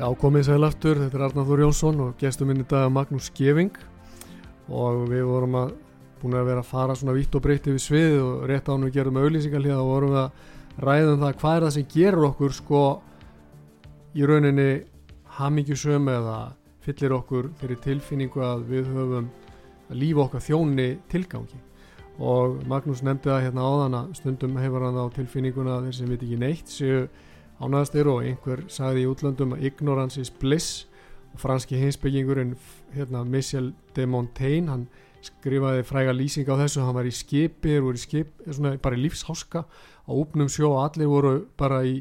Já, 0.00 0.06
komið 0.16 0.46
sæl 0.46 0.64
aftur, 0.64 0.96
þetta 0.96 1.18
er 1.18 1.22
Arnáður 1.26 1.60
Jónsson 1.60 1.98
og 2.00 2.14
gestur 2.16 2.48
minn 2.48 2.62
í 2.62 2.64
dag 2.64 2.86
Magnús 2.88 3.26
Skeving 3.28 3.74
og 4.72 5.02
við 5.10 5.26
vorum 5.28 5.58
að 5.60 5.74
búin 6.20 6.36
að 6.38 6.48
vera 6.50 6.62
að 6.64 6.70
fara 6.70 6.96
svona 6.98 7.16
vitt 7.16 7.34
og 7.34 7.44
breytti 7.44 7.74
við 7.74 7.84
svið 7.84 8.16
og 8.22 8.46
rétt 8.50 8.68
ánum 8.68 8.88
við 8.88 8.96
gerum 8.98 9.20
auðlýsingarlíða 9.20 9.80
og 9.80 9.90
vorum 9.90 10.14
við 10.14 10.22
að 10.22 10.84
ræða 10.86 11.14
um 11.14 11.24
það 11.24 11.38
hvað 11.40 11.56
er 11.56 11.66
það 11.66 11.74
sem 11.76 11.88
gerur 11.94 12.26
okkur 12.30 12.56
sko 12.56 12.82
í 14.14 14.26
rauninni 14.26 14.68
hamingjusum 15.40 16.10
eða 16.10 16.36
fyllir 16.84 17.16
okkur 17.16 17.50
fyrir 17.60 17.80
tilfinningu 17.84 18.44
að 18.44 18.68
við 18.70 18.92
höfum 18.94 19.30
að 19.90 19.98
lífa 20.00 20.24
okkar 20.26 20.44
þjóni 20.44 20.88
tilgangi. 21.10 21.58
Og 22.20 22.60
Magnús 22.68 23.02
nefndi 23.04 23.30
það 23.30 23.44
hérna 23.46 23.66
áðan 23.66 23.96
að 23.96 24.14
stundum 24.18 24.58
hefur 24.60 24.84
hann 24.84 24.98
á 25.00 25.04
tilfinninguna 25.14 25.80
þeir 25.86 25.96
sem 25.96 26.10
veit 26.10 26.24
ekki 26.24 26.40
neitt 26.40 26.72
séu 26.72 27.04
ánæðastir 27.60 28.08
og 28.08 28.24
einhver 28.24 28.64
sagði 28.72 29.04
í 29.04 29.10
útlandum 29.10 29.54
að 29.56 29.66
ignorance 29.68 30.20
is 30.20 30.32
bliss 30.32 30.86
og 31.34 31.40
franski 31.42 31.78
hinsbyggingurinn 31.80 32.56
hérna, 32.94 33.24
Michel 33.24 33.72
de 33.96 34.06
Montaigne 34.06 34.72
hann 34.72 34.86
skrifaði 35.26 35.84
fræga 35.86 36.14
lýsing 36.16 36.48
á 36.48 36.56
þessu 36.62 36.84
hann 36.84 36.96
var 36.96 37.08
í 37.08 37.14
skipi, 37.14 37.78
voru 37.82 37.98
í 37.98 38.02
skip 38.02 38.32
svona, 38.46 38.76
bara 38.82 38.96
í 38.96 39.04
lífsháska 39.04 39.64
á 39.64 40.10
úpnum 40.12 40.50
sjó 40.52 40.72
og 40.72 40.82
allir 40.86 41.10
voru 41.10 41.34
bara 41.60 41.82
í 41.84 42.00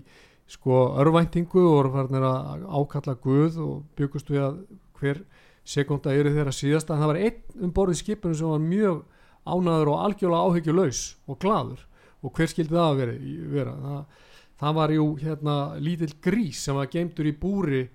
sko 0.49 0.95
örvæntingu 1.01 1.62
og 1.62 1.75
voru 1.75 1.93
farin 1.93 2.25
að 2.25 2.65
ákalla 2.65 3.17
Guð 3.21 3.60
og 3.65 3.75
byggust 3.99 4.32
við 4.32 4.45
að 4.47 4.63
hver 4.99 5.21
sekunda 5.67 6.15
eru 6.15 6.34
þeirra 6.34 6.55
síðasta 6.55 6.95
en 6.95 7.03
það 7.03 7.12
var 7.12 7.21
einn 7.27 7.65
um 7.67 7.75
borðið 7.75 8.01
skipinu 8.01 8.39
sem 8.39 8.49
var 8.49 8.63
mjög 8.63 9.03
ánæður 9.49 9.91
og 9.93 10.01
algjörlega 10.08 10.47
áhyggjulegs 10.47 11.03
og 11.29 11.39
gladur 11.43 11.86
og 12.19 12.34
hver 12.36 12.51
skildi 12.51 12.75
það 12.75 12.88
að 12.88 12.99
vera, 12.99 13.19
vera? 13.53 13.75
það 13.84 14.25
það 14.60 14.75
var 14.75 14.93
jú 14.93 15.05
hérna 15.21 15.55
lítill 15.79 16.15
grís 16.23 16.63
sem 16.65 16.75
var 16.75 16.89
geimtur 16.91 17.29
í 17.29 17.36
búri 17.39 17.86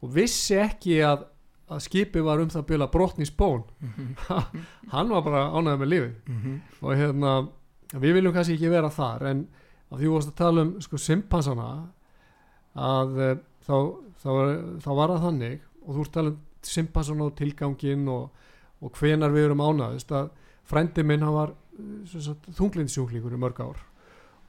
og 0.00 0.12
vissi 0.14 0.58
ekki 0.60 1.00
að, 1.04 1.24
að 1.70 1.84
skipi 1.86 2.22
var 2.26 2.42
um 2.42 2.50
það 2.50 2.62
að 2.62 2.68
bila 2.72 2.90
brotnis 2.90 3.30
bón 3.30 3.62
mm 3.80 3.92
-hmm. 3.96 4.64
hann 4.94 5.08
var 5.08 5.22
bara 5.22 5.50
ánæðið 5.54 5.80
með 5.80 5.88
lifi 5.88 6.12
mm 6.26 6.38
-hmm. 6.42 6.60
og 6.80 6.96
hérna 6.96 7.48
við 7.94 8.14
viljum 8.14 8.32
kannski 8.32 8.54
ekki 8.54 8.70
vera 8.70 8.90
þar 8.90 9.26
en 9.26 9.48
að 9.90 9.98
því 9.98 10.06
þú 10.06 10.12
varst 10.14 10.28
að 10.28 10.40
tala 10.42 10.62
um 10.62 10.80
sko 10.80 10.98
simpansana 10.98 11.88
að 12.74 13.18
e, 13.18 13.30
þá, 13.66 13.76
þá, 14.22 14.30
þá 14.84 14.90
var 14.94 15.08
það 15.08 15.24
þannig 15.26 15.60
og 15.82 15.94
þú 15.94 16.00
ert 16.00 16.08
að 16.08 16.12
tala 16.12 16.30
um 16.30 16.38
simpansana 16.62 17.24
og 17.24 17.36
tilgangin 17.36 18.08
og, 18.08 18.30
og 18.80 18.92
hvenar 18.92 19.32
við 19.32 19.44
erum 19.44 19.64
ánæðist 19.64 20.12
að 20.12 20.30
frendi 20.64 21.02
minn 21.02 21.22
hann 21.22 21.34
var 21.34 21.54
eh, 21.78 22.34
þunglinsjúklingur 22.58 23.34
í 23.34 23.40
mörg 23.40 23.60
ár 23.60 23.89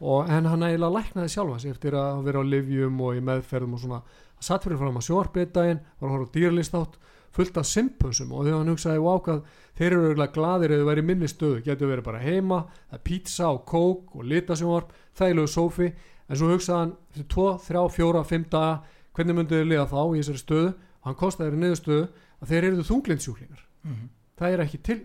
og 0.02 0.30
en 0.34 0.50
hann 0.50 0.66
eiginlega 0.66 0.98
læknaði 0.98 1.32
sjálfa 1.32 1.60
sig 1.62 1.72
eftir 1.76 1.96
að 1.98 2.24
vera 2.26 2.42
á 2.42 2.46
livjum 2.46 3.02
og 3.06 3.18
í 3.18 3.24
meðferðum 3.26 3.76
og 3.78 3.82
svona. 3.84 4.02
Það 4.38 4.48
satt 4.48 4.66
fyrir 4.66 4.80
fram 4.82 4.98
að 4.98 5.08
sjóarbyrtaðin 5.08 5.82
var 6.00 6.08
að 6.08 6.14
horfa 6.16 6.30
á 6.30 6.36
dýrlistátt 6.36 6.96
fullt 7.32 7.58
af 7.62 7.68
simpusum 7.70 8.32
og 8.36 8.46
þegar 8.46 8.58
hann 8.58 8.72
hugsaði 8.74 9.04
ákvað 9.06 9.44
þeir 9.78 9.92
eru 9.92 10.08
eiginlega 10.10 10.36
gladir 10.36 10.74
eða 10.76 10.88
verið 10.90 11.08
minni 11.08 11.30
stöðu. 11.32 11.62
Getur 11.66 11.92
verið 11.92 12.08
bara 12.10 12.24
heima, 12.24 12.64
það 12.90 12.98
er 12.98 13.04
pizza 13.08 13.52
og 13.52 13.62
kók 13.70 14.16
og 14.18 14.26
litasjónvarp, 14.28 14.92
þægilegu 15.16 15.52
sófi. 15.54 15.92
En 16.28 16.40
svo 16.40 16.50
hugsaði 16.52 16.80
hann 16.80 16.96
fyrir 17.14 17.30
2, 17.32 17.46
3, 17.68 17.86
4, 17.96 18.24
5 18.34 18.50
daga 18.52 18.74
hvernig 19.16 19.38
myndu 19.38 19.60
þið 19.60 19.70
liða 19.70 19.88
þá 19.92 20.02
í 20.02 20.20
þessari 20.20 20.42
stöðu? 20.42 20.74
Og 21.02 21.08
hann 21.10 21.20
kostiði 21.20 21.48
þeirri 21.48 21.62
niður 21.62 21.80
stöðu 21.80 22.04
að 22.42 22.52
þeir 22.52 22.68
eru 22.68 22.88
þunglindsjúklingar 22.90 23.62
mm 23.62 23.94
-hmm. 23.94 24.10
það 24.38 24.56
er 24.56 24.64
ekki 24.66 24.80
til, 24.86 25.00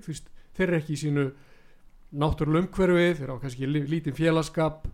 þeir 0.57 0.69
eru 0.69 0.79
ekki 0.81 0.93
í 0.93 1.01
sínu 1.03 1.27
náttúrulega 2.17 2.67
umhverfið, 2.67 3.19
þeir 3.21 3.33
á 3.33 3.37
kannski 3.43 3.69
lítið 3.71 4.17
félagskap, 4.17 4.87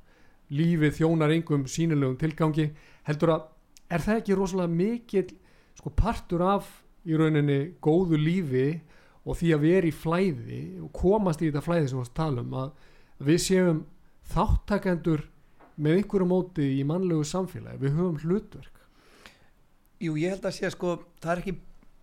lífið 0.52 0.96
þjónar 0.98 1.34
yngum 1.38 1.66
sínilegum 1.70 2.18
tilgangi 2.20 2.68
heldur 3.06 3.36
að 3.36 3.48
er 3.92 4.04
það 4.04 4.20
ekki 4.20 4.36
rosalega 4.36 4.72
mikil 4.72 5.26
sko 5.78 5.92
partur 5.96 6.44
af 6.44 6.68
í 7.08 7.16
rauninni 7.18 7.60
góðu 7.82 8.18
lífi 8.20 8.66
og 9.22 9.38
því 9.38 9.52
að 9.54 9.64
við 9.64 9.76
erum 9.78 9.88
í 9.88 9.96
flæði 9.96 10.60
og 10.82 10.92
komast 10.96 11.42
í 11.42 11.48
þetta 11.48 11.64
flæði 11.64 11.90
sem 11.90 12.02
við 12.02 12.14
talum 12.18 12.56
að 12.58 12.70
við 13.22 13.42
séum 13.46 13.82
þáttakendur 14.32 15.26
með 15.82 15.98
einhverju 15.98 16.28
móti 16.28 16.68
í 16.78 16.82
mannlegu 16.86 17.24
samfélagi, 17.26 17.80
við 17.80 17.96
höfum 17.96 18.18
hlutverk? 18.22 18.80
Jú, 20.02 20.16
ég 20.18 20.34
held 20.34 20.46
að 20.46 20.56
sé 20.58 20.70
sko, 20.74 20.96
það 21.22 21.32
er 21.32 21.42
ekki 21.42 21.54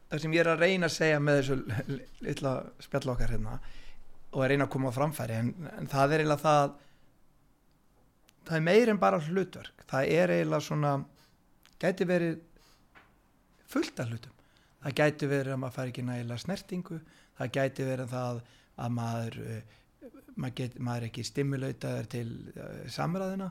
það 0.10 0.24
sem 0.24 0.34
ég 0.34 0.44
er 0.44 0.52
að 0.54 0.64
reyna 0.64 0.90
að 0.90 0.96
segja 0.96 1.20
með 1.22 1.40
þessu 1.40 2.00
litla 2.26 2.54
spjallokkar 2.82 3.34
hérna 3.36 3.60
og 4.30 4.44
er 4.46 4.54
eina 4.54 4.68
að 4.68 4.74
koma 4.76 4.92
á 4.94 4.98
framfæri 4.98 5.38
en, 5.40 5.54
en 5.80 5.90
það 5.90 6.14
er 6.14 6.24
eiginlega 6.24 6.44
það 6.44 6.76
það 8.50 8.58
er 8.58 8.66
meir 8.66 8.92
en 8.92 9.02
bara 9.02 9.22
hlutverk. 9.22 9.86
Það 9.90 10.12
er 10.16 10.36
eiginlega 10.36 10.66
svona 10.66 10.94
gæti 11.82 12.08
verið 12.10 12.38
fullt 13.70 14.02
af 14.02 14.10
hlutum. 14.10 14.36
Það 14.80 14.96
gæti 15.02 15.30
verið 15.30 15.54
að 15.54 15.62
maður 15.62 15.76
fær 15.76 15.92
ekki 15.92 16.06
nægilega 16.08 16.44
snertingu 16.44 17.00
það 17.40 17.54
gæti 17.56 17.88
verið 17.88 18.14
það 18.14 18.42
að 18.80 18.94
maður 18.96 19.38
eh, 19.46 19.76
maður, 20.40 20.56
get, 20.56 20.78
maður 20.80 21.04
er 21.04 21.10
ekki 21.10 21.26
stimulautaður 21.28 22.10
til 22.14 22.28
uh, 22.54 22.84
samræðina 22.92 23.50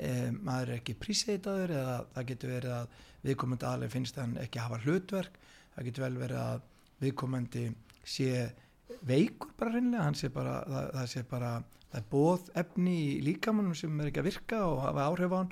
eh, 0.00 0.28
maður 0.32 0.72
er 0.72 0.80
ekki 0.80 0.96
príseitaður 1.00 1.74
eða 1.76 1.96
það 2.14 2.28
getur 2.30 2.52
verið 2.54 2.74
að 2.78 2.98
viðkomandi 3.22 3.68
aðlega 3.68 3.92
finnst 3.92 4.20
hann 4.20 4.36
ekki 4.42 4.62
hafa 4.62 4.80
hlutverk. 4.82 5.36
Það 5.74 5.88
getur 5.88 6.06
vel 6.06 6.16
verið 6.20 6.40
að 6.42 6.64
viðkomandi 7.02 7.64
sé 8.02 8.30
veikur 9.06 9.54
bara 9.58 9.74
reynilega 9.74 10.08
hann 10.08 10.18
sé 10.18 10.30
bara, 10.32 10.58
það, 10.66 10.90
það 10.96 11.06
sé 11.12 11.22
bara 11.30 11.52
það 11.92 12.00
er 12.00 12.10
bóð 12.12 12.50
efni 12.62 12.96
í 12.98 13.22
líkamannum 13.26 13.76
sem 13.76 14.00
er 14.00 14.10
ekki 14.10 14.22
að 14.22 14.28
virka 14.30 14.60
og 14.64 14.78
hafa 14.86 15.08
áhrif 15.10 15.34
á 15.34 15.38
hann. 15.38 15.50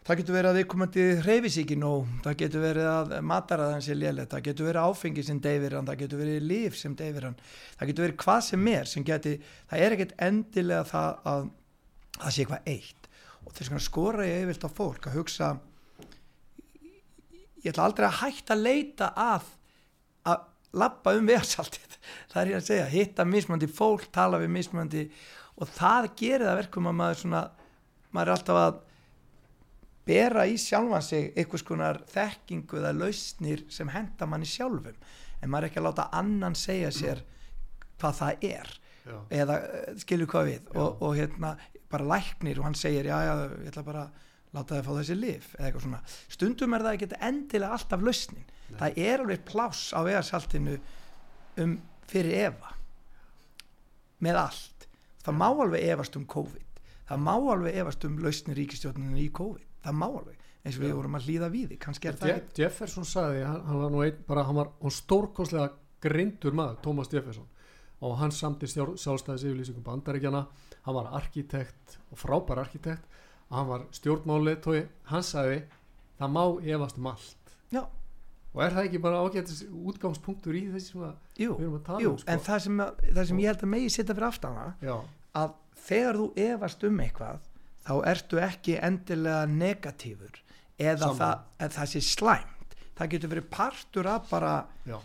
Það 0.00 0.18
getur 0.18 0.34
verið 0.34 0.50
að 0.50 0.58
viðkomandi 0.58 1.02
hreyfis 1.20 1.56
ekki 1.60 1.76
nóg, 1.76 2.06
það 2.24 2.36
getur 2.40 2.62
verið 2.64 2.86
að 2.88 3.10
mataraðan 3.30 3.84
sé 3.84 3.94
lélega, 3.94 4.30
það 4.32 4.46
getur 4.46 4.68
verið 4.70 4.88
áfengi 4.88 5.24
sem 5.26 5.40
deyfir 5.44 5.76
hann, 5.76 5.86
það 5.90 6.00
getur 6.00 6.22
verið 6.22 6.46
líf 6.48 6.78
sem 6.80 6.94
deyfir 6.96 7.26
hann. 7.28 7.36
Það 7.76 7.90
getur 7.90 8.06
verið 8.06 8.18
hvað 8.24 8.40
sem 8.48 8.70
er 8.72 8.88
sem 8.90 9.06
geti, 9.06 9.34
það 9.70 9.84
er 9.84 9.96
ekkert 9.96 10.16
endilega 10.26 10.88
það 10.88 11.20
að 11.34 11.44
það 12.16 12.34
sé 12.34 12.46
eitthvað 12.46 12.72
eitt. 12.74 13.10
Og 13.44 13.52
þess 13.52 13.70
vegna 13.70 13.84
skora 13.84 14.26
ég 14.26 14.46
yfirlt 14.46 14.66
á 14.66 14.70
fólk 14.80 15.10
að 15.10 15.20
hugsa 15.20 15.52
ég 17.60 17.70
ætla 17.74 17.86
aldrei 17.86 18.08
að 18.08 18.18
hætta 18.24 18.56
að 18.56 18.64
leita 18.64 19.12
að 19.20 19.54
að 20.30 20.48
lappa 20.80 21.14
um 21.16 21.28
veðsaltið 21.28 21.89
það 22.32 22.42
er 22.42 22.52
ég 22.52 22.60
að 22.60 22.68
segja, 22.68 22.90
hitta 22.90 23.26
mismandi 23.28 23.68
fólk 23.70 24.06
tala 24.14 24.40
við 24.42 24.54
mismandi 24.56 25.06
og 25.60 25.68
það 25.76 26.12
gerir 26.18 26.46
það 26.48 26.60
verkum 26.62 26.88
að 26.90 27.00
maður 27.00 27.20
svona 27.24 27.42
maður 28.10 28.30
er 28.30 28.36
alltaf 28.36 28.60
að 28.60 28.78
bera 30.10 30.46
í 30.48 30.56
sjálfan 30.58 31.04
sig 31.04 31.32
einhvers 31.38 31.64
konar 31.66 32.00
þekkingu 32.10 32.80
eða 32.80 32.94
lausnir 32.96 33.64
sem 33.72 33.90
henda 33.92 34.26
manni 34.26 34.48
sjálfum. 34.48 34.96
En 35.40 35.50
maður 35.50 35.66
er 35.66 35.70
ekki 35.70 35.80
að 35.82 35.86
láta 35.88 36.08
annan 36.16 36.56
segja 36.58 36.90
sér 36.94 37.20
hvað 38.00 38.16
það 38.18 38.46
er 38.48 38.72
Já. 39.04 39.18
eða 39.42 39.58
eh, 39.60 39.92
skilur 40.00 40.30
hvað 40.30 40.50
við. 40.50 40.72
Og, 40.74 41.04
og 41.04 41.14
hérna 41.18 41.54
bara 41.90 42.08
læknir 42.14 42.60
og 42.60 42.68
hann 42.68 42.78
segir 42.78 43.08
já 43.10 43.18
já 43.26 43.34
ég 43.44 43.70
ætla 43.70 43.86
bara 43.86 44.06
að 44.06 44.26
láta 44.56 44.74
það 44.74 44.80
að 44.80 44.88
fá 44.88 44.92
þessi 44.98 45.18
lif 45.18 45.52
eða 45.54 45.68
eitthvað 45.68 45.86
svona. 45.86 46.02
Stundum 46.36 46.74
er 46.74 46.86
það 46.86 46.96
ekki 46.96 47.20
endilega 47.30 47.76
alltaf 47.76 48.08
lausnin. 48.08 48.48
Nei. 48.70 48.78
það 48.78 48.98
er 49.02 49.22
alveg 49.24 49.40
pláss 49.48 49.90
á 49.90 50.00
vegarsaltinu 50.06 50.76
um 51.58 51.72
fyrir 52.10 52.36
Eva. 52.50 52.74
Með 54.20 54.42
allt. 54.42 54.86
Það 55.24 55.40
má 55.40 55.48
alveg 55.48 55.86
efast 55.94 56.18
um 56.18 56.26
COVID. 56.28 56.82
Það 57.10 57.24
má 57.26 57.32
alveg 57.36 57.80
efast 57.82 58.04
um 58.08 58.18
lausnir 58.22 58.58
ríkistjórninu 58.60 59.18
í 59.20 59.30
COVID. 59.34 59.66
Það 59.84 59.98
má 60.00 60.06
alveg 60.08 60.36
eins 60.60 60.76
og 60.76 60.84
við 60.84 60.96
vorum 60.98 61.16
að 61.16 61.28
hlýða 61.28 61.48
við 61.54 61.76
kannski 61.80 62.10
er 62.10 62.18
það 62.20 62.30
Je 62.30 62.40
Jefferson 62.60 63.06
sagði, 63.08 63.44
hann, 63.48 63.62
hann 63.64 63.80
var 63.80 63.92
nú 63.94 64.02
einn 64.04 64.18
bara, 64.28 64.44
hann 64.44 64.58
var 64.58 64.72
hann 64.82 64.92
stórkostlega 64.92 65.70
grindur 66.04 66.56
maður 66.56 66.82
Thomas 66.84 67.12
Jefferson. 67.12 67.46
Og 68.00 68.16
hann 68.20 68.32
samti 68.32 68.68
sjálfstæðis 68.68 69.46
yfirlýsingum 69.48 69.84
bandaríkjana 69.84 70.44
hann 70.84 70.96
var 70.96 71.10
arkitekt 71.16 71.98
og 72.10 72.20
frábær 72.20 72.62
arkitekt. 72.64 73.04
Hann 73.50 73.66
var 73.68 73.86
stjórnmáli 73.96 74.56
tói, 74.62 74.84
hann 75.10 75.24
sagði, 75.26 75.64
það 76.20 76.36
má 76.36 76.44
efast 76.74 77.00
um 77.00 77.08
allt. 77.10 77.56
Já. 77.74 77.82
Og 78.50 78.62
er 78.64 78.74
það 78.74 78.88
ekki 78.88 79.02
bara 79.02 79.22
ágættis 79.24 79.62
útgangspunktur 79.68 80.56
í 80.58 80.64
þessi 80.72 80.94
sem 80.94 81.04
að 81.06 81.42
jú, 81.44 81.54
við 81.54 81.66
erum 81.66 81.78
að 81.78 81.84
tala 81.86 82.04
jú, 82.04 82.12
um 82.14 82.20
sko? 82.22 82.30
en 82.34 82.44
það 82.48 82.62
sem, 82.66 82.82
það 83.10 83.28
sem 83.30 83.42
ég 83.42 83.52
held 83.52 83.64
að 83.66 83.72
megi 83.74 83.92
setja 83.94 84.16
fyrir 84.16 84.28
aftana 84.30 84.66
já, 84.82 84.96
að 85.38 85.54
þegar 85.86 86.20
þú 86.20 86.26
efast 86.46 86.86
um 86.88 87.04
eitthvað 87.04 87.46
þá 87.86 87.94
ertu 88.12 88.42
ekki 88.44 88.78
endilega 88.90 89.44
negatífur 89.50 90.42
eða 90.80 91.12
það, 91.16 91.46
það 91.76 91.92
sé 91.92 92.02
slæmt. 92.04 92.76
Það 93.00 93.14
getur 93.14 93.32
verið 93.32 93.46
partur 93.52 94.08
af 94.10 94.26
bara 94.28 94.52
já, 94.88 94.98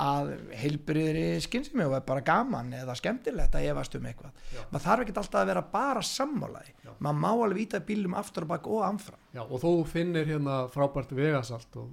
að 0.00 0.30
heilbriðri 0.58 1.26
skynsemi 1.44 1.84
og 1.84 1.94
bara 2.06 2.24
gaman 2.24 2.72
eða 2.74 2.96
skemmtilegt 2.98 3.54
að 3.54 3.68
efast 3.70 3.94
um 3.98 4.08
eitthvað. 4.08 4.32
Já. 4.54 4.62
maður 4.70 4.84
þarf 4.86 5.04
ekki 5.04 5.14
alltaf 5.20 5.40
að 5.42 5.50
vera 5.52 5.64
bara 5.74 6.02
sammálaði 6.08 6.74
maður 7.04 7.20
má 7.20 7.28
alveg 7.30 7.62
íta 7.66 7.82
bílum 7.84 8.16
aftur 8.18 8.46
og 8.46 8.50
bak 8.54 8.66
og 8.70 8.82
amfram 8.86 9.20
já, 9.36 9.42
og 9.44 9.54
þú 9.62 9.72
finnir 9.90 10.26
hérna 10.30 10.64
frábært 10.72 11.14
vegasalt 11.14 11.78
og 11.78 11.92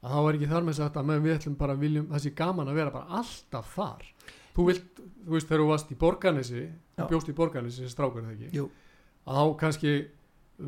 að 0.00 0.14
það 0.14 0.26
var 0.26 0.38
ekki 0.38 0.50
þar 0.50 0.68
með 0.68 0.78
sagt 0.78 1.00
að 1.00 1.10
við 1.20 1.34
ætlum 1.36 1.56
bara 1.60 1.74
viljum 1.80 2.06
þessi 2.12 2.34
gaman 2.36 2.70
að 2.70 2.78
vera 2.80 2.94
bara 2.94 3.20
alltaf 3.20 3.74
þar. 3.74 4.06
Þú 4.54 4.66
vilt, 4.66 5.02
þú 5.26 5.34
veist 5.34 5.50
þegar 5.50 5.62
þú 5.62 5.68
varst 5.70 5.92
í 5.92 5.98
þú 7.00 7.10
bjóst 7.10 7.28
í 7.30 7.36
borganesi 7.36 7.84
sem 7.84 7.92
strákur 7.92 8.22
er 8.22 8.30
það 8.30 8.32
ekki? 8.36 8.56
Jú. 8.56 8.70
að 9.26 9.36
þá 9.36 9.44
kannski 9.60 9.92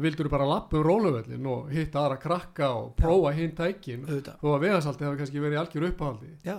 vildur 0.02 0.28
þú 0.28 0.32
bara 0.32 0.48
lappa 0.48 0.78
um 0.78 0.84
róluvellin 0.86 1.48
og 1.52 1.72
hitta 1.72 2.02
aðra 2.02 2.18
krakka 2.20 2.68
og 2.78 2.92
prófa 2.96 3.32
hinn 3.36 3.56
tækin. 3.56 4.06
Þó 4.08 4.48
að 4.54 4.62
vegasalti 4.66 5.06
hafa 5.06 5.18
kannski 5.20 5.42
verið 5.42 5.60
algjör 5.62 5.88
uppáhaldi. 5.90 6.30
Já, 6.46 6.58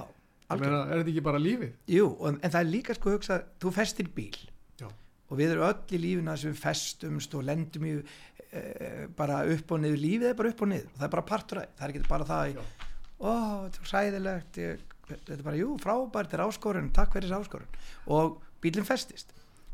algjör 0.53 0.75
er 0.75 0.99
þetta 0.99 1.13
ekki 1.13 1.25
bara 1.25 1.41
lífið? 1.41 1.71
Jú, 1.95 2.09
og, 2.11 2.27
en 2.35 2.43
það 2.43 2.59
er 2.59 2.69
líka 2.69 2.97
sko 2.97 3.09
að 3.09 3.17
hugsa 3.17 3.39
þú 3.61 3.73
festir 3.79 4.11
bíl. 4.13 4.35
Já. 4.81 4.89
og 5.29 5.39
við 5.39 5.53
erum 5.53 5.65
öll 5.65 5.95
í 5.97 6.01
lífina 6.03 6.35
sem 6.37 6.53
festumst 6.53 7.33
og 7.33 7.45
lendum 7.47 7.85
í 7.89 7.93
bara 9.17 9.43
upp 9.49 9.71
og 9.73 9.81
niður 9.81 10.01
lífið 10.03 10.29
er 10.29 10.39
bara 10.39 10.53
upp 10.53 10.61
og 10.61 10.69
niður 10.69 10.89
það 10.97 11.05
er 11.07 11.13
bara 11.15 11.29
partur 11.29 11.61
að 11.61 11.69
það 11.77 11.85
er 11.87 11.93
ekki 11.93 12.09
bara 12.09 12.27
það 12.29 12.57
ó, 13.23 13.33
þetta 13.65 13.81
er 13.81 13.89
sæðilegt 13.89 14.59
ég, 14.61 14.83
þetta 15.07 15.35
er 15.35 15.45
bara, 15.45 15.59
jú, 15.59 15.75
frábært, 15.81 16.31
þetta 16.31 16.39
er 16.39 16.45
áskorun 16.47 16.91
takk 16.95 17.15
fyrir 17.15 17.29
þessi 17.29 17.47
áskorun. 17.47 17.77
Og 18.15 18.39
bílinn 18.63 18.87
festist, 18.87 19.33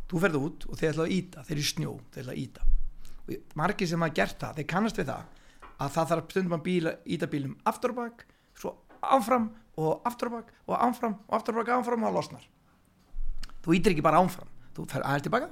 þú 0.09 0.21
ferð 0.23 0.39
út 0.41 0.67
og 0.69 0.79
þeir 0.79 0.91
ætla 0.93 1.07
að 1.07 1.15
íta, 1.15 1.45
þeir 1.47 1.57
eru 1.57 1.69
snjó, 1.69 1.95
þeir 2.13 2.23
ætla 2.23 2.35
að 2.35 2.43
íta 2.43 2.67
og 3.29 3.57
margir 3.59 3.85
sem 3.85 4.01
hafa 4.01 4.15
gert 4.17 4.39
það, 4.41 4.55
þeir 4.57 4.67
kannast 4.71 4.99
við 4.99 5.11
það 5.11 5.25
að 5.79 5.91
það 5.95 6.07
þarf 6.11 6.31
stundum 6.33 6.55
að 6.57 6.63
bíla, 6.65 6.93
íta 7.05 7.29
bílum 7.29 7.51
aftur 7.69 7.93
og 7.93 7.99
bak, 7.99 8.23
svo 8.57 8.71
áfram 9.05 9.51
og 9.79 10.07
aftur 10.09 10.31
og 10.31 10.39
bak 10.39 10.49
og 10.65 10.79
áfram 10.87 11.19
og 11.27 11.35
aftur 11.37 11.55
og 11.55 11.61
bak 11.61 11.69
áfram 11.77 12.03
og 12.03 12.09
það 12.09 12.17
losnar. 12.17 12.47
Þú 13.61 13.77
ítir 13.77 13.93
ekki 13.93 14.05
bara 14.05 14.23
áfram 14.23 14.49
þú 14.73 14.87
fer 14.89 15.05
aðeins 15.05 15.27
tilbaka 15.27 15.51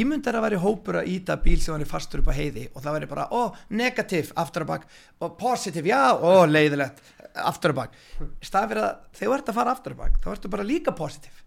ímyndar 0.00 0.38
að 0.38 0.44
væri 0.46 0.60
hópur 0.62 0.98
að 1.00 1.10
íta 1.12 1.36
bíl 1.42 1.56
sem 1.62 1.74
væri 1.76 1.88
fastur 1.88 2.22
upp 2.22 2.30
á 2.30 2.38
heiði 2.38 2.66
og 2.72 2.84
það 2.84 2.96
væri 2.98 3.08
bara, 3.10 3.26
ó, 3.32 3.42
negativ 3.70 4.30
aftur 4.42 4.66
og 4.66 4.70
bak 4.72 4.86
og 5.24 5.34
positiv, 5.40 5.88
já, 5.88 6.00
ó, 6.16 6.44
leiðilegt 6.48 7.02
aftur 7.46 7.74
og 7.74 7.80
bak. 7.80 7.98
Stað 8.44 8.70
fyrir 8.72 8.84
að 8.84 8.94
þegar 9.18 9.32
þú 9.32 9.36
ert 9.38 9.50
að 9.52 9.58
fara 9.60 9.74
aftur 9.76 9.96
og 9.96 10.00
bak 10.04 10.20
þá 10.22 10.30
ertu 10.34 10.52
bara 10.52 10.68
líka 10.68 10.94
positiv. 10.96 11.42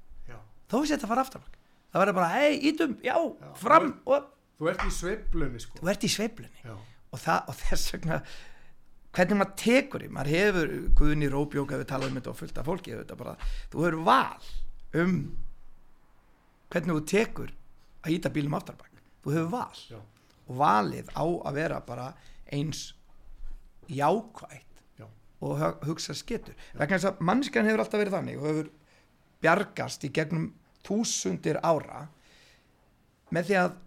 Þó 0.70 0.78
sé 0.84 0.94
þetta 0.94 1.08
að 1.08 1.14
fara 1.16 1.26
aftur 1.26 1.42
og 1.42 1.48
bak. 1.48 1.58
Það 1.90 2.04
verður 2.04 2.20
bara, 2.20 2.30
hei, 2.38 2.60
ítum, 2.70 2.92
já, 3.02 3.16
Já, 3.18 3.50
fram 3.58 3.90
og 4.06 4.36
Þú 4.60 4.68
ert 4.68 4.82
í 4.84 4.90
sveiflunni 4.92 5.60
sko. 5.64 5.78
Þú 5.80 5.90
ert 5.94 6.04
í 6.04 6.10
sveiflunni. 6.12 6.64
Og, 7.10 7.20
það, 7.24 7.46
og 7.48 7.56
þess 7.62 7.94
vegna 7.96 8.18
hvernig 9.16 9.40
maður 9.40 9.54
tekur 9.58 10.04
því 10.04 10.10
maður 10.14 10.32
hefur 10.36 10.74
Guðni 11.00 11.30
Róbjók 11.34 11.72
hefur 11.74 11.88
talað 11.90 12.12
um 12.12 12.20
þetta 12.20 12.32
og 12.34 12.38
fullt 12.38 12.60
af 12.62 12.68
fólki 12.70 12.94
þetta 12.94 13.18
bara, 13.18 13.36
þú 13.72 13.86
hefur 13.86 13.98
val 14.06 14.50
um 15.02 15.16
hvernig 16.70 16.92
þú 17.00 17.06
tekur 17.10 17.56
að 18.04 18.16
íta 18.16 18.30
bílum 18.34 18.54
aftarbak 18.58 18.90
þú 19.24 19.34
hefur 19.36 19.50
val. 19.52 19.82
Já, 19.90 20.00
og 20.50 20.56
valið 20.60 21.10
á 21.14 21.24
að 21.26 21.54
vera 21.60 21.80
bara 21.86 22.08
eins 22.52 22.94
jákvætt 23.90 24.84
já, 25.00 25.06
og 25.42 25.58
hu- 25.60 25.80
hugsa 25.90 26.14
skettur 26.18 26.56
vegna 26.78 26.98
þess 26.98 27.10
að 27.12 27.20
mannskan 27.26 27.66
hefur 27.68 27.84
alltaf 27.84 28.00
verið 28.02 28.16
þannig 28.18 28.40
og 28.40 28.48
hefur 28.50 28.70
bjargast 29.44 30.04
í 30.08 30.12
gegnum 30.14 30.50
þúsundir 30.86 31.60
ára 31.64 32.08
með 33.36 33.50
því 33.52 33.58
að 33.64 33.78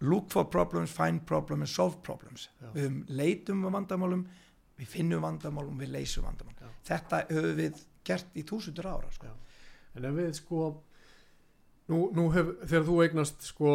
look 0.00 0.30
for 0.32 0.44
problems, 0.48 0.90
find 0.96 1.20
problems 1.28 1.74
solve 1.76 1.98
problems. 2.04 2.48
Já. 2.60 2.70
við 2.72 2.84
höfum 2.86 3.00
leitum 3.08 3.64
um 3.68 3.72
vandamálum 3.76 4.22
við 4.80 4.88
finnum 4.88 5.20
vandamálum, 5.20 5.76
við 5.80 5.90
leysum 5.92 6.24
vandamálum. 6.24 6.70
Þetta 6.88 7.18
höfum 7.28 7.56
við 7.58 7.82
gert 8.08 8.30
í 8.40 8.44
þúsundir 8.48 8.86
ára 8.88 9.10
sko. 9.12 9.28
En 9.94 10.06
ef 10.08 10.14
við 10.16 10.30
sko 10.38 10.62
nú, 11.90 11.98
nú 12.16 12.28
hef, 12.34 12.50
þegar 12.70 12.84
þú 12.88 12.96
eignast 13.04 13.42
sko 13.50 13.74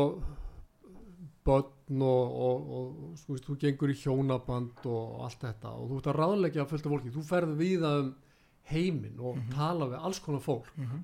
börn 1.45 2.01
og, 2.01 2.37
og, 2.45 2.69
og 2.77 3.17
sko, 3.21 3.37
þú 3.45 3.55
gengur 3.61 3.91
í 3.93 3.97
hjónaband 4.01 4.85
og 4.89 5.19
allt 5.27 5.43
þetta 5.45 5.73
og 5.77 5.89
þú 5.91 5.97
ert 5.99 6.07
að 6.09 6.19
ráðleggja 6.19 6.65
fullt 6.69 6.87
af 6.87 6.93
fólki, 6.95 7.11
þú 7.13 7.23
ferð 7.27 7.51
viða 7.59 7.91
um 8.01 8.13
heiminn 8.71 9.19
og 9.21 9.35
Mhm. 9.37 9.51
tala 9.53 9.85
við 9.91 9.99
alls 10.07 10.19
konar 10.19 10.41
fólk 10.41 10.71
mm 10.77 10.85
-hmm. 10.85 11.01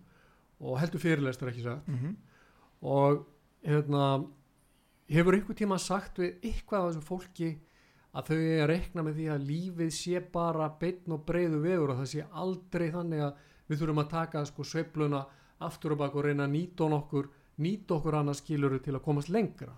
og 0.62 0.80
heldur 0.80 0.99
fyrirlestur 0.99 1.47
ekki 1.49 1.62
sagt 1.64 1.88
Mm 1.88 1.95
-hmm. 1.97 2.16
og 2.82 3.26
hérna 3.64 4.26
hefur 5.09 5.34
einhver 5.34 5.53
tíma 5.55 5.78
sagt 5.78 6.18
við 6.20 6.39
eitthvað 6.41 6.88
af 6.88 6.95
þessu 6.95 7.01
fólki 7.01 7.57
að 8.16 8.26
þau 8.28 8.36
er 8.38 8.64
að 8.64 8.68
rekna 8.70 9.03
með 9.03 9.16
því 9.16 9.28
að 9.30 9.45
lífið 9.47 9.91
sé 9.91 10.20
bara 10.32 10.70
beinn 10.80 11.12
og 11.12 11.26
breiðu 11.26 11.62
vegur 11.62 11.89
og 11.91 11.97
það 11.97 12.05
sé 12.07 12.26
aldrei 12.34 12.91
þannig 12.91 13.20
að 13.22 13.34
við 13.70 13.78
þurfum 13.80 13.99
að 13.99 14.09
taka 14.09 14.45
sko 14.45 14.64
sveifluna 14.64 15.26
aftur 15.68 15.95
og 15.95 16.01
bak 16.01 16.16
og 16.16 16.26
reyna 16.26 16.47
að 16.47 16.55
nýta 16.55 16.89
okkur 16.97 17.30
nýta 17.62 17.97
okkur 17.97 18.18
annars 18.20 18.41
skiluru 18.41 18.80
til 18.84 18.95
að 18.95 19.03
komast 19.05 19.32
lengra. 19.34 19.74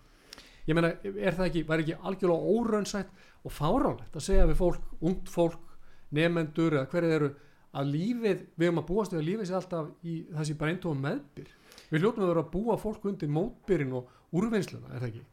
Ég 0.67 0.77
meina, 0.77 0.93
er 1.03 1.35
það 1.35 1.47
ekki, 1.49 1.63
væri 1.67 1.83
ekki 1.83 1.97
algjörlega 2.07 2.53
óraunsætt 2.53 3.25
og 3.43 3.51
fáránlegt 3.51 4.15
að 4.15 4.25
segja 4.27 4.45
við 4.47 4.59
fólk, 4.61 4.85
ungt 5.03 5.31
fólk 5.31 5.73
nefendur 6.15 6.77
eða 6.77 6.87
hverju 6.93 7.17
eru 7.17 7.29
að 7.73 7.89
lífið, 7.89 8.45
við 8.55 8.67
erum 8.69 8.79
að 8.83 8.89
búast 8.91 9.15
að 9.17 9.27
lífið 9.27 9.49
sé 9.49 9.57
alltaf 9.57 10.07
í 10.07 10.15
þessi 10.29 10.57
bara 10.59 10.75
eintóum 10.75 11.03
meðbyr. 11.03 11.51
Við 11.89 12.03
hljótum 12.03 12.23
að 12.23 12.31
vera 12.31 12.43
að 12.45 12.51
búa 12.53 12.79
fólk 12.79 13.07
undir 13.09 13.31
mótbyrinn 13.33 13.95
og 13.97 14.11
úrvinnsluna, 14.37 14.93
er 14.93 15.01
það 15.01 15.09
ekki? 15.09 15.23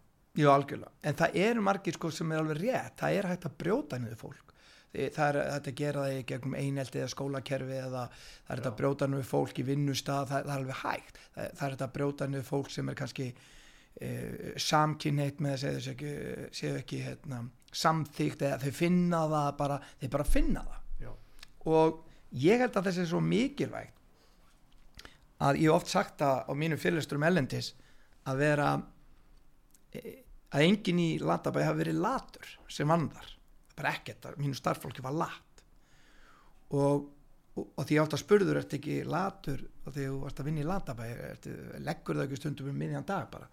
Jú, 0.40 0.48
algjörlega, 0.50 0.92
en 1.04 1.18
það 1.20 1.36
eru 1.44 1.62
margir 1.66 1.96
sko 1.98 2.10
sem 2.14 2.32
er 2.32 2.40
alveg 2.40 2.60
rétt, 2.62 2.96
það 2.98 3.16
er 3.18 3.28
hægt 3.30 3.46
að 3.46 3.56
brjóta 3.60 3.98
niður 4.00 4.20
fólk 4.20 4.50
það 4.90 5.28
er 5.28 5.38
hægt 5.52 5.70
að 5.70 5.78
gera 5.78 6.04
það 6.04 6.16
í 6.16 6.26
gegnum 6.26 6.56
einelti 6.58 6.98
eða 6.98 7.12
skólakerfi 7.12 7.78
eða 7.78 8.02
það 8.10 8.56
er 8.56 8.62
Já. 8.62 8.66
að 8.70 8.76
brjóta 8.80 9.08
niður 9.10 9.28
fólk 9.28 9.60
í 9.62 9.66
vinnustaf 9.68 10.28
það, 10.30 10.42
það 10.48 10.50
er 10.50 10.56
alveg 10.56 10.80
hægt, 10.80 11.20
það, 11.36 11.48
það 11.54 11.64
er 11.66 11.74
hægt 11.74 11.86
að 11.86 11.94
brjóta 11.94 12.28
niður 12.30 12.48
fólk 12.48 12.72
sem 12.74 12.90
er 12.90 12.98
kannski 12.98 13.28
e, 13.30 14.10
samkynheit 14.66 15.40
með 15.40 15.54
að 15.54 15.62
segja 15.62 15.78
þessu 15.78 15.94
ekki, 15.94 16.12
séu 16.58 16.74
ekki 16.80 17.00
hérna, 17.06 17.40
samþýgt 17.84 18.44
eða 18.48 18.60
þau 18.64 18.76
finna 18.80 19.24
það 19.30 19.50
bara, 19.62 19.80
þau 20.02 20.10
bara 20.16 20.28
finna 20.32 20.66
það. 20.66 20.84
Já, 21.06 21.12
og 21.76 22.04
ég 22.42 22.64
held 22.64 22.78
að 22.80 22.90
þessi 22.90 23.04
er 23.04 23.10
svo 23.14 23.24
mikilvægt 23.30 23.96
að 25.40 25.62
ég 25.62 25.72
oft 25.72 25.88
sagt 25.88 26.18
það 26.20 26.50
á 26.50 26.52
mínum 26.58 26.80
fyrirlesturum 26.80 27.30
ellendis 27.30 27.72
að 28.28 28.42
vera 28.42 28.72
e, 29.94 30.18
að 30.50 30.66
enginn 30.66 30.98
í 30.98 31.10
Latabæ 31.22 31.62
hafi 31.62 31.84
verið 31.84 32.02
latur 32.02 32.56
sem 32.66 32.90
vann 32.90 33.06
þar 33.14 33.36
bara 33.76 33.94
ekkert, 33.96 34.30
mínu 34.38 34.54
starffólki 34.54 35.02
var 35.02 35.16
lat 35.16 35.64
og, 36.70 37.10
og, 37.56 37.66
og 37.76 37.86
því 37.86 37.98
átt 38.02 38.16
að 38.16 38.22
spurður 38.22 38.60
ert 38.60 38.76
ekki 38.78 39.00
latur 39.04 39.62
og 39.84 39.94
því 39.94 40.06
þú 40.06 40.18
varst 40.24 40.40
að 40.40 40.50
vinna 40.50 40.62
í 40.62 40.68
Latabæ 40.68 41.08
ertu, 41.10 41.54
leggur 41.82 42.18
það 42.18 42.26
ekki 42.26 42.40
stundum 42.40 42.72
um 42.72 42.80
miðjan 42.80 43.06
dag 43.08 43.30
bara? 43.32 43.48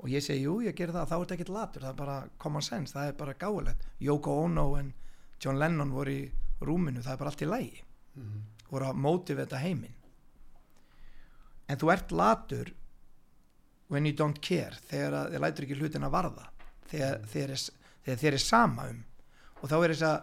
Og 0.00 0.08
ég 0.08 0.24
segi, 0.24 0.46
jú, 0.46 0.60
ég 0.64 0.76
ger 0.76 0.92
það, 0.94 1.10
þá 1.10 1.16
ert 1.18 1.32
ekki 1.36 1.48
latur 1.50 1.84
það 1.84 1.92
er 1.92 1.98
bara 1.98 2.18
common 2.40 2.64
sense, 2.64 2.94
það 2.96 3.10
er 3.10 3.16
bara 3.20 3.38
gáðilegt 3.40 3.88
Yoko 4.06 4.36
Ono 4.44 4.66
en 4.78 4.92
John 5.40 5.58
Lennon 5.60 5.92
voru 5.92 6.14
í 6.14 6.28
rúminu, 6.60 7.02
það 7.04 7.14
er 7.14 7.20
bara 7.22 7.32
allt 7.32 7.42
í 7.42 7.48
lægi 7.48 7.82
mm 7.82 8.22
-hmm. 8.22 8.70
voru 8.70 8.84
að 8.86 9.00
mótiveta 9.06 9.58
heiminn. 9.58 9.96
En 11.68 11.78
þú 11.78 11.92
ert 11.92 12.12
latur 12.12 12.72
when 13.88 14.06
you 14.06 14.14
don't 14.14 14.40
care 14.40 14.76
þegar 14.88 15.30
þið 15.30 15.40
lætur 15.40 15.64
ekki 15.64 15.78
hlutin 15.78 16.06
að 16.06 16.10
varða. 16.14 16.50
Þegar, 16.90 17.18
mm. 17.18 17.26
þegar, 17.26 17.56
þegar 18.04 18.18
þér 18.18 18.32
er 18.32 18.38
sama 18.38 18.88
um 18.90 19.04
og 19.60 19.68
þá 19.68 19.76
er 19.78 19.94
þess 19.94 20.06
að 20.08 20.18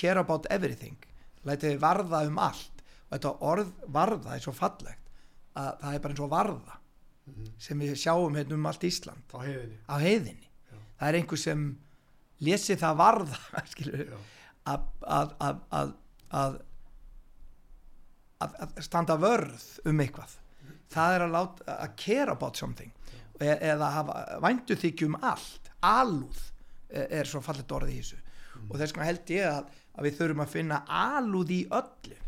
care 0.00 0.20
about 0.20 0.46
everything 0.50 0.96
lætið 1.46 1.74
þið 1.74 1.82
varða 1.82 2.22
um 2.28 2.38
allt. 2.40 2.84
Og 3.08 3.16
þetta 3.16 3.32
orð 3.50 3.70
varða 3.90 4.36
er 4.36 4.44
svo 4.44 4.54
fallegt 4.54 5.08
að 5.58 5.70
það 5.80 5.94
er 5.94 6.02
bara 6.04 6.14
eins 6.14 6.24
og 6.24 6.30
varða 6.30 6.76
mm 6.76 7.34
-hmm. 7.34 7.52
sem 7.58 7.78
við 7.78 7.94
sjáum 7.98 8.36
hérna 8.36 8.54
um 8.54 8.66
allt 8.66 8.84
Ísland. 8.84 9.22
Á 9.34 9.38
heiðinni, 9.42 9.78
á 9.88 9.96
heiðinni. 9.98 10.48
það 10.98 11.08
er 11.08 11.14
einhver 11.14 11.38
sem 11.38 11.78
lesi 12.40 12.76
það 12.76 12.96
varða 12.96 13.38
að, 14.72 14.80
að, 15.06 15.32
að, 15.70 15.92
að 16.30 16.60
standa 18.80 19.16
vörð 19.16 19.80
um 19.84 20.00
eitthvað. 20.00 20.36
Það 20.90 21.14
er 21.14 21.20
að 21.20 21.34
láta 21.34 21.76
að 21.76 21.96
care 21.96 22.30
about 22.32 22.56
something. 22.56 22.92
E 23.40 23.46
eða 23.46 23.90
hafa 23.90 24.40
væntu 24.40 24.76
þykjum 24.76 25.16
allt, 25.22 25.70
alúð 25.80 26.40
e, 26.90 27.06
er 27.20 27.24
svo 27.24 27.40
fallet 27.40 27.72
orðið 27.72 27.94
í 27.94 28.00
þessu. 28.00 28.16
mm. 28.16 28.29
Og 28.70 28.78
þess 28.78 28.94
vegna 28.94 29.08
held 29.10 29.32
ég 29.34 29.50
að, 29.50 29.76
að 29.96 30.06
við 30.06 30.16
þurfum 30.20 30.44
að 30.44 30.54
finna 30.54 30.80
alúð 30.86 31.52
í 31.56 31.60
öllu. 31.80 32.18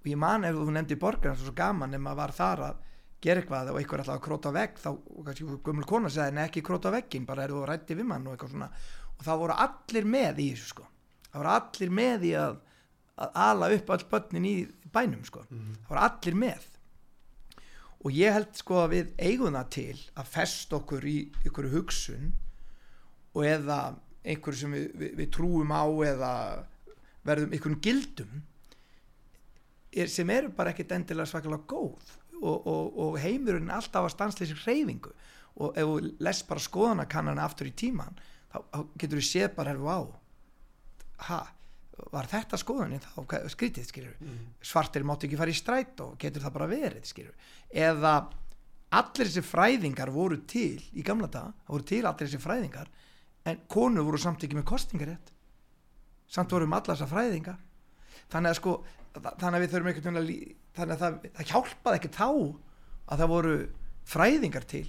Og 0.00 0.10
ég 0.10 0.20
man 0.20 0.44
ef 0.48 0.58
þú 0.58 0.74
nefndi 0.74 0.98
borgarna 1.00 1.38
svo 1.40 1.54
gaman 1.56 1.96
ef 1.96 2.02
maður 2.02 2.20
var 2.20 2.34
þar 2.36 2.64
að 2.68 2.82
gera 3.24 3.40
eitthvað 3.40 3.70
og 3.72 3.78
einhver 3.80 4.02
alltaf 4.02 4.18
að 4.18 4.24
króta 4.26 4.52
vegg 4.52 4.76
þá 4.80 4.90
kannski 5.24 5.46
gömul 5.64 5.86
kona 5.88 6.10
segði 6.12 6.34
en 6.34 6.42
ekki 6.44 6.62
króta 6.64 6.92
veggin 6.92 7.24
bara 7.28 7.46
eru 7.46 7.62
þú 7.62 7.68
rætti 7.70 7.96
við 7.96 8.08
mann 8.10 8.26
og 8.28 8.34
eitthvað 8.34 8.52
svona. 8.52 8.68
Og 9.14 9.24
það 9.24 9.40
voru 9.44 9.56
allir 9.64 10.08
með 10.16 10.42
í 10.44 10.50
þessu 10.52 10.70
sko. 10.74 10.86
Það 11.30 11.40
voru 11.40 11.52
allir 11.54 11.96
með 12.00 12.28
í 12.28 12.32
að, 12.42 12.60
að 13.24 13.42
ala 13.46 13.72
upp 13.78 13.92
all 13.94 14.06
börnin 14.12 14.48
í 14.50 14.54
bænum 14.94 15.24
sko. 15.24 15.44
Mm. 15.48 15.74
það 15.80 15.92
voru 15.94 16.04
allir 16.08 16.40
með. 16.44 16.70
Og 18.04 18.12
ég 18.12 18.36
held 18.36 18.58
sko 18.60 18.82
að 18.82 18.90
við 18.92 19.12
eigum 19.24 19.56
það 19.56 19.70
til 19.78 20.00
að 20.20 20.32
fest 20.34 20.74
okkur 20.76 21.06
í 21.08 21.18
ykkur 21.48 21.70
hugsun 21.72 22.34
og 23.34 23.46
eða 23.48 23.78
einhverju 24.24 24.60
sem 24.64 24.74
við, 24.74 24.88
við, 24.98 25.14
við 25.20 25.30
trúum 25.36 25.72
á 25.74 25.84
eða 26.08 26.32
verðum 27.24 27.54
ykkur 27.56 27.78
gildum 27.84 28.42
er, 29.92 30.10
sem 30.12 30.30
eru 30.32 30.52
bara 30.56 30.74
ekkit 30.74 30.96
endilega 30.96 31.30
svakalega 31.30 31.68
góð 31.70 32.14
og, 32.40 32.66
og, 32.66 32.98
og 33.04 33.18
heimurinn 33.22 33.72
alltaf 33.72 34.08
að 34.08 34.14
stansleysi 34.16 34.56
hreyfingu. 34.64 35.14
Og 35.54 35.76
ef 35.78 35.86
þú 35.86 36.14
les 36.26 36.40
bara 36.48 36.62
skoðanakannana 36.64 37.44
aftur 37.46 37.68
í 37.70 37.76
tíman 37.78 38.16
þá, 38.50 38.58
þá 38.58 38.78
getur 39.00 39.20
þú 39.20 39.26
séð 39.28 39.52
bara 39.58 39.74
herfu 39.74 39.90
á 39.90 40.00
ha 41.28 41.42
var 42.10 42.26
þetta 42.26 42.58
skoðunni 42.58 42.98
þá 43.02 43.50
skrítið 43.52 43.86
skilur 43.88 44.14
mm. 44.18 44.38
svartir 44.64 45.04
mátt 45.06 45.26
ekki 45.26 45.38
fara 45.38 45.52
í 45.52 45.58
stræt 45.58 46.00
og 46.02 46.16
getur 46.20 46.42
það 46.42 46.56
bara 46.56 46.70
verið 46.70 47.06
skilur 47.06 47.52
eða 47.70 48.14
allir 48.94 49.28
þessi 49.28 49.44
fræðingar 49.46 50.10
voru 50.14 50.40
til 50.50 50.82
í 50.94 51.04
gamla 51.06 51.30
dag, 51.30 51.54
voru 51.68 51.86
til 51.86 52.02
allir 52.02 52.26
þessi 52.26 52.42
fræðingar 52.42 52.90
en 53.44 53.62
konu 53.68 54.04
voru 54.06 54.20
samt 54.20 54.44
ekki 54.44 54.58
með 54.58 54.68
kostingarétt 54.72 55.32
samt 56.34 56.52
voru 56.52 56.66
um 56.66 56.74
allar 56.74 56.96
þessa 56.96 57.06
fræðinga. 57.10 57.52
Þannig 58.32 58.50
að 58.50 58.58
sko 58.58 58.72
þannig 59.14 59.56
að 59.58 59.62
við 59.62 59.72
þurfum 59.74 59.88
einhvern 59.90 60.18
veginn 60.18 60.20
að 60.20 60.78
þannig 60.78 60.94
að 60.94 61.02
það, 61.02 61.18
það 61.36 61.50
hjálpaði 61.52 62.00
ekki 62.00 62.12
þá 62.16 62.28
að 63.04 63.20
það 63.20 63.32
voru 63.34 63.56
fræðingar 64.14 64.68
til. 64.72 64.86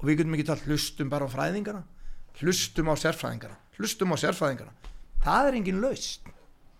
Og 0.00 0.08
við 0.08 0.20
getum 0.22 0.36
ekki 0.38 0.46
tala 0.48 0.66
hlustum 0.66 1.12
bara 1.12 1.28
á 1.28 1.34
fræðingarna 1.34 1.84
hlustum 2.38 2.90
á 2.90 2.94
sérfræðingarna 3.00 3.58
hlustum 3.78 4.14
á 4.14 4.16
sérfræðingarna 4.20 4.92
það 5.24 5.48
er 5.48 5.58
engin 5.58 5.82
laust 5.82 6.28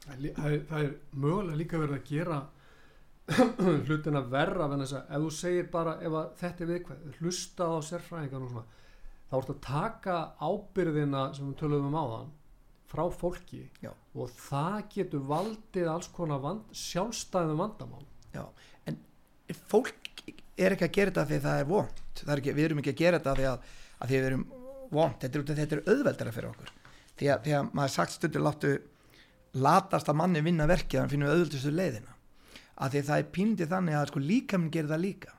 það, 0.05 0.25
það, 0.37 0.57
það 0.71 0.83
er 0.83 0.91
mögulega 1.12 1.61
líka 1.61 1.81
verið 1.81 1.97
að 1.99 2.11
gera 2.11 2.41
verra 4.35 4.68
þess 4.75 4.97
að 4.99 5.14
ef 5.16 5.25
þú 5.25 5.33
segir 5.35 5.71
bara 5.71 5.97
ef 6.03 6.16
þetta 6.41 6.64
er 6.64 6.71
viðkvæð, 6.73 7.03
hlusta 7.21 7.68
á 7.71 7.77
sérfræðingar 7.87 8.47
og 8.47 8.55
svona, 8.55 8.79
þá 9.31 9.39
ertu 9.39 9.55
að 9.55 9.64
taka 9.64 10.18
ábyrðina 10.43 11.24
sem 11.37 11.49
við 11.49 11.59
tölum 11.62 11.89
um 11.89 11.99
áðan 11.99 12.31
frá 12.91 13.05
fólki 13.14 13.62
Já. 13.78 13.93
og 14.18 14.33
það 14.35 14.78
getur 14.97 15.26
valdið 15.31 15.91
alls 15.93 16.11
konar 16.11 16.43
vand, 16.43 16.64
sjálfstæðum 16.74 17.62
vandamál. 17.62 18.03
Já, 18.35 18.45
en 18.91 18.99
fólk 19.70 20.24
er 20.59 20.74
ekki 20.74 20.89
að 20.89 20.97
gera 20.97 21.12
þetta 21.12 21.26
því 21.31 21.43
það 21.45 21.61
er 21.61 21.68
vond 21.70 22.01
er 22.26 22.43
ekki, 22.43 22.55
við 22.57 22.66
erum 22.66 22.81
ekki 22.83 22.93
að 22.93 23.01
gera 23.01 23.20
þetta 23.20 23.35
því 23.39 23.49
að, 23.51 23.74
að 23.97 24.12
við 24.12 24.28
erum 24.28 24.47
vond, 24.91 25.18
þetta 25.22 25.39
er, 25.39 25.45
þetta 25.61 25.76
er 25.76 25.83
auðveldara 25.87 26.35
fyrir 26.35 26.51
okkur. 26.51 26.72
Því 27.20 27.28
að, 27.31 27.43
því 27.45 27.55
að 27.59 27.74
maður 27.78 27.95
sagt 27.95 28.16
stundur 28.16 28.45
láttu 28.45 28.72
latast 29.61 30.11
að 30.11 30.18
manni 30.20 30.43
vinna 30.45 30.66
verkið 30.70 31.01
þannig 31.01 31.14
finnum 31.14 31.31
við 31.31 31.37
auðvöldustu 31.37 31.74
leiðina. 31.74 32.16
Að 32.81 32.97
því 32.97 33.05
það 33.09 33.22
er 33.22 33.31
píndið 33.37 33.70
þannig 33.70 33.99
að 33.99 34.11
sko 34.11 34.24
líkaminn 34.24 34.74
gerir 34.74 34.91
það 34.91 35.05
líka. 35.05 35.35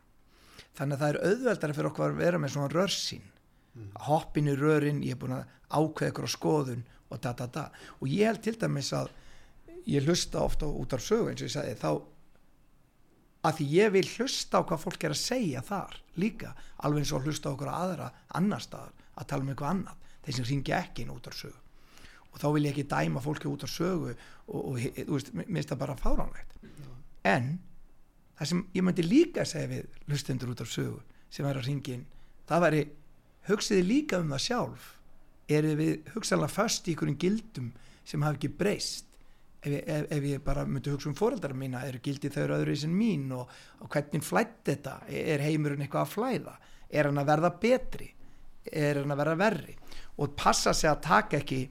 Þannig 0.77 0.95
að 0.95 1.03
það 1.03 1.11
er 1.11 1.21
auðveldara 1.29 1.77
fyrir 1.77 1.91
okkur 1.91 2.07
að 2.07 2.19
vera 2.21 2.41
með 2.41 2.53
svona 2.55 2.71
rörsín 2.71 3.30
mm. 3.73 3.89
hoppin 4.07 4.51
í 4.51 4.55
rörin, 4.57 5.03
ég 5.05 5.15
er 5.15 5.21
búin 5.21 5.37
að 5.37 5.49
ákveða 5.71 6.11
ykkur 6.11 6.27
á 6.27 6.35
skoðun 6.35 6.85
og 7.11 7.21
da 7.23 7.33
da 7.37 7.47
da 7.47 7.65
og 7.99 8.07
ég 8.11 8.29
held 8.29 8.43
til 8.45 8.57
dæmis 8.59 8.91
að 8.95 9.11
ég 9.89 10.05
hlusta 10.05 10.41
ofta 10.43 10.67
út 10.69 10.93
af 10.93 11.03
sögu 11.03 11.31
eins 11.31 11.41
og 11.41 11.49
ég 11.49 11.55
sagði 11.55 11.77
þá 11.81 11.91
að 13.41 13.57
því 13.57 13.67
ég 13.73 13.93
vil 13.95 14.05
hlusta 14.17 14.61
á 14.61 14.65
hvað 14.67 14.83
fólk 14.83 15.03
er 15.07 15.15
að 15.15 15.23
segja 15.23 15.63
þar 15.65 15.97
líka, 16.21 16.53
alveg 16.77 17.01
eins 17.01 17.13
og 17.15 17.25
hlusta 17.25 17.49
á 17.49 17.53
okkur 17.55 17.71
aðra 17.71 18.11
annar 18.37 18.61
staðar 18.61 18.93
að 19.17 19.27
tala 19.31 19.45
um 19.45 19.51
eitthvað 19.53 19.73
annað 19.73 20.15
þeir 20.21 20.37
sem 20.37 20.47
ringja 20.51 20.79
ekki 20.85 21.05
inn 21.05 21.13
út 21.15 21.29
af 21.31 21.37
sögu 21.39 21.57
og 22.31 22.39
þá 22.39 22.47
vil 22.55 22.63
ég 22.67 22.71
ekki 22.75 22.87
dæma 22.91 23.23
fólki 23.23 23.49
út 23.49 23.65
af 23.65 23.73
sögu 23.73 24.13
og, 24.13 24.59
og 24.61 24.79
þú 24.79 25.17
veist, 25.17 25.33
minnst 25.41 25.73
það 25.73 25.81
bara 25.83 25.97
fáránlegt 25.99 26.55
Já. 26.61 26.91
en 27.33 27.51
það 28.39 28.51
sem 28.51 28.63
ég 28.77 28.85
myndi 28.85 29.07
líka 29.07 29.45
segja 29.47 29.71
við 29.73 29.99
hlustendur 30.07 30.53
út 30.53 30.63
af 30.63 30.71
sögu 30.71 31.01
sem 31.31 31.47
er 31.47 31.59
að 31.59 31.67
ringja 31.67 31.97
inn 31.97 32.05
það 32.47 32.65
væri, 32.67 32.83
hugsiði 33.49 33.85
líka 33.85 34.19
um 34.21 34.33
það 34.33 34.43
sjálf? 34.47 34.89
Er 35.51 35.67
við 35.77 36.11
hugsaðlega 36.13 36.55
först 36.55 36.87
í 36.87 36.93
einhverjum 36.93 37.17
gildum 37.21 37.71
sem 38.07 38.23
hafi 38.25 38.39
ekki 38.39 38.51
breyst? 38.61 39.07
Ef 39.61 39.75
ef, 39.77 40.05
ef 40.09 40.23
ég 40.25 40.43
bara 40.45 40.65
myndi 40.65 40.93
hugsa 40.93 41.09
um 41.11 41.17
fóreldara 41.17 41.57
mína 41.57 41.83
eru 41.85 42.01
gildið 42.01 42.37
þau 42.37 42.55
öðru 42.57 42.73
í 42.73 42.79
sin 42.81 42.95
mín 42.97 43.27
og, 43.35 43.49
og 43.81 43.91
hvernig 43.93 44.25
flætt 44.25 44.63
þetta? 44.71 44.95
Er 45.09 45.43
heimurinn 45.45 45.83
eitthvað 45.85 46.07
að 46.07 46.15
flæða? 46.15 46.55
Er 46.89 47.09
hann 47.09 47.21
að 47.21 47.29
verða 47.29 47.51
betri? 47.61 48.09
Er 48.71 49.01
hann 49.01 49.13
að 49.13 49.21
verða 49.23 49.37
verri? 49.41 49.77
Og 50.17 50.33
passa 50.37 50.73
sig 50.73 50.89
að 50.89 51.03
taka 51.05 51.41
ekki 51.41 51.61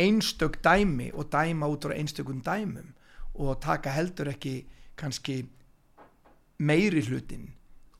einstök 0.00 0.60
dæmi 0.62 1.10
og 1.12 1.30
dæma 1.30 1.68
út 1.70 1.86
á 1.86 1.94
einstökum 1.94 2.42
dæmum 2.42 2.94
og 3.34 3.60
taka 3.60 3.90
heldur 3.90 4.30
ekki 4.32 4.64
kannski 4.96 5.44
meiri 6.58 7.02
hlutin 7.02 7.50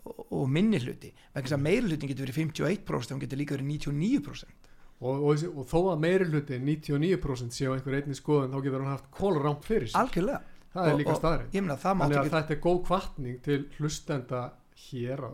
og 0.05 0.49
minni 0.49 0.81
hluti 0.81 1.13
vegna 1.35 1.57
að 1.57 1.65
meiri 1.67 1.87
hlutin 1.89 2.11
getur 2.11 2.27
verið 2.27 2.41
51% 2.41 3.17
og 3.17 3.25
getur 3.25 3.41
líka 3.41 3.57
verið 3.57 3.71
99% 3.75 4.71
og, 5.01 5.25
og, 5.25 5.45
og 5.55 5.67
þó 5.69 5.79
að 5.93 6.03
meiri 6.05 6.29
hlutin 6.31 6.67
99% 6.69 7.57
séu 7.57 7.75
einhver 7.75 7.99
einni 7.99 8.17
skoðun 8.17 8.55
þá 8.55 8.65
getur 8.65 8.85
hann 8.85 8.95
haft 8.95 9.11
kólrámt 9.17 9.67
fyrir 9.69 9.91
sig 9.91 10.01
algjörlega. 10.01 10.43
Það 10.71 10.89
er 10.89 10.99
líka 11.01 11.17
staðrinn 11.19 11.73
þannig 11.83 12.21
að 12.21 12.33
þetta 12.37 12.55
er 12.55 12.61
góð 12.63 12.83
kvartning 12.87 13.41
til 13.45 13.61
hlustenda 13.79 14.43
hér 14.89 15.25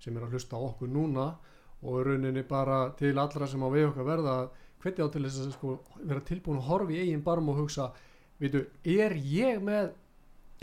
sem 0.00 0.16
er 0.16 0.26
að 0.26 0.34
hlusta 0.34 0.58
okkur 0.58 0.90
núna 0.90 1.28
og 1.80 2.02
rauninni 2.04 2.42
bara 2.48 2.90
til 2.98 3.14
allra 3.20 3.48
sem 3.48 3.62
á 3.64 3.68
við 3.72 3.90
okkar 3.90 4.08
verða 4.08 4.36
hvernig 4.80 5.04
á 5.04 5.12
til 5.12 5.24
þess 5.26 5.40
að 5.44 5.54
sko, 5.54 5.74
vera 6.00 6.22
tilbúin 6.24 6.60
að 6.60 6.68
horfa 6.68 6.94
í 6.96 7.00
eigin 7.04 7.24
barm 7.24 7.48
og 7.52 7.60
hugsa 7.60 7.90
veitu, 8.40 8.64
er 8.84 9.14
ég 9.16 9.60
með 9.64 9.92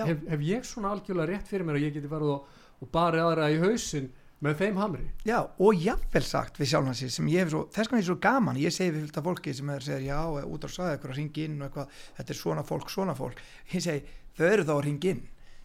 hef, 0.02 0.24
hef 0.30 0.46
ég 0.46 0.66
svona 0.66 0.94
algjörlega 0.94 1.32
rétt 1.32 1.50
fyrir 1.50 1.68
mér 1.68 1.80
að 1.80 1.86
ég 1.88 1.96
geti 1.98 2.12
farið 2.12 2.34
og, 2.34 2.56
og 2.82 2.90
bara 2.94 3.26
aðra 3.26 3.50
í 3.54 3.60
hausin 3.62 4.12
með 4.44 4.60
þeim 4.62 4.78
hamri. 4.78 5.08
Já, 5.26 5.40
og 5.42 5.80
jáfnvel 5.82 6.24
sagt 6.26 6.60
við 6.62 6.72
sjálfansi 6.72 7.10
sem 7.10 7.30
ég 7.32 7.46
hef 7.46 7.54
svo, 7.54 7.64
þess 7.74 7.90
vegna 7.90 8.02
er 8.02 8.08
svo 8.10 8.18
gaman 8.22 8.60
ég 8.62 8.74
segi 8.74 8.94
við 8.94 9.08
fylgta 9.08 9.24
fólki 9.26 9.54
sem 9.58 9.72
er 9.74 9.82
að 9.82 9.88
segja 9.88 10.20
já, 10.20 10.44
út 10.46 10.68
á 10.68 10.70
saði 10.70 10.94
eitthvað 10.94 11.14
að 11.14 11.18
ringa 11.18 11.46
inn 11.46 11.58
og 11.58 11.66
eitthvað 11.68 11.96
þetta 12.20 12.34
er 12.34 12.40
svona 12.42 12.66
fólk, 12.68 12.92
svona 12.94 13.16
fólk. 13.18 13.42
Ég 13.74 13.86
segi, 13.88 14.20
þau 14.38 14.46
eru 14.52 14.68
þá 14.68 14.74
að 14.76 14.84
ringa 14.86 15.12
inn. 15.14 15.24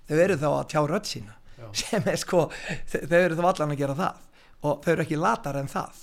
Þau 0.09 0.17
eru 0.25 0.39
þá 0.41 0.49
að 0.53 0.65
tjá 0.73 0.81
rödd 0.89 1.11
sína. 1.11 1.37
Já. 1.59 1.67
sem 1.83 2.09
er 2.09 2.23
sko, 2.23 2.47
þau 2.95 3.19
eru 3.21 3.39
þá 3.39 3.45
allan 3.51 3.77
að 3.77 3.83
gera 3.83 3.99
það. 4.01 4.25
Og 4.63 4.81
þau 4.87 4.91
eru 4.95 5.05
ekki 5.05 5.21
latar 5.21 5.61
en 5.61 5.71
það. 5.73 6.01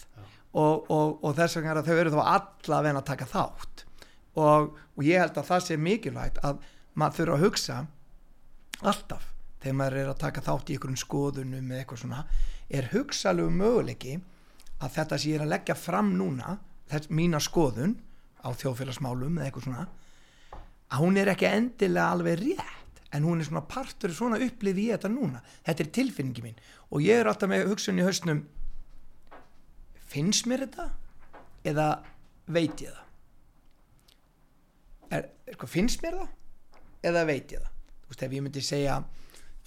Og, 0.49 0.85
og, 0.89 1.17
og 1.25 1.35
þess 1.37 1.57
vegna 1.57 1.73
er 1.73 1.81
að 1.81 1.89
þau 1.89 1.97
eru 2.03 2.13
þá 2.13 2.21
alla 2.21 2.77
að 2.77 2.85
venna 2.85 3.01
að 3.01 3.09
taka 3.09 3.29
þátt. 3.33 3.83
Og, 4.39 4.69
og 4.93 5.03
ég 5.05 5.21
held 5.23 5.41
að 5.41 5.49
það 5.49 5.65
sé 5.65 5.77
mikilvægt 5.81 6.39
að 6.45 6.61
maður 6.99 7.17
þurfa 7.19 7.35
að 7.37 7.43
hugsa 7.47 7.79
alltaf 8.79 9.27
þegar 9.59 9.77
maður 9.79 10.01
er 10.01 10.11
að 10.11 10.19
taka 10.23 10.43
þátt 10.45 10.69
í 10.69 10.75
einhverjum 10.77 11.01
skoðunum 11.03 11.71
eða 11.71 11.83
eitthvað 11.83 12.03
svona 12.03 12.25
er 12.69 12.91
hugsalegu 12.93 13.53
möguleiki 13.53 14.17
að 14.79 14.93
þetta 14.95 15.19
sem 15.19 15.31
ég 15.31 15.39
er 15.39 15.45
að 15.45 15.53
leggja 15.53 15.75
fram 15.75 16.11
núna 16.17 16.57
þess, 16.89 17.09
mína 17.11 17.41
skoðun 17.43 17.97
á 18.39 18.49
þjóðfélagsmálum 18.55 19.39
eða 19.39 19.49
eitthvað 19.49 19.67
svona 19.67 19.87
að 20.89 21.01
hún 21.03 21.19
er 21.19 21.33
ekki 21.33 21.49
endilega 21.49 22.13
alveg 22.15 22.39
rétt 22.43 23.03
en 23.13 23.25
hún 23.25 23.41
er 23.41 23.49
svona 23.49 23.65
partur 23.65 24.13
svona 24.13 24.39
upplifið 24.41 24.83
í 24.83 24.87
þetta 24.93 25.09
núna. 25.09 25.41
Þetta 25.65 25.83
er 25.83 25.91
tilfinningi 25.97 26.43
mín. 26.45 26.59
Og 26.93 27.01
ég 27.01 27.21
er 27.21 27.29
alltaf 27.29 27.49
með 27.49 27.67
hugsun 27.71 27.97
í 27.97 28.05
hausnum 28.05 28.43
finnst 30.09 30.49
mér 30.49 30.65
þetta 30.65 30.89
eða 31.69 31.87
veit 32.49 32.83
ég 32.85 32.93
það? 32.93 33.05
Er, 35.17 35.29
sko, 35.55 35.69
finnst 35.69 36.03
mér 36.05 36.19
það 36.21 37.09
eða 37.09 37.25
veit 37.29 37.53
ég 37.55 37.63
það? 37.65 37.73
Þú 37.99 38.13
veist 38.13 38.25
ef 38.25 38.35
ég 38.35 38.45
myndi 38.45 38.65
segja 38.65 38.99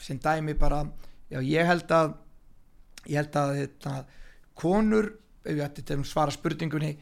sem 0.03 0.19
dæmi 0.23 0.57
bara 0.59 0.83
já 1.31 1.41
ég 1.41 1.67
held 1.69 1.95
að 1.95 2.15
ég 3.07 3.19
held 3.19 3.39
að 3.39 3.55
þetta, 3.63 3.95
konur 4.59 5.09
ef 5.43 5.57
ég 5.57 5.65
ætti 5.65 5.87
til 5.87 5.99
að 5.99 6.07
svara 6.11 6.35
spurningunni 6.35 6.93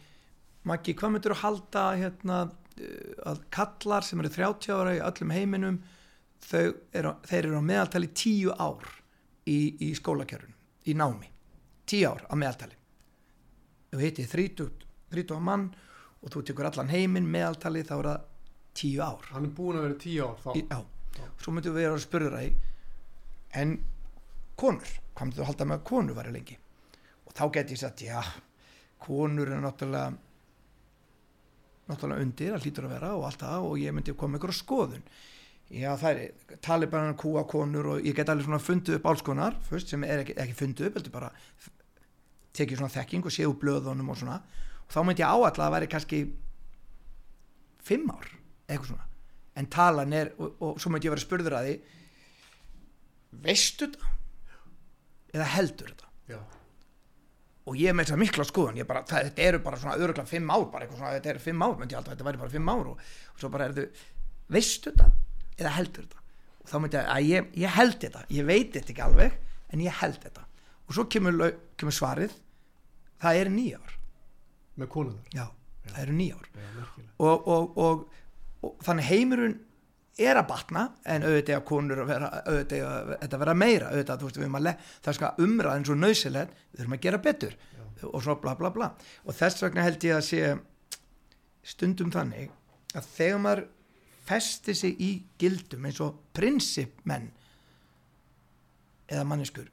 Maggi 0.69 0.93
hvað 0.93 1.15
myndur 1.15 1.33
þú 1.33 1.41
halda 1.41 1.83
hérna 1.97 2.39
uh, 2.45 3.13
að 3.31 3.43
kallar 3.53 4.05
sem 4.05 4.21
eru 4.21 4.33
30 4.33 4.75
ára 4.77 4.97
í 4.99 5.03
öllum 5.05 5.33
heiminum 5.33 5.79
þau 6.45 6.67
eru, 6.93 7.15
þeir 7.29 7.47
eru 7.47 7.61
á 7.61 7.65
meðaltali 7.65 8.11
10 8.13 8.53
ár 8.61 8.91
í, 9.49 9.59
í 9.89 9.93
skólakjörun 9.97 10.53
í 10.89 10.97
námi. 10.97 11.31
10 11.91 12.07
ár 12.11 12.25
á 12.29 12.35
meðaltali. 12.37 12.77
Þú 13.91 14.03
heiti 14.05 14.27
30, 14.29 14.85
30 15.13 15.45
mann 15.45 15.71
og 16.21 16.33
þú 16.35 16.45
tekur 16.51 16.69
allan 16.69 16.93
heiminn 16.93 17.29
meðaltali 17.29 17.83
þá 17.87 17.95
er 17.97 18.11
það 18.11 18.27
10 18.81 19.05
ár. 19.05 19.31
Hann 19.33 19.49
er 19.49 19.55
búin 19.57 19.81
að 19.81 19.87
vera 19.89 20.01
10 20.05 20.27
ár 20.27 20.37
þá. 20.45 20.51
Í, 20.61 20.65
já, 20.69 21.31
svo 21.41 21.55
myndum 21.57 21.77
við 21.77 21.87
vera 21.87 21.97
að 21.97 22.05
spurða 22.05 22.35
það 22.37 22.51
en 23.59 23.79
konur 24.61 24.91
hvað 25.15 25.27
myndir 25.27 25.43
þú 25.43 25.49
halda 25.51 25.67
með 25.69 25.79
að 25.79 25.87
konur 25.91 26.19
væri 26.19 26.35
lengi? 26.35 26.57
Og 27.27 27.35
þá 27.37 27.45
get 27.55 27.73
ég 27.75 27.81
sagt 27.81 28.05
já 28.05 28.21
konur 29.01 29.49
er 29.49 29.63
náttúrulega 29.63 30.15
náttúrulega 31.91 32.25
undir 32.25 32.55
að 32.55 32.65
hlýtur 32.65 32.87
að 32.87 32.95
vera 32.95 33.13
og 33.17 33.27
allt 33.29 33.43
það 33.43 33.67
og 33.67 33.77
ég 33.81 33.95
myndi 33.97 34.15
koma 34.17 34.39
ykkur 34.39 34.55
á 34.55 34.61
skoðun. 34.61 35.05
Já 35.71 35.91
það 35.99 36.23
er 36.25 36.57
talibanan 36.65 37.19
kúa 37.19 37.45
konur 37.49 37.93
og 37.95 38.07
ég 38.07 38.17
get 38.17 38.31
allir 38.31 38.47
svona 38.47 38.63
fundið 38.63 38.99
upp 38.99 39.11
álskonar 39.11 39.59
fyrst 39.69 39.93
sem 39.93 40.05
er 40.07 40.25
ekki, 40.25 40.35
ekki 40.35 40.57
fundið 40.59 40.89
upp 40.89 40.99
heldur 40.99 41.15
bara 41.15 41.31
tekið 42.57 42.81
svona 42.81 42.95
þekking 42.95 43.29
og 43.29 43.35
séu 43.35 43.55
blöðunum 43.55 44.11
og 44.11 44.19
svona. 44.19 44.41
Og 44.87 44.95
þá 44.95 45.01
myndi 45.07 45.23
ég 45.23 45.31
áalla 45.31 45.51
að 45.53 45.61
það 45.61 45.77
væri 45.77 45.91
kannski 45.93 46.21
fimm 47.87 48.11
ár 48.11 48.27
eitthvað 48.67 48.93
svona. 48.93 49.07
En 49.59 49.71
talan 49.71 50.15
er 50.17 50.33
og, 50.39 50.57
og 50.59 50.83
svo 50.83 50.91
myndi 50.91 51.09
ég 51.09 51.15
vera 51.15 51.25
spurður 51.25 51.59
að 51.59 51.69
því 51.69 51.79
veistu 53.31 53.89
þetta? 53.91 54.15
Eða 55.31 55.49
heldur 55.55 55.93
þetta? 55.93 56.09
Já, 56.31 56.41
og 57.71 57.77
ég 57.79 57.95
með 57.95 58.09
þess 58.09 58.17
að 58.17 58.23
mikla 58.25 58.47
skoðun 58.49 58.81
bara, 58.89 59.03
það, 59.07 59.29
þetta 59.29 59.45
eru 59.47 59.61
bara 59.65 59.81
svona 59.81 59.99
öruglega 60.01 60.31
fimm 60.31 60.51
ár 60.51 60.65
bara 60.73 60.87
eitthvað 60.87 61.03
svona, 61.03 61.13
þetta 61.19 61.33
eru 61.35 61.43
fimm 61.45 61.63
ár, 61.63 61.77
myndi 61.79 61.95
ég 61.95 62.01
alltaf 62.01 62.17
þetta 62.17 62.27
væri 62.27 62.41
bara 62.41 62.55
fimm 62.55 62.71
ár 62.73 62.91
og, 62.91 63.05
og 63.35 63.43
svo 63.43 63.51
bara 63.53 63.69
er 63.69 63.77
þau 63.77 64.05
veistu 64.51 64.91
þetta? 64.91 65.11
Eða 65.61 65.75
heldur 65.77 66.07
þetta? 66.07 66.25
Og 66.61 66.71
þá 66.71 66.77
myndi 66.83 66.99
ég 66.99 67.11
að 67.15 67.29
ég, 67.31 67.51
ég 67.63 67.77
held 67.77 67.99
þetta 68.05 68.25
ég 68.37 68.49
veit 68.49 68.73
þetta 68.75 68.95
ekki 68.95 69.05
alveg 69.07 69.39
en 69.71 69.85
ég 69.85 69.99
held 70.01 70.19
þetta. 70.25 70.47
Og 70.89 70.97
svo 70.97 71.07
kemur, 71.13 71.39
kemur 71.79 71.95
svarið 71.95 72.35
það 73.23 73.43
eru 73.45 73.55
nýja 73.55 73.81
ár. 73.81 73.97
Með 74.81 74.91
konuður 74.95 75.37
já, 75.37 75.45
það 75.87 76.03
eru 76.05 76.17
nýja 76.19 76.39
ár. 76.41 76.49
Já, 76.51 76.71
merkilega. 76.79 77.13
Og, 77.21 77.51
og, 77.55 77.79
og, 77.85 78.75
þannig 78.87 79.11
heimurinn 79.11 79.59
er 80.21 80.39
að 80.41 80.49
batna 80.51 80.85
en 81.09 81.27
auðvitað 81.27 81.57
að 81.57 81.67
konur 81.71 82.03
að 82.03 82.11
vera 82.11 82.31
auðvitað 82.45 82.87
að 82.91 83.11
þetta 83.17 83.41
vera 83.43 83.57
meira 83.57 83.91
auðvitað 83.91 84.21
þú 84.21 84.29
veist 84.29 84.39
við 84.39 84.47
erum 84.47 84.59
að 84.61 84.67
le, 84.67 84.73
það 85.07 85.19
skal 85.19 85.31
umræðin 85.47 85.87
svo 85.89 85.99
nöðsilegt 85.99 86.57
við 86.61 86.81
þurfum 86.81 86.97
að 86.97 87.05
gera 87.07 87.23
betur 87.27 87.57
Já. 87.57 87.83
og 88.11 88.25
svo 88.25 88.37
bla 88.43 88.55
bla 88.59 88.73
bla 88.75 88.89
og 89.25 89.37
þess 89.41 89.65
vegna 89.65 89.87
held 89.87 90.09
ég 90.09 90.17
að 90.17 90.27
sé 90.29 90.55
stundum 91.75 92.13
þannig 92.15 92.51
að 92.97 93.13
þegar 93.15 93.45
maður 93.45 93.67
festi 94.31 94.75
sig 94.77 95.01
í 95.03 95.11
gildum 95.41 95.87
eins 95.89 96.01
og 96.05 96.19
prinsipmenn 96.37 97.31
eða 99.11 99.25
manneskur 99.27 99.71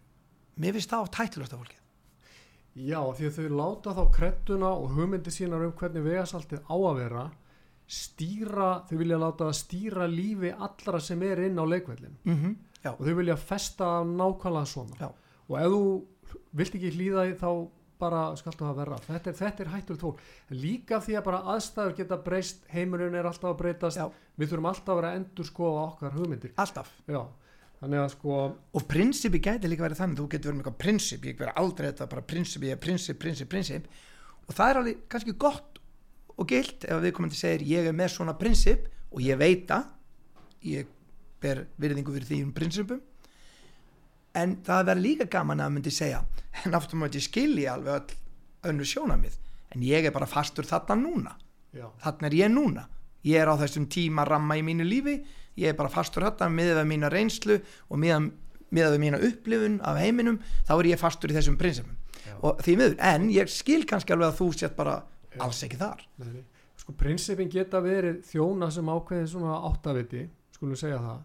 mér 0.58 0.78
finnst 0.78 0.93
það 0.93 1.06
á 1.06 1.14
tættilast 1.20 1.54
af 1.54 1.62
fólkið 1.62 1.84
Já, 2.78 3.02
því 3.18 3.26
að 3.26 3.38
þau 3.38 3.58
láta 3.58 3.93
þá 3.98 4.04
kredduna 4.14 4.70
og 4.78 4.91
hugmyndi 4.93 5.32
sínar 5.34 5.64
um 5.66 5.74
hvernig 5.78 6.04
vegasaltið 6.06 6.62
á 6.70 6.76
að 6.78 7.00
vera 7.00 7.24
stýra, 7.88 8.83
þau 8.89 8.97
vilja 8.99 9.19
láta 9.21 9.47
stýra 9.55 10.07
lífi 10.11 10.51
allra 10.51 10.99
sem 10.99 11.21
er 11.23 11.45
inn 11.47 11.59
á 11.59 11.63
leikvellin 11.63 12.17
mm 12.23 12.35
-hmm. 12.35 12.55
og 12.91 13.05
þau 13.05 13.15
vilja 13.15 13.35
festa 13.35 14.03
nákvæmlega 14.03 14.65
svona. 14.65 14.95
Já. 14.99 15.11
og 15.47 15.59
ef 15.59 15.67
þú 15.71 16.05
vilt 16.51 16.75
ekki 16.75 16.91
hlýða 16.91 17.25
því 17.25 17.35
þá 17.39 17.67
bara 17.97 18.35
skaltu 18.35 18.65
það 18.65 18.79
vera 18.81 18.99
þetta 19.07 19.29
er, 19.29 19.35
þetta 19.35 19.63
er 19.63 19.71
hættur 19.73 19.97
tól 19.97 20.13
líka 20.49 20.99
því 20.99 21.17
að 21.17 21.23
bara 21.23 21.41
aðstæður 21.53 21.95
geta 21.95 22.17
breyst 22.17 22.67
heimurinn 22.73 23.15
er 23.15 23.25
alltaf 23.25 23.51
að 23.53 23.57
breytast. 23.57 23.97
Já. 23.97 24.11
við 24.38 24.49
þurfum 24.51 24.69
alltaf 24.71 24.93
að 24.93 25.01
vera 25.01 25.11
að 25.11 25.19
endur 25.21 25.45
skoða 25.45 25.85
okkar 25.88 26.11
hugmyndir. 26.17 26.53
Alltaf. 26.57 26.91
Já, 27.07 27.21
sko 28.09 28.35
og 28.73 28.85
prinsipi 28.89 29.39
gæti 29.39 29.69
líka 29.69 29.85
verið 29.85 30.01
þannig 30.01 30.19
þú 30.19 30.27
getur 30.33 30.51
verið 30.51 30.59
með 30.59 30.63
eitthvað 30.65 30.77
prinsip, 30.83 31.25
ég 31.25 31.39
verið 31.39 31.59
aldrei 31.63 31.88
þetta 31.91 32.07
bara 32.13 32.21
prinsip, 32.21 32.63
ég 32.63 32.77
er 32.77 32.81
prinsip, 32.81 33.19
prinsip, 33.19 33.49
prinsip. 33.49 33.89
Og 34.47 34.55
það 34.55 34.69
er 34.69 34.79
alveg 34.81 35.03
kannski 35.09 35.35
gott 35.38 35.76
og 36.38 36.49
gilt 36.49 36.85
ef 36.85 37.01
viðkomandi 37.03 37.38
segir 37.38 37.65
ég 37.67 37.89
er 37.89 37.95
með 37.97 38.13
svona 38.15 38.38
prinsip 38.38 38.88
og 39.11 39.23
ég 39.25 39.39
veit 39.39 39.65
það 39.69 39.88
ég 40.67 40.91
ber 41.41 41.65
virðingu 41.77 42.13
fyrir 42.13 42.29
því 42.29 42.41
um 42.45 42.53
prinsipum. 42.53 43.01
En 44.38 44.59
það 44.65 44.85
verður 44.91 45.05
líka 45.05 45.27
gaman 45.33 45.63
að 45.63 45.73
myndi 45.75 45.93
segja 45.93 46.21
en 46.65 46.77
aftur 46.77 47.01
maður 47.01 47.25
skilji 47.25 47.67
alveg 47.69 47.97
öll 47.97 48.71
önnu 48.71 48.85
sjónamið 48.85 49.38
en 49.75 49.83
ég 49.85 50.05
er 50.05 50.13
bara 50.15 50.29
fastur 50.29 50.67
þarna 50.67 50.97
núna. 50.99 51.33
Já, 51.75 51.89
þarna 52.03 52.29
er 52.29 52.38
ég 52.38 52.53
núna. 52.53 52.88
Ég 53.27 53.41
er 53.41 53.49
á 53.49 53.55
þessum 53.59 53.89
tíma 53.91 54.23
ramma 54.25 54.55
í 54.57 54.63
mínu 54.65 54.85
lífi 54.88 55.17
ég 55.57 55.73
er 55.73 55.77
bara 55.77 55.91
fastur 55.91 56.25
þarna 56.25 56.49
miðað 56.53 56.81
við 56.81 56.89
mína 56.91 57.11
reynslu 57.11 57.57
og 57.89 58.01
miðað, 58.01 58.29
miðað 58.73 58.95
við 58.95 59.03
mína 59.03 59.21
upplifun 59.29 59.77
af 59.88 60.01
heiminum, 60.01 60.41
þá 60.67 60.73
er 60.77 60.89
ég 60.91 61.01
fastur 61.01 61.33
í 61.33 61.38
þessum 61.38 61.57
prinsipum. 61.59 61.95
Já. 62.27 62.33
og 62.43 62.61
því 62.65 62.73
miður, 62.75 62.95
en 63.07 63.29
ég 63.31 63.51
skil 63.51 63.83
kannski 63.88 64.13
alveg 64.13 64.33
að 64.33 64.39
þú 64.41 64.47
sett 64.57 64.73
bara 64.75 64.97
Já. 65.38 65.43
alls 65.45 65.63
ekki 65.67 65.79
þar. 65.79 66.03
Nei, 66.23 66.43
sko 66.77 66.93
prinsipin 66.97 67.49
geta 67.51 67.81
verið 67.81 68.21
þjóna 68.27 68.69
sem 68.73 68.89
ákveðin 68.93 69.31
svona 69.31 69.57
áttaviti 69.69 70.27
skulum 70.55 70.77
segja 70.79 70.99
það. 71.03 71.23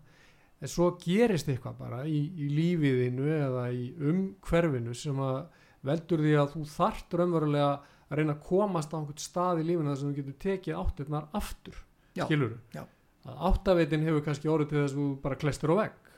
En 0.62 0.70
svo 0.70 0.92
gerist 1.02 1.48
eitthvað 1.50 1.78
bara 1.80 2.04
í, 2.06 2.20
í 2.38 2.48
lífiðinu 2.52 3.26
eða 3.34 3.64
í 3.74 3.88
umhverfinu 3.98 4.94
sem 4.94 5.18
að 5.18 5.40
veldur 5.82 6.22
því 6.22 6.34
að 6.38 6.52
þú 6.54 6.64
þart 6.70 7.16
raunverulega 7.18 7.70
að 7.72 8.18
reyna 8.20 8.36
að 8.36 8.44
komast 8.46 8.92
á 8.94 8.96
einhvern 9.00 9.22
stað 9.24 9.62
í 9.62 9.66
lífinu 9.66 9.90
þar 9.90 9.98
sem 9.98 10.12
þú 10.12 10.18
getur 10.20 10.36
tekið 10.44 10.78
áttirnar 10.78 11.26
aftur 11.34 11.80
Já, 12.14 12.26
skilur 12.28 12.52
já. 12.76 12.84
að 13.26 13.40
áttavitin 13.48 14.04
hefur 14.06 14.24
kannski 14.28 14.50
orðið 14.52 14.70
til 14.70 14.78
þess 14.82 14.94
að 14.94 15.00
þú 15.00 15.06
bara 15.24 15.40
klestur 15.40 15.72
á 15.72 15.76
vegg. 15.80 16.12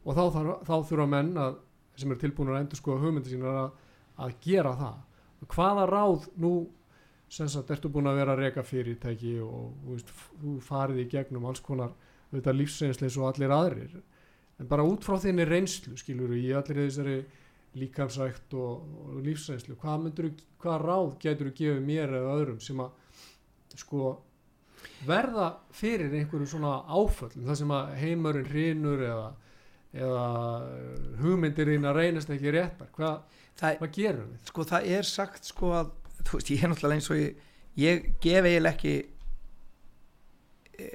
Og 0.00 0.16
þá, 0.16 0.22
þarf, 0.34 0.50
þá 0.66 0.74
þurfa 0.90 1.06
menn 1.14 1.30
að, 1.40 1.56
sem 2.00 2.12
eru 2.12 2.20
tilbúinur 2.24 2.56
að 2.56 2.62
endur 2.64 2.80
skoða 2.80 3.02
hugmyndi 3.04 3.32
sínar 3.32 3.58
að, 3.62 3.72
að 4.26 4.36
gera 4.44 4.74
það. 4.80 5.00
Hvaða 5.54 5.86
ráð 5.88 6.28
nú 6.40 6.52
sem 7.30 7.48
sagt 7.50 7.70
ertu 7.70 7.90
búin 7.92 8.10
að 8.10 8.20
vera 8.20 8.34
að 8.34 8.44
reka 8.44 8.62
fyrirtæki 8.66 9.36
og 9.44 9.74
þú 9.84 9.96
veist, 9.96 10.14
þú 10.40 10.54
farið 10.66 11.04
í 11.04 11.10
gegnum 11.12 11.46
alls 11.46 11.62
konar 11.62 11.92
lífsreynsleis 12.30 13.18
og 13.18 13.28
allir 13.30 13.54
aðrir 13.54 14.00
en 14.60 14.68
bara 14.70 14.86
út 14.86 15.06
frá 15.06 15.18
þinni 15.22 15.46
reynslu 15.48 15.96
skilur 15.98 16.34
í 16.36 16.50
allir 16.52 16.82
þessari 16.84 17.20
líkamsrækt 17.78 18.54
og, 18.58 18.82
og 18.82 19.20
lífsreynslu 19.24 19.76
hvað, 19.78 20.02
myndirðu, 20.06 20.32
hvað 20.62 20.82
ráð 20.84 21.12
getur 21.22 21.50
þú 21.50 21.54
gefið 21.60 21.86
mér 21.86 22.16
eða 22.18 22.34
öðrum 22.40 22.58
sem 22.64 22.82
að 22.82 23.78
sko 23.78 24.10
verða 25.06 25.52
fyrir 25.76 26.12
einhverju 26.18 26.50
svona 26.50 26.80
áföllum 26.90 27.46
það 27.46 27.60
sem 27.62 27.74
að 27.76 27.94
heimurinn 28.00 28.50
hrinur 28.50 29.04
eða, 29.06 29.28
eða 29.94 30.24
hugmyndir 31.22 31.70
þín 31.72 31.88
að 31.88 32.00
reynast 32.00 32.34
ekki 32.34 32.54
réttar 32.56 32.90
hvað, 32.96 33.38
það, 33.54 33.78
hvað 33.80 33.94
gerum 33.96 34.34
við? 34.34 34.44
sko 34.50 34.66
það 34.72 34.92
er 34.98 35.10
sagt 35.14 35.50
sko 35.52 35.72
að 35.78 35.94
þú 36.26 36.38
veist, 36.38 36.52
ég 36.52 36.64
er 36.64 36.72
náttúrulega 36.72 37.00
eins 37.00 37.10
og 37.10 37.20
ég 37.20 37.46
ég 37.78 38.06
gef 38.22 38.44
eiginlega 38.44 38.74
ekki 38.74 38.94
e, 40.78 40.88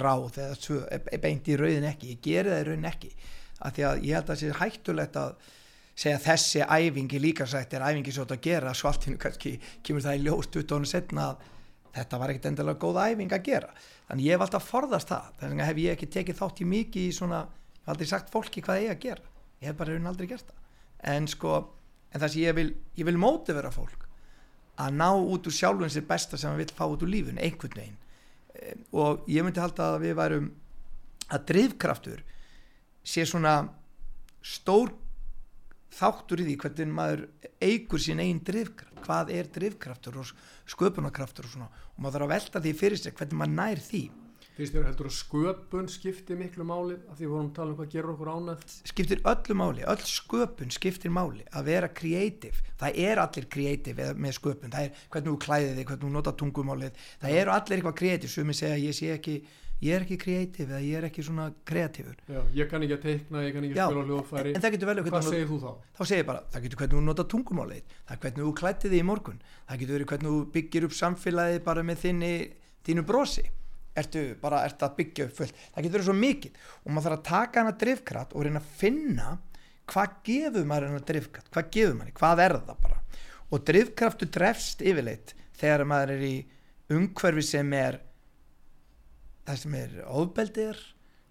ráð 0.00 0.38
eða 0.42 0.58
svö, 0.58 0.80
e, 0.88 1.18
beint 1.20 1.48
í 1.48 1.58
rauðin 1.58 1.88
ekki, 1.90 2.14
ég 2.14 2.22
geri 2.24 2.52
það 2.52 2.62
í 2.62 2.68
rauðin 2.68 2.90
ekki. 2.90 3.10
Af 3.64 3.74
því 3.76 3.86
að 3.88 4.06
ég 4.08 4.18
held 4.18 4.24
að 4.24 4.30
það 4.32 4.40
sé 4.40 4.60
hættulegt 4.60 5.18
að 5.20 5.34
segja 5.94 6.22
þessi 6.24 6.62
æfingi 6.66 7.20
líka 7.22 7.46
sætt 7.46 7.76
er 7.76 7.84
æfingi 7.86 8.14
svo 8.14 8.26
að 8.26 8.40
gera 8.42 8.72
svo 8.74 8.90
allt 8.90 9.06
hinnu 9.06 9.20
kannski 9.22 9.58
kemur 9.86 10.02
það 10.04 10.16
í 10.18 10.24
ljós 10.24 10.48
20 10.56 10.74
ára 10.74 10.90
setna 10.90 11.26
að 11.28 11.44
þetta 11.94 12.18
var 12.18 12.32
ekkert 12.32 12.48
endilega 12.50 12.82
góð 12.82 13.02
æfing 13.04 13.36
að 13.36 13.44
gera. 13.46 13.68
Þannig 14.08 14.26
ég 14.26 14.34
hef 14.34 14.46
alltaf 14.46 14.66
forðast 14.66 15.12
það. 15.12 15.28
Þess 15.38 15.52
vegna 15.52 15.68
hef 15.68 15.80
ég 15.84 15.94
ekki 15.94 16.10
tekið 16.16 16.40
þátt 16.40 16.64
í 16.64 16.66
mikið 16.72 17.06
í 17.06 17.14
svona 17.14 17.44
ég 17.44 17.84
hef 17.84 17.94
aldrei 17.94 18.10
sagt 18.10 18.34
fólki 18.34 18.64
hvað 18.64 18.82
ég 18.88 18.96
að 18.96 19.04
gera. 19.06 19.30
Ég 19.62 19.70
hef 19.70 19.78
bara 19.78 19.94
raun 19.94 20.10
aldrei 20.10 20.26
gert 20.32 20.48
það. 20.50 20.58
En 21.14 21.28
sko, 21.30 21.60
en 22.10 22.24
það 22.24 22.32
sem 22.32 22.42
ég 22.42 22.58
vil 22.58 22.70
ég 22.98 23.06
vil 23.06 23.20
móti 23.20 23.54
vera 23.54 23.70
fólk 23.70 24.03
að 24.80 24.96
ná 24.98 25.08
út 25.14 25.46
úr 25.46 25.54
sjálfum 25.54 25.90
sér 25.90 26.06
besta 26.08 26.38
sem 26.38 26.50
hann 26.50 26.60
vil 26.60 26.74
fá 26.74 26.84
út 26.88 27.04
úr 27.04 27.12
lífun, 27.12 27.38
einhvern 27.38 27.78
veginn. 27.78 27.98
Eh, 28.54 28.74
og 28.92 29.26
ég 29.30 29.46
myndi 29.46 29.62
halda 29.62 29.94
að 29.94 30.06
við 30.06 30.18
værum 30.18 30.50
að 31.30 31.46
drifkraftur 31.50 32.24
sé 33.04 33.24
svona 33.28 33.56
stór 34.44 34.92
þáttur 35.94 36.42
í 36.42 36.48
því 36.48 36.56
hvernig 36.62 36.94
maður 36.94 37.24
eigur 37.62 38.02
sín 38.02 38.22
einn 38.22 38.42
drifkraft. 38.44 38.90
Hvað 39.04 39.30
er 39.36 39.48
drifkraftur 39.52 40.16
og 40.22 40.30
sköpunarkraftur 40.72 41.46
og 41.46 41.52
svona? 41.52 41.70
Og 41.94 42.02
maður 42.02 42.24
þarf 42.24 42.26
að 42.26 42.34
velta 42.34 42.62
því 42.64 42.76
fyrir 42.80 43.00
sig 43.00 43.14
hvernig 43.14 43.40
maður 43.40 43.58
nær 43.60 43.82
því 43.84 44.04
Fyrst 44.54 44.70
þér 44.76 44.84
heldur 44.86 45.08
að 45.10 45.14
sköpun 45.16 45.88
skipti 45.90 46.36
miklu 46.38 46.62
máli 46.68 46.94
að 47.10 47.16
því 47.18 47.30
vorum 47.32 47.48
tala 47.56 47.72
um 47.72 47.78
hvað 47.80 47.88
gerur 47.90 48.12
okkur 48.12 48.28
ánætt 48.30 48.74
skiptir 48.86 49.22
öllu 49.26 49.56
máli, 49.58 49.82
öll 49.90 50.04
sköpun 50.06 50.70
skiptir 50.70 51.10
máli 51.10 51.42
að 51.50 51.66
vera 51.72 51.88
kreatív 51.90 52.60
það 52.78 53.00
er 53.08 53.22
allir 53.24 53.48
kreatív 53.50 53.98
með 54.14 54.36
sköpun 54.38 54.70
það 54.76 54.86
er 54.86 55.02
hvernig 55.10 55.32
þú 55.32 55.40
klæðið 55.46 55.74
þig, 55.80 55.88
hvernig 55.90 56.06
þú 56.06 56.12
nota 56.14 56.34
tungumálið. 56.38 57.02
Það 57.24 57.36
eru 57.40 57.54
allir 57.56 57.76
eitthvað 57.80 57.98
kreatív 58.04 58.30
sem 58.36 58.54
ég 58.54 58.58
segja 58.60 58.78
ég 58.84 58.94
sé 59.00 59.10
ekki, 59.16 59.34
ég 59.82 59.96
er 59.98 60.04
ekki 60.06 60.18
kreatív 60.22 60.70
eða 60.70 60.80
ég 60.86 61.00
er 61.00 61.08
ekki 61.10 61.24
svona 61.26 61.48
kreatífur 61.66 62.14
Já, 62.30 62.40
ég 62.54 62.70
kann 62.70 62.86
ekki 62.86 62.94
að 62.94 63.02
teikna, 63.08 63.42
ég 63.42 63.56
kann 63.58 63.66
ekki 63.66 63.74
að 63.74 63.90
spila 63.90 64.06
hljóðfæri. 64.06 64.54
en 64.54 64.62
það 64.62 64.76
getur 64.76 64.90
vel 64.92 64.96
verið 65.02 65.16
Hvað 65.16 65.28
segir 65.32 65.50
þú 65.50 65.58
þá? 65.64 65.70
þá 65.98 66.02
segir 66.06 66.22
ég 66.22 66.30
bara, 66.30 66.44
það 66.54 66.62
getur 66.68 66.78
hvernig 66.84 66.94
þú 66.94 67.02
nota 67.10 67.26
tungumálið 67.34 67.82
það 68.06 68.14
er 68.14 68.22
hvernig 68.22 68.46
þú 68.46 68.54
klættið 68.62 68.94
þig 68.94 69.02
í 69.02 69.08
morgun 69.10 69.42
það 69.66 69.82
getur 69.82 69.98
verið 69.98 70.10
hvernig 70.14 70.30
þú 70.30 70.40
byggir 70.54 70.86
upp 70.88 70.96
samfélagið 71.02 71.60
bara 71.66 71.82
með 71.90 72.02
þinni, 72.06 72.32
þínu 72.86 73.04
brosi 73.10 73.44
ertu 74.00 74.22
bara, 74.42 74.62
ertu 74.66 74.86
að 74.86 74.96
byggja 75.00 75.28
upp 75.28 75.36
fullt? 75.38 75.60
Það 75.74 75.86
getur 75.88 76.06
svo 76.08 76.16
mikið. 76.18 76.62
Og 76.82 76.90
maður 76.90 77.06
þarf 77.08 77.18
að 77.18 77.28
taka 77.30 77.62
hana 77.62 77.76
drifkraft 77.84 78.34
og 78.34 78.46
reyna 78.46 78.62
að 78.62 78.72
finna 78.80 79.28
hvað 79.90 80.18
gefur 80.28 80.68
maður 80.70 80.90
hana 80.90 81.06
drifkraft? 81.12 81.52
Hvað 81.54 81.70
gefur 81.76 81.96
maður, 81.98 82.16
hvað 82.18 82.44
er 82.44 82.56
það 82.58 82.82
bara? 82.88 83.00
Og 83.52 83.64
drifkraftu 83.70 84.30
drefst 84.34 84.82
yfirleitt 84.84 85.34
þegar 85.60 85.86
maður 85.88 86.14
er 86.16 86.26
í 86.26 86.34
umhverfi 86.94 87.44
sem 87.46 87.72
er 87.76 88.00
það 89.44 89.60
sem 89.60 89.76
er 89.78 89.98
ofbeldir 90.08 90.80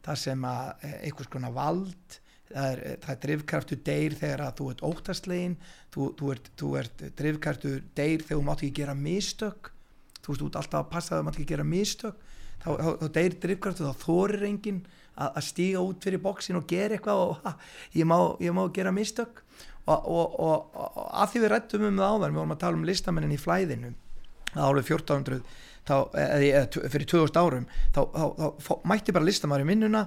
það 0.03 0.20
sem 0.22 0.45
að 0.47 0.86
eh, 0.86 0.97
einhvers 1.07 1.32
konar 1.34 1.55
vald 1.55 2.18
það 2.53 2.68
er, 2.70 2.82
það 3.03 3.14
er 3.14 3.22
drifkraftu 3.26 3.78
deyr 3.88 4.18
þegar 4.20 4.43
að 4.45 4.57
þú 4.59 4.68
ert 4.74 4.84
óttastlegin 4.89 5.55
þú, 5.93 6.09
þú, 6.20 6.32
ert, 6.36 6.49
þú 6.59 6.72
ert 6.82 7.05
drifkraftu 7.22 7.74
deyr 7.97 8.26
þegar 8.26 8.39
þú 8.39 8.45
mátt 8.49 8.64
ekki 8.64 8.82
gera 8.82 8.97
mistök. 8.97 9.72
Þú 10.24 10.34
veist, 10.34 10.45
ert 10.47 10.59
alltaf 10.61 10.80
að 10.84 10.91
passa 10.93 11.16
að 11.16 11.22
þú 11.22 11.28
mátt 11.28 11.39
ekki 11.39 11.49
gera 11.53 11.68
mistök 11.68 12.22
þá, 12.64 12.70
þá, 12.72 12.89
þá 13.01 13.07
deyr 13.18 13.38
drifkraftu 13.45 13.88
þá 13.88 14.03
þorir 14.03 14.45
enginn 14.49 14.84
að, 15.14 15.41
stíga 15.45 15.84
út 15.84 16.03
fyrir 16.03 16.22
bóksin 16.24 16.59
og 16.59 16.68
gera 16.70 16.97
eitthvað 16.97 17.24
og 17.26 17.36
ha, 17.43 17.55
ég, 17.93 18.07
má, 18.09 18.18
ég 18.43 18.55
má 18.55 18.64
gera 18.74 18.93
mistök. 18.95 19.43
Og, 19.84 19.99
og, 20.07 20.39
og, 20.39 20.80
og 20.80 21.07
að 21.20 21.34
því 21.34 21.43
við 21.43 21.51
rættum 21.51 21.86
um 21.89 21.97
það 21.99 22.14
áðan 22.14 22.32
við 22.32 22.39
vorum 22.39 22.55
að 22.55 22.61
tala 22.61 22.80
um 22.80 22.86
listamennin 22.88 23.36
í 23.36 23.39
flæðinu 23.41 23.89
árið 24.53 24.91
1400 24.93 25.41
þá, 25.84 25.95
eða, 26.16 26.38
eða, 26.39 26.84
fyrir 26.93 27.09
2000 27.11 27.39
árum 27.41 27.66
þá, 27.91 27.99
mætti 28.88 29.16
bara 29.16 29.28
listamæður 29.28 29.66
í 29.66 29.70
vinnuna 29.74 30.03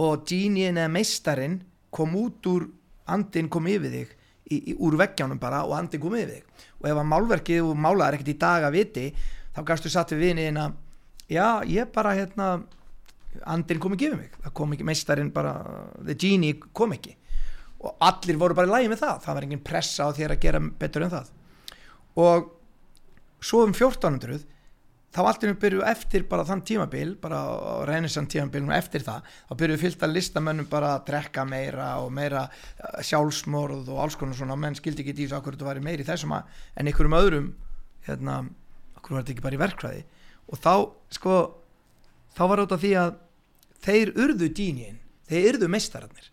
og 0.00 0.24
geniin 0.26 0.80
eða 0.80 0.90
meistarinn 0.90 1.60
kom 1.94 2.16
út 2.18 2.50
úr 2.50 2.66
andin 3.10 3.50
kom 3.52 3.68
yfir 3.70 3.94
þig 3.94 4.12
í, 4.50 4.58
í, 4.58 4.76
úr 4.78 4.98
veggjánum 4.98 5.38
bara 5.38 5.62
og 5.68 5.76
andin 5.78 6.02
kom 6.02 6.16
yfir 6.18 6.34
þig. 6.34 6.66
Og 6.80 6.90
ef 6.90 7.00
að 7.00 7.10
málverkið 7.12 7.66
og 7.66 7.78
málaðar 7.78 8.18
ekkert 8.18 8.34
í 8.34 8.38
dag 8.42 8.66
að 8.66 8.78
viti 8.78 9.06
þá 9.54 9.62
gafstu 9.70 9.92
satt 9.92 10.14
við 10.14 10.30
viniðin 10.30 10.62
að 10.64 10.78
já 11.30 11.62
ég 11.70 11.90
bara 11.94 12.16
hérna 12.18 12.50
andin 13.46 13.80
kom 13.80 13.94
ekki 13.94 14.10
yfir 14.10 14.20
mig. 14.20 14.36
Það 14.44 14.54
kom 14.58 14.74
ekki 14.74 14.86
meistarinn 14.88 15.32
bara 15.34 15.54
the 16.02 16.16
genie 16.18 16.58
kom 16.74 16.94
ekki. 16.96 17.16
Og 17.80 17.96
allir 18.04 18.38
voru 18.40 18.56
bara 18.56 18.68
í 18.68 18.72
lægi 18.74 18.92
með 18.92 19.04
það. 19.04 19.20
Það 19.24 19.36
var 19.36 19.46
engin 19.46 19.66
pressa 19.66 20.08
á 20.08 20.16
þér 20.16 20.34
að 20.34 20.42
gera 20.44 20.62
betur 20.80 21.06
en 21.06 21.12
það. 21.14 21.34
Og 22.20 22.48
svo 23.40 23.62
um 23.64 23.72
1400 23.74 24.42
þá 25.10 25.20
einu 25.26 25.56
byrjuðu 25.58 25.86
eftir 25.90 26.26
bara 26.30 26.44
þann 26.46 26.60
tímabil 26.62 27.16
bara 27.18 27.40
reynisann 27.88 28.28
tímabilum 28.30 28.70
eftir 28.74 29.02
það 29.02 29.24
þá 29.48 29.54
byrjuðu 29.58 29.80
fyllt 29.80 30.04
að 30.06 30.12
listamönnum 30.14 30.68
bara 30.70 30.92
að 30.98 31.08
drekka 31.08 31.42
meira 31.48 31.88
og 31.98 32.12
meira 32.14 32.44
eh, 32.46 33.00
sjálfsmorð 33.08 33.90
og 33.90 34.04
alls 34.04 34.18
konar 34.20 34.38
svona. 34.38 34.58
Menn 34.58 34.78
skildi 34.78 35.02
ekki 35.02 35.16
í 35.16 35.24
þessu 35.24 35.40
okkur 35.40 35.56
þetta 35.56 35.70
væri 35.70 35.84
meiri 35.86 36.06
þessum 36.06 36.36
að, 36.36 36.54
en 36.76 36.90
einhverjum 36.90 37.18
öðrum 37.18 37.50
hérna, 38.06 38.36
okkur 39.00 39.16
var 39.16 39.24
þetta 39.24 39.34
ekki 39.34 39.46
bara 39.48 39.58
í 39.58 39.62
verkfræði 39.64 40.06
og 40.50 40.58
þá 40.60 40.74
sko 41.14 41.36
þá 42.36 42.42
var 42.50 42.64
þetta 42.64 42.80
því 42.82 42.92
að 43.00 43.14
þeir 43.84 44.12
urðu 44.24 44.50
dýnjinn, 44.56 45.00
þeir 45.30 45.48
urðu 45.54 45.70
meistararnir. 45.72 46.30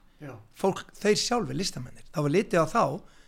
Fólk, 0.58 0.88
þeir 0.98 1.20
sjálfur 1.22 1.58
listamennir. 1.58 2.06
Þá 2.10 2.22
var 2.26 2.34
litið 2.34 2.64
á 2.64 2.68
þá, 2.72 2.84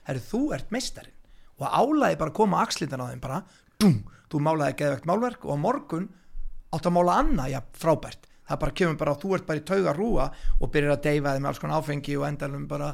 herru 0.10 0.24
þú 0.26 0.42
ert 0.58 0.72
meistarinn. 0.74 1.18
Og 1.60 1.68
álæði 1.68 2.18
bara 2.22 2.32
að 2.32 2.40
koma 2.40 2.64
axlindan 2.64 3.04
á 3.04 3.12
þeim 3.12 3.22
bara, 3.24 3.44
dum, 3.82 4.00
þú 4.32 4.42
málaði 4.46 4.80
geðvegt 4.80 5.06
málverk 5.10 5.46
og 5.46 5.54
á 5.54 5.58
morgun 5.62 6.10
átt 6.74 6.90
að 6.90 6.96
mála 6.96 7.20
annað, 7.22 7.54
já, 7.54 7.60
frábært. 7.78 8.26
Það 8.50 8.62
bara 8.64 8.74
kemur 8.80 8.96
bara, 8.98 9.14
þú 9.22 9.32
ert 9.36 9.46
bara 9.46 9.62
í 9.62 9.66
tauga 9.68 9.92
rúa 9.94 10.24
og 10.58 10.72
byrjar 10.74 10.96
að 10.96 11.04
deyfa 11.06 11.34
þið 11.36 11.44
með 11.44 11.50
alls 11.52 11.60
konar 11.62 11.84
áfengi 11.84 12.16
og 12.18 12.26
endalum 12.26 12.64
bara 12.70 12.88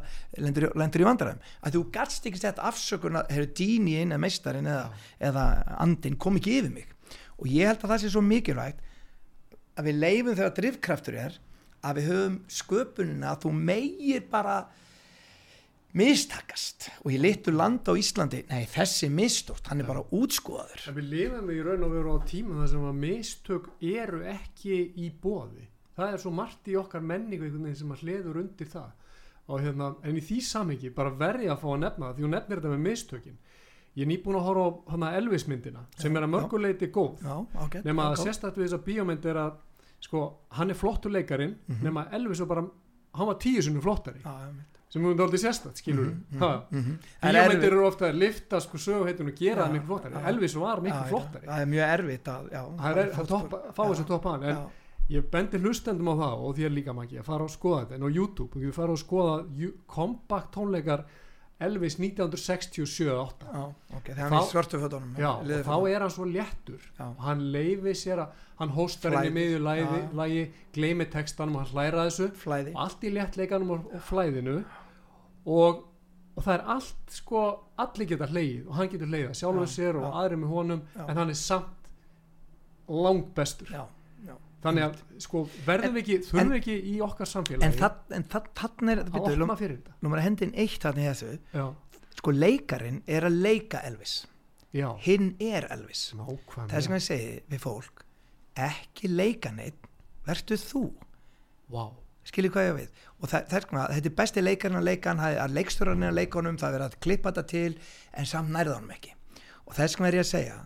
lendur, 0.43 0.65
lendur 0.75 1.03
í 1.03 1.07
vandræðum. 1.07 1.45
Að 1.63 1.77
þú 1.77 1.83
gætst 1.95 2.27
ekki 2.27 2.41
sett 2.41 2.59
afsökun 2.59 3.21
að 3.21 3.31
herru 3.31 3.47
dýni 3.55 3.95
inn 4.01 4.11
eða 4.11 4.23
meistarinn 4.25 4.67
eða, 4.67 4.89
eða 5.29 5.45
andin 5.85 6.19
kom 6.19 6.41
ekki 6.41 6.57
yfir 6.59 6.75
mig 6.75 6.91
og 7.35 7.51
ég 7.51 7.69
held 7.69 7.83
að 7.83 7.91
það 7.93 8.01
sé 8.03 8.13
svo 8.13 8.23
mikilvægt 8.25 8.81
að 9.75 9.89
við 9.89 10.01
leifum 10.01 10.37
þegar 10.37 10.55
drifkraftur 10.59 11.19
er 11.19 11.37
að 11.85 11.99
við 11.99 12.09
höfum 12.11 12.39
sköpunina 12.59 13.33
að 13.33 13.45
þú 13.45 13.53
meir 13.59 14.25
bara 14.31 14.55
mistakast. 15.95 16.89
Og 17.03 17.13
í 17.15 17.19
litur 17.21 17.55
land 17.55 17.87
á 17.87 17.93
Íslandi 17.95 18.41
nei 18.49 18.65
þessi 18.71 19.07
mistótt, 19.11 19.67
hann 19.69 19.83
er 19.83 19.87
bara 19.87 20.03
útskoðaður. 20.15 20.89
En 20.89 20.97
við 20.97 21.11
lifum 21.13 21.53
í 21.53 21.61
raun 21.63 21.85
og 21.87 21.95
veru 21.95 22.17
á 22.17 22.19
tíma 22.27 22.59
þar 22.61 22.73
sem 22.73 22.89
að 22.89 22.99
mistök 23.03 23.71
eru 23.83 24.25
ekki 24.31 24.81
í 24.99 25.11
bóði 25.21 25.69
það 25.95 26.13
er 26.13 26.21
svo 26.21 26.33
margt 26.35 26.69
í 26.69 26.77
okkar 26.79 27.03
menningu 27.03 27.47
einhvern 27.47 27.67
veginn 27.69 27.79
sem 27.79 27.95
að 27.95 28.03
hliður 28.03 28.39
undir 28.43 28.69
það. 28.71 28.93
Og 29.45 29.61
hérna, 29.61 29.91
en 30.01 30.17
í 30.17 30.23
því 30.25 30.39
samhengi 30.41 30.91
bara 30.95 31.13
verði 31.13 31.51
að 31.53 31.61
fá 31.61 31.67
að 31.71 31.81
nefna 31.83 32.07
það 32.07 32.15
því 32.17 32.25
hún 32.25 32.33
nefnir 32.35 32.61
þetta 32.61 32.71
með 32.73 32.85
mistökin 32.87 33.37
ég 33.95 34.03
er 34.05 34.09
nýbúin 34.11 34.35
að 34.39 34.47
horfa 34.49 35.07
á 35.07 35.17
Elvis 35.17 35.47
myndina 35.47 35.85
sem 35.95 36.11
Já, 36.11 36.19
er 36.19 36.25
að 36.27 36.33
mörguleiti 36.35 36.89
góð. 36.91 37.21
Já, 37.23 37.35
ok 37.65 37.75
nema 37.85 38.09
að 38.11 38.19
ok. 38.19 38.23
sérstætt 38.27 38.57
við 38.59 38.67
þessa 38.67 38.81
bíómynd 38.85 39.25
er 39.31 39.39
að 39.45 39.53
sko, 40.05 40.21
hann 40.57 40.69
er 40.69 40.75
flottur 40.77 41.11
leikarin 41.15 41.55
nema 41.81 42.03
að 42.05 42.13
Elvis 42.19 42.39
var 42.43 42.47
bara, 42.53 42.65
hann 43.15 43.27
var 43.31 43.37
tíu 43.41 43.61
sinni 43.63 43.81
flottari. 43.81 44.19
Já, 44.25 44.33
já, 44.45 44.51
mitt. 44.53 44.79
sem 44.91 45.03
við 45.03 45.21
aldrei 45.25 45.39
sérstætt, 45.41 45.79
skilur 45.81 46.05
Mhm, 46.05 46.37
mm 46.37 46.43
mhm, 46.43 46.79
mhm. 46.79 46.97
En 47.21 47.35
bíómyndir 47.35 47.71
eru 47.73 47.85
ofta 47.87 48.05
að 48.09 48.19
lifta 48.19 48.59
sko 48.61 48.77
söguheitun 48.77 49.27
og 49.31 49.35
gera 49.35 49.61
Já, 49.61 49.65
það 49.65 49.73
miklu 49.73 49.87
flottari. 49.87 50.13
já. 50.15 50.27
Elvis 50.29 50.55
var 50.55 50.81
miklu 50.81 50.95
Já, 50.99 51.03
já, 51.03 51.09
flottari. 51.09 51.45
Það 51.47 51.61
er 51.61 51.65
mjög 51.73 51.93
erfitt 51.95 52.27
að, 52.27 52.49
já, 52.51 52.63
að 52.63 52.79
fá 53.75 53.83
Já, 53.83 53.89
þess 53.89 53.99
að 54.03 54.07
toppa 54.07 54.29
hann 54.31 54.43
en 54.43 54.55
já, 54.55 54.69
ég 55.09 55.29
bendi 55.31 55.57
hlustendum 55.59 56.07
á 56.11 56.15
það 56.21 56.45
og 56.45 56.55
þér 56.57 56.71
líka 56.75 56.93
maki 56.93 57.19
að 57.19 57.23
fara 57.25 57.43
og 57.43 57.49
skoða 57.49 57.79
þetta. 57.85 57.95
En 57.95 58.03
á 58.03 58.09
YouTube 58.15 58.51
og 58.55 58.61
við 58.61 58.73
fara 58.73 58.91
og 58.91 58.99
skoða 58.99 59.35
compact 59.87 60.53
tónleikar 60.55 61.03
Elvis 61.63 61.95
1967-8 61.99 63.45
já, 63.47 63.61
ok, 63.95 64.09
þegar 64.09 64.17
hann 64.25 64.33
er 64.41 64.47
svörtu 64.49 64.79
fötunum 64.81 65.13
Já, 65.19 65.29
þá 65.63 65.75
er 65.87 66.03
hann 66.03 66.11
svo 66.11 66.25
léttur. 66.27 66.81
Já. 66.99 67.05
hann 67.23 67.43
leifi 67.53 67.93
sér 67.95 68.25
að 68.25 68.41
hann 68.59 68.73
hóstar 68.75 69.15
henni 69.15 69.31
miðju 69.37 69.61
lægi, 69.63 70.01
lægi 70.19 70.41
gleymi 70.75 71.07
textanum 71.13 71.55
og 71.55 71.63
hann 71.63 71.71
hlæra 71.71 72.03
þessu. 72.09 72.27
Flæði 72.41 72.73
og 72.75 72.81
allt 72.85 73.05
í 73.07 73.13
léttleikanum 73.15 73.71
og, 73.77 73.87
og 73.95 74.03
flæðinu. 74.09 74.57
Og, 75.45 75.81
og 76.35 76.43
það 76.43 76.53
er 76.57 76.65
allt 76.75 77.15
sko, 77.21 77.45
allir 77.85 78.09
geta 78.11 78.27
hleið 78.33 78.67
og 78.67 78.75
hann 78.81 78.91
getur 78.91 79.11
hleið 79.13 79.31
sjálfur 79.39 79.67
Já, 79.69 79.73
sér 79.77 79.99
og 80.01 80.09
já. 80.09 80.13
aðrir 80.25 80.41
með 80.43 80.53
honum 80.57 80.83
Já. 80.95 81.03
en 81.07 81.21
hann 81.23 81.31
er 81.31 81.39
samt 81.39 81.91
langt 82.91 83.31
bestur. 83.37 83.71
Já. 83.71 83.85
Þannig 84.63 84.85
að 84.85 85.01
sko, 85.25 85.41
verðum 85.65 85.95
við 85.95 86.03
ekki, 86.03 86.19
þurfum 86.29 86.53
við 86.53 86.59
ekki 86.61 86.77
í 86.91 86.93
okkar 87.05 87.29
samfélagi 87.29 87.67
en 87.67 87.75
þann 87.79 88.15
en 88.17 88.27
það, 88.31 88.47
þann 88.61 88.93
er 88.93 89.01
að 89.03 89.19
opna 89.21 89.57
fyrir 89.59 89.75
þetta. 89.75 89.97
nú 89.99 90.11
maður 90.11 90.21
að 90.21 90.27
hendin 90.29 90.55
eitt 90.63 90.79
þannig 90.85 91.09
þessu. 91.11 91.33
Já, 91.53 91.65
sko 92.15 92.33
leikarin 92.35 93.03
er 93.07 93.27
að 93.27 93.37
leika 93.45 93.83
Elvis. 93.85 94.15
Já, 94.75 94.89
hinn 95.05 95.35
er 95.39 95.67
Elvis. 95.71 96.07
Nákvæmlega. 96.17 96.69
Það 96.71 96.79
er 96.79 96.87
sem 96.87 96.97
ég 96.97 97.05
segi 97.05 97.35
við 97.51 97.61
fólk 97.63 98.05
ekki 98.55 99.11
leika 99.11 99.51
neitt 99.51 99.87
verður 100.25 100.61
þú. 100.61 100.83
Wow. 101.71 101.93
skiljið 102.25 102.53
hvað 102.55 102.67
ég 102.67 102.77
við? 102.79 103.01
Og 103.19 103.29
það, 103.29 103.43
það 103.49 103.57
er 103.57 103.65
svona, 103.67 103.87
þetta 103.93 104.09
er 104.09 104.15
besti 104.19 104.43
leikarinn 104.43 104.79
að 104.79 104.87
leika 104.87 105.11
hann 105.11 105.21
það 105.21 105.39
er 105.43 105.53
leikstjóran 105.55 106.07
að 106.07 106.17
leika 106.17 106.39
honum, 106.39 106.57
það 106.61 106.67
er 106.67 106.75
verið 106.77 106.87
að 106.87 107.03
klippa 107.05 107.31
þetta 107.31 107.43
til 107.51 107.77
en 108.13 108.29
samt 108.29 108.53
nærða 108.53 108.77
honum 108.79 108.95
ekki. 108.95 109.13
Og 109.65 109.77
vegna 109.77 110.09
er 110.09 110.17
ég 110.19 110.25
að 110.25 110.31
segja 110.31 110.57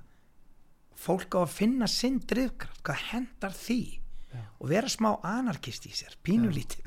fólk 1.00 1.40
á 1.40 1.40
að 1.46 1.56
finna 1.56 1.88
sinn 1.90 2.20
drifkraft 2.28 2.84
hvað 2.86 3.10
hendar 3.14 3.56
því? 3.56 3.82
Já. 4.30 4.44
og 4.62 4.70
vera 4.70 4.90
smá 4.92 5.08
anarkist 5.26 5.88
í 5.90 5.92
sér 5.98 6.14
pínulítið. 6.22 6.86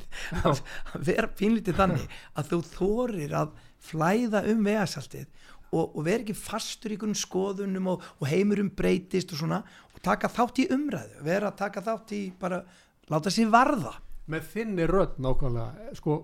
Vera 1.09 1.27
pínulítið 1.27 1.75
þannig 1.75 2.05
að 2.39 2.53
þú 2.53 2.59
þorir 2.69 3.35
að 3.35 3.57
flæða 3.83 4.45
um 4.53 4.61
vegasaltið 4.63 5.27
og, 5.73 5.97
og 5.97 6.05
vera 6.07 6.23
ekki 6.23 6.37
fastur 6.39 6.93
í 6.93 6.97
einhvern 6.97 7.19
skoðunum 7.19 7.89
og, 7.95 8.05
og 8.21 8.31
heimurum 8.31 8.71
breytist 8.79 9.35
og 9.35 9.43
svona 9.43 9.63
og 9.65 9.99
taka 10.05 10.31
þátt 10.31 10.63
í 10.63 10.69
umræðu 10.77 11.27
vera 11.27 11.51
að 11.51 11.59
taka 11.65 11.83
þátt 11.89 12.15
í 12.15 12.23
bara 12.39 12.63
láta 13.11 13.33
sér 13.33 13.51
varða. 13.53 13.97
Með 14.31 14.47
þinni 14.53 14.87
rödd 14.87 15.19
nákvæmlega 15.23 15.97
sko, 15.99 16.21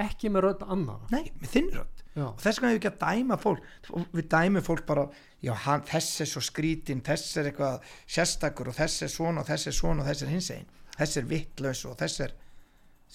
ekki 0.00 0.32
með 0.32 0.46
rödd 0.48 0.64
annað 0.64 1.12
Nei, 1.12 1.26
með 1.42 1.52
þinn 1.58 1.70
rödd 1.74 1.93
þess 2.14 2.60
vegna 2.60 2.70
hefur 2.70 2.80
ekki 2.80 2.90
að 2.92 3.00
dæma 3.02 3.38
fólk. 3.42 3.68
Við 4.14 4.28
dæmum 4.30 4.64
fólk 4.66 4.84
bara 4.86 5.06
já, 5.42 5.52
hann, 5.66 5.84
þess 5.88 6.24
er 6.24 6.30
svo 6.30 6.42
skrítin, 6.44 7.02
þess 7.04 7.38
er 7.40 7.50
eitthvað 7.50 7.94
sérstakur 8.06 8.70
og 8.70 8.78
þess 8.78 9.06
er 9.06 9.12
svona 9.12 9.42
og 9.42 9.48
þess 9.50 9.70
er 9.70 9.78
svona 9.78 10.04
og 10.04 10.10
þess 10.10 10.26
er 10.26 10.34
hins 10.34 10.50
einn, 10.54 10.68
þess 10.98 11.20
er 11.20 11.30
vittlaus 11.32 11.84
og 11.90 11.96
þess 12.00 12.26
er 12.28 12.36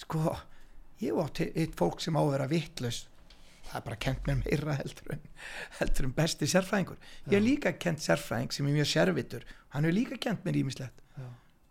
sko, 0.02 0.36
ég 1.00 1.22
átti 1.24 1.48
eitt 1.54 1.78
fólk 1.78 2.04
sem 2.04 2.16
á 2.16 2.20
að 2.20 2.34
vera 2.34 2.50
vittlaus 2.50 3.06
það 3.70 3.78
er 3.78 3.86
bara 3.86 3.98
kent 4.02 4.26
mér 4.26 4.38
meira 4.42 4.76
heldur 4.80 5.14
en, 5.14 5.24
heldur 5.78 6.08
en 6.08 6.14
besti 6.16 6.48
sérfræðingur. 6.50 7.00
Ég 7.30 7.36
hef 7.36 7.44
líka 7.44 7.72
kent 7.78 8.02
sérfræðing 8.02 8.54
sem 8.54 8.66
er 8.66 8.76
mjög 8.80 8.88
sérvitur. 8.90 9.44
Hann 9.74 9.86
hefur 9.86 9.96
líka 9.96 10.18
kent 10.20 10.46
mér 10.46 10.58
ímislegt 10.60 10.96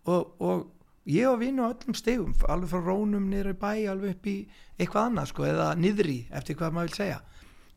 og, 0.09 0.35
og 0.39 0.69
ég 1.09 1.29
og 1.29 1.39
vinn 1.41 1.59
á 1.61 1.71
öllum 1.71 1.97
stegum 1.97 2.35
alveg 2.47 2.71
frá 2.73 2.83
rónum 2.85 3.29
niður 3.31 3.53
í 3.53 3.57
bæ 3.61 3.71
alveg 3.91 4.17
upp 4.17 4.29
í 4.29 4.35
eitthvað 4.77 5.09
annað 5.09 5.31
sko 5.31 5.47
eða 5.49 5.71
niðri 5.79 6.19
eftir 6.29 6.59
hvað 6.59 6.75
maður 6.75 6.91
vil 6.91 6.99
segja 7.01 7.19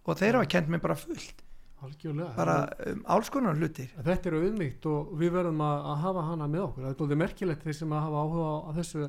og 0.03 0.19
þeir 0.21 0.39
hafa 0.39 0.53
kent 0.57 0.73
mér 0.73 0.83
bara 0.85 0.99
fullt 0.99 1.43
algjörlega 1.83 2.33
bara 2.37 2.57
um, 2.87 3.03
alls 3.15 3.31
konar 3.35 3.59
hlutir 3.59 3.91
Þetta 3.99 4.31
er 4.31 4.37
auðmyggt 4.39 4.89
og 4.91 5.13
við 5.19 5.33
verðum 5.35 5.63
að, 5.67 5.87
að 5.93 6.03
hafa 6.07 6.25
hana 6.29 6.49
með 6.51 6.65
okkur. 6.67 6.85
Það 6.85 6.93
er 6.93 6.99
dólið 7.01 7.21
merkilegt 7.23 7.65
þeir 7.67 7.79
sem 7.79 7.95
að 7.97 8.05
hafa 8.07 8.23
áhuga 8.23 8.51
á 8.53 8.71
þessu 8.79 9.07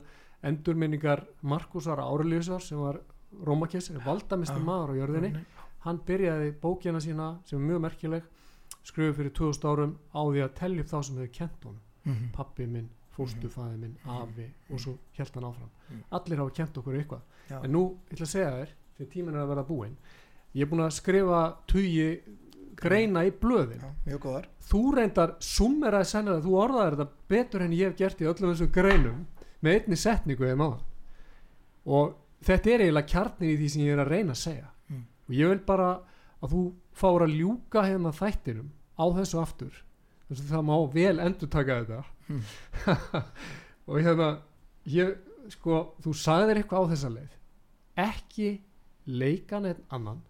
endurminningar 0.49 1.23
Markusar 1.41 2.01
Árelíusar 2.03 2.63
sem 2.65 2.79
var 2.81 2.99
Rómakessir, 3.45 3.97
valdamistur 4.05 4.61
Já. 4.61 4.65
maður 4.65 4.93
á 4.93 4.99
jörðinni. 5.01 5.43
Hann 5.85 5.99
byrjaði 6.07 6.51
bókina 6.61 7.01
sína 7.01 7.29
sem 7.47 7.57
er 7.59 7.65
mjög 7.71 7.81
merkileg, 7.85 8.27
skrifið 8.85 9.15
fyrir 9.19 9.33
2000 9.39 9.69
árum 9.71 9.95
á 10.13 10.21
því 10.21 10.43
að 10.45 10.53
tellja 10.59 10.83
upp 10.83 10.91
þá 10.91 10.97
sem 11.07 11.17
hefur 11.21 11.33
kent 11.37 11.65
honum. 11.67 11.81
Mhm. 12.03 12.27
Pappi 12.35 12.67
minn, 12.67 12.89
fóstufæði 13.17 13.77
minn, 13.79 13.97
afi 14.09 14.47
og 14.71 14.79
svo 14.79 14.97
held 15.17 15.33
hann 15.35 15.43
áfram. 15.49 15.69
Mhm. 15.89 16.03
Allir 16.11 16.37
hafa 16.37 16.49
kent 16.59 16.77
okkur 16.77 16.93
eitthvað. 16.99 17.21
Já. 17.49 17.59
En 17.63 17.71
nú, 17.71 17.83
ég 18.09 18.13
ætla 18.17 18.25
að 18.25 18.33
segja 18.33 18.51
þér, 18.57 18.69
því 18.97 19.09
tíminn 19.13 19.35
er 19.35 19.43
að 19.43 19.47
vera 19.53 19.63
búinn, 19.63 19.95
ég 20.55 20.61
er 20.61 20.69
búin 20.71 20.85
að 20.85 20.91
skrifa 20.97 21.41
tugi 21.67 22.07
greina 22.75 23.21
í 23.25 23.31
blöðin 23.31 23.79
Já, 23.81 23.89
mjög 24.07 24.19
góðar 24.23 24.45
þú 24.69 24.79
reyndar 24.95 25.35
summeraði 25.39 26.05
sennilega 26.09 26.41
þú 26.43 26.53
orðaði 26.63 26.95
þetta 26.95 27.07
betur 27.29 27.61
en 27.61 27.71
ég 27.71 27.85
hef 27.91 27.95
gert 27.97 28.21
í 28.21 28.25
öllum 28.25 28.49
þessum 28.53 28.71
greinum 28.73 29.19
með 29.61 29.75
einni 29.77 29.95
setningu 29.95 30.43
eða 30.47 30.57
máðan 30.57 30.81
og 31.85 32.15
þetta 32.43 32.71
er 32.73 32.83
eiginlega 32.85 33.11
kjarnin 33.13 33.51
í 33.53 33.57
því 33.59 33.69
sem 33.73 33.81
ég 33.85 33.93
er 33.97 34.01
að 34.05 34.11
reyna 34.15 34.31
að 34.35 34.41
segja 34.41 34.69
Mm. 34.89 35.05
og 35.29 35.33
ég 35.37 35.47
vil 35.49 35.59
bara 35.59 35.99
að 36.43 36.49
þú 36.51 36.61
fáur 36.93 37.23
að 37.23 37.35
ljúka 37.39 37.83
hérna 37.87 38.11
þættinum 38.11 38.69
á 38.99 39.05
þessu 39.15 39.39
aftur 39.41 39.71
þess 40.29 40.41
að 40.43 40.49
það 40.51 40.65
má 40.67 40.75
vel 40.93 41.19
endur 41.19 41.47
taka 41.49 41.77
þetta 41.85 42.03
Mm. 42.29 42.43
og 43.89 43.97
hérna 43.99 44.27
ég, 44.89 45.15
sko, 45.51 45.79
þú 46.03 46.13
sagðir 46.15 46.61
eitthvað 46.61 46.85
á 46.87 46.91
þessa 46.93 47.09
leið 47.13 47.39
ekki 48.03 48.51
leikan 49.05 49.67
einn 49.69 49.81
annan 49.93 50.21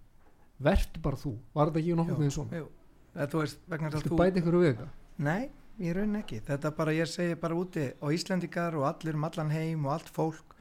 vertu 0.63 1.01
bara 1.03 1.19
þú, 1.19 1.35
var 1.53 1.69
þetta 1.69 1.83
ekki 1.83 1.97
nokkuð 1.99 2.23
með 2.23 2.33
svona 2.37 2.61
jú. 2.63 2.69
Það, 3.13 3.27
þú 3.29 3.43
veist, 3.43 3.59
vegna 3.69 3.89
þess 3.89 3.93
að 3.93 4.03
Viltu 4.03 4.13
þú 4.13 4.19
bæta 4.19 4.41
ykkur 4.41 4.57
við 4.57 4.69
þetta? 4.71 4.87
Nei, 5.27 5.41
ég 5.83 5.95
raun 5.97 6.17
ekki. 6.17 6.39
Þetta 6.47 6.71
bara, 6.79 6.95
ég 6.97 7.09
segi 7.11 7.35
bara 7.43 7.57
úti 7.59 7.83
á 7.93 8.05
Íslandikar 8.09 8.77
og 8.79 8.87
allir 8.89 9.19
um 9.19 9.27
allan 9.27 9.53
heim 9.53 9.85
og 9.85 9.93
allt 9.93 10.09
fólk, 10.15 10.55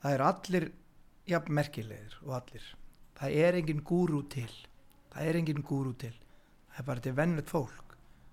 það 0.00 0.16
er 0.16 0.24
allir 0.24 0.66
jafn 1.28 1.56
merkilegir 1.58 2.16
og 2.24 2.38
allir. 2.38 2.70
Það 3.20 3.36
er 3.44 3.60
engin 3.60 3.84
gúrú 3.84 4.22
til. 4.32 4.48
Það 5.12 5.28
er 5.28 5.40
engin 5.42 5.64
gúrú 5.68 5.92
til. 6.00 6.14
Það 6.70 6.80
er 6.80 6.88
bara 6.88 7.04
til 7.04 7.16
vennlegt 7.18 7.52
fólk 7.52 7.89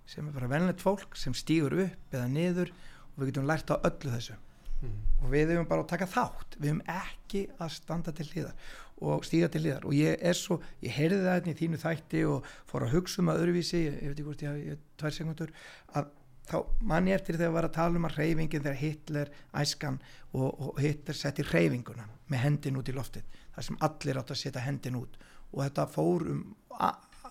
sem 0.08 0.28
er 0.28 0.36
bara 0.36 0.49
vennlegt 0.51 0.84
fólk 0.84 1.18
sem 1.20 1.36
stýgur 1.36 1.76
upp 1.86 2.16
eða 2.16 2.28
niður 2.32 2.72
og 2.72 3.22
við 3.22 3.32
getum 3.32 3.49
lært 3.49 3.74
á 3.74 3.76
öllu 3.78 4.14
þessu. 4.14 4.38
Mm. 4.78 4.97
og 5.24 5.32
við 5.34 5.51
hefum 5.55 5.66
bara 5.66 5.82
að 5.82 5.89
taka 5.89 6.08
þátt. 6.12 6.58
Við 6.60 6.70
hefum 6.70 6.82
ekki 6.93 7.39
að 7.58 7.72
standa 7.74 8.14
til 8.14 8.28
hliðar 8.30 8.76
og 9.08 9.26
stíga 9.26 9.49
til 9.53 9.64
hliðar. 9.64 9.88
Og 9.89 9.95
ég 9.97 10.22
er 10.22 10.38
svo 10.38 10.60
ég 10.84 10.93
heyrði 10.93 11.24
það 11.24 11.34
hérna 11.34 11.53
í 11.53 11.58
þínu 11.62 11.80
þætti 11.82 12.22
og 12.30 12.51
fór 12.70 12.86
að 12.86 12.93
hugsa 12.93 13.24
um 13.24 13.32
að 13.34 13.41
öðruvísi 13.41 13.82
ég, 13.82 13.97
ég 13.97 14.12
veit 14.12 14.14
ekki 14.14 14.28
hvort 14.28 14.45
ég 14.45 14.53
hafi 14.53 14.78
tvær 15.01 15.16
sekundur 15.18 15.53
að 15.97 16.12
þá 16.47 16.58
manni 16.93 17.16
eftir 17.16 17.39
þegar 17.39 17.55
var 17.58 17.68
að 17.68 17.76
tala 17.80 17.99
um 17.99 18.08
að 18.08 18.20
reyfingin 18.22 18.64
þegar 18.64 18.80
Hitler 18.84 19.34
æskan 19.64 19.99
og, 20.32 20.47
og 20.47 20.80
Hitler 20.82 21.18
setti 21.18 21.45
reyfinguna 21.49 22.08
með 22.32 22.43
hendin 22.45 22.80
út 22.80 22.91
í 22.91 22.95
loftið 22.95 23.41
þar 23.55 23.68
sem 23.68 23.82
allir 23.89 24.22
átt 24.22 24.34
að 24.34 24.41
setja 24.43 24.64
hendin 24.64 25.01
út. 25.01 25.18
Og 25.55 25.64
þetta 25.66 25.89
fór 25.89 26.30
um 26.30 26.45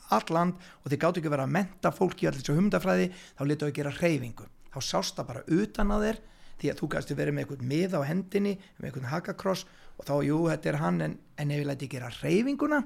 a- 0.07 0.15
allt 0.17 0.31
land 0.31 0.55
og 0.85 0.91
þeir 0.93 1.01
gátt 1.03 1.19
ekki 1.21 1.29
að 1.31 1.35
vera 1.37 1.47
að 1.49 1.55
menta 1.57 1.93
fólki 1.95 2.29
allir 2.31 2.45
svo 2.47 2.55
humdafræði 2.59 3.11
þá 3.39 3.43
letu 3.51 3.67
að 3.69 3.75
gera 3.81 3.93
reyfingu 3.99 4.47
þá 4.75 4.79
sást 4.85 5.17
það 5.19 5.27
bara 5.33 5.45
utan 5.59 5.91
á 5.91 5.97
þér 6.05 6.21
því 6.61 6.71
að 6.73 6.79
þú 6.81 6.89
gæsti 6.95 7.17
verið 7.19 7.35
með 7.37 7.45
einhvern 7.47 7.69
mið 7.73 7.97
á 7.97 8.01
hendinni 8.09 8.55
með 8.79 8.87
einhvern 8.91 9.11
hakakross 9.13 9.67
og 9.97 10.05
þá, 10.09 10.15
jú, 10.25 10.39
þetta 10.49 10.69
er 10.73 10.79
hann 10.81 11.01
en, 11.05 11.19
en 11.41 11.51
ef 11.53 11.61
ég 11.63 11.67
læti 11.69 11.89
gera 11.93 12.11
reyfinguna 12.23 12.83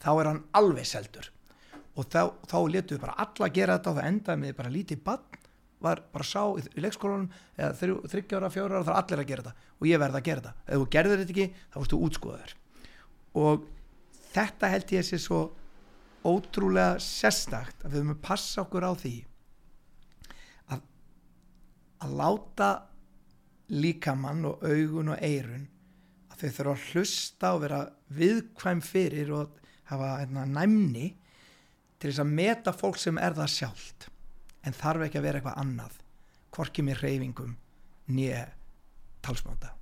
þá 0.00 0.10
er 0.20 0.28
hann 0.30 0.42
alveg 0.56 0.86
seldur. 0.88 1.30
Og 1.96 2.04
þá, 2.12 2.28
þá 2.48 2.56
letu 2.68 2.96
við 2.96 3.02
bara 3.06 3.16
alla 3.24 3.48
gera 3.52 3.76
þetta 3.78 3.90
og 3.92 3.96
það 3.98 4.08
endaði 4.10 4.40
með 4.42 4.54
bara 4.56 4.72
lítið 4.72 5.02
bann 5.04 5.42
var 5.84 6.00
bara 6.12 6.24
sá 6.24 6.42
í, 6.56 6.64
í 6.76 6.80
leikskólanum 6.84 7.28
eða 7.56 7.72
þrjú, 7.80 7.96
þryggjára, 8.12 8.50
fjóra 8.52 8.78
ára, 8.78 8.84
það 8.88 8.92
er 8.94 9.00
allir 9.02 9.22
að 9.22 9.28
gera 9.30 9.44
þetta. 9.46 9.68
Og 9.80 9.88
ég 9.90 10.00
verði 10.00 10.20
að 10.20 10.26
gera 10.28 10.40
þetta, 10.44 10.54
ef 10.66 10.80
þú 10.82 10.88
gerðir 10.96 11.22
þetta 11.22 11.34
ekki 11.36 11.46
þá 11.56 11.76
fórstu 11.80 12.00
útskoðar 12.08 12.54
og 13.36 13.66
þetta 14.32 14.70
held 14.72 14.92
ég 14.96 15.04
sé 15.08 15.18
svo 15.20 15.40
ótrúlega 16.26 17.00
sérstakt 17.02 17.84
að 17.84 17.92
við 17.92 18.00
höfum 18.00 18.14
að 18.16 18.24
passa 18.26 18.62
okkur 18.64 18.86
á 18.86 18.92
því 18.98 19.14
að 20.74 20.84
að 22.04 22.16
láta 22.20 22.70
líkamann 23.72 24.46
og 24.46 24.64
augun 24.66 25.14
og 25.14 25.22
eirun 25.24 25.68
að 26.30 26.42
þau 26.42 26.50
þurfa 26.58 26.74
að 26.74 26.88
hlusta 26.90 27.52
og 27.54 27.62
vera 27.64 27.80
viðkvæm 28.16 28.82
fyrir 28.84 29.32
og 29.34 29.62
hafa 29.90 30.10
hérna, 30.20 30.44
næmni 30.46 31.08
til 31.96 32.10
þess 32.10 32.22
að 32.22 32.34
meta 32.38 32.74
fólk 32.76 32.98
sem 33.00 33.18
er 33.18 33.36
það 33.36 33.52
sjálft. 33.54 34.08
En 34.66 34.74
þarf 34.76 35.06
ekki 35.06 35.20
að 35.20 35.28
vera 35.28 35.40
eitthvað 35.40 35.60
annað 35.62 35.98
hvorki 36.54 36.84
með 36.84 37.02
reyfingum 37.04 37.56
nýja 38.12 38.46
talsmáta 39.24 39.74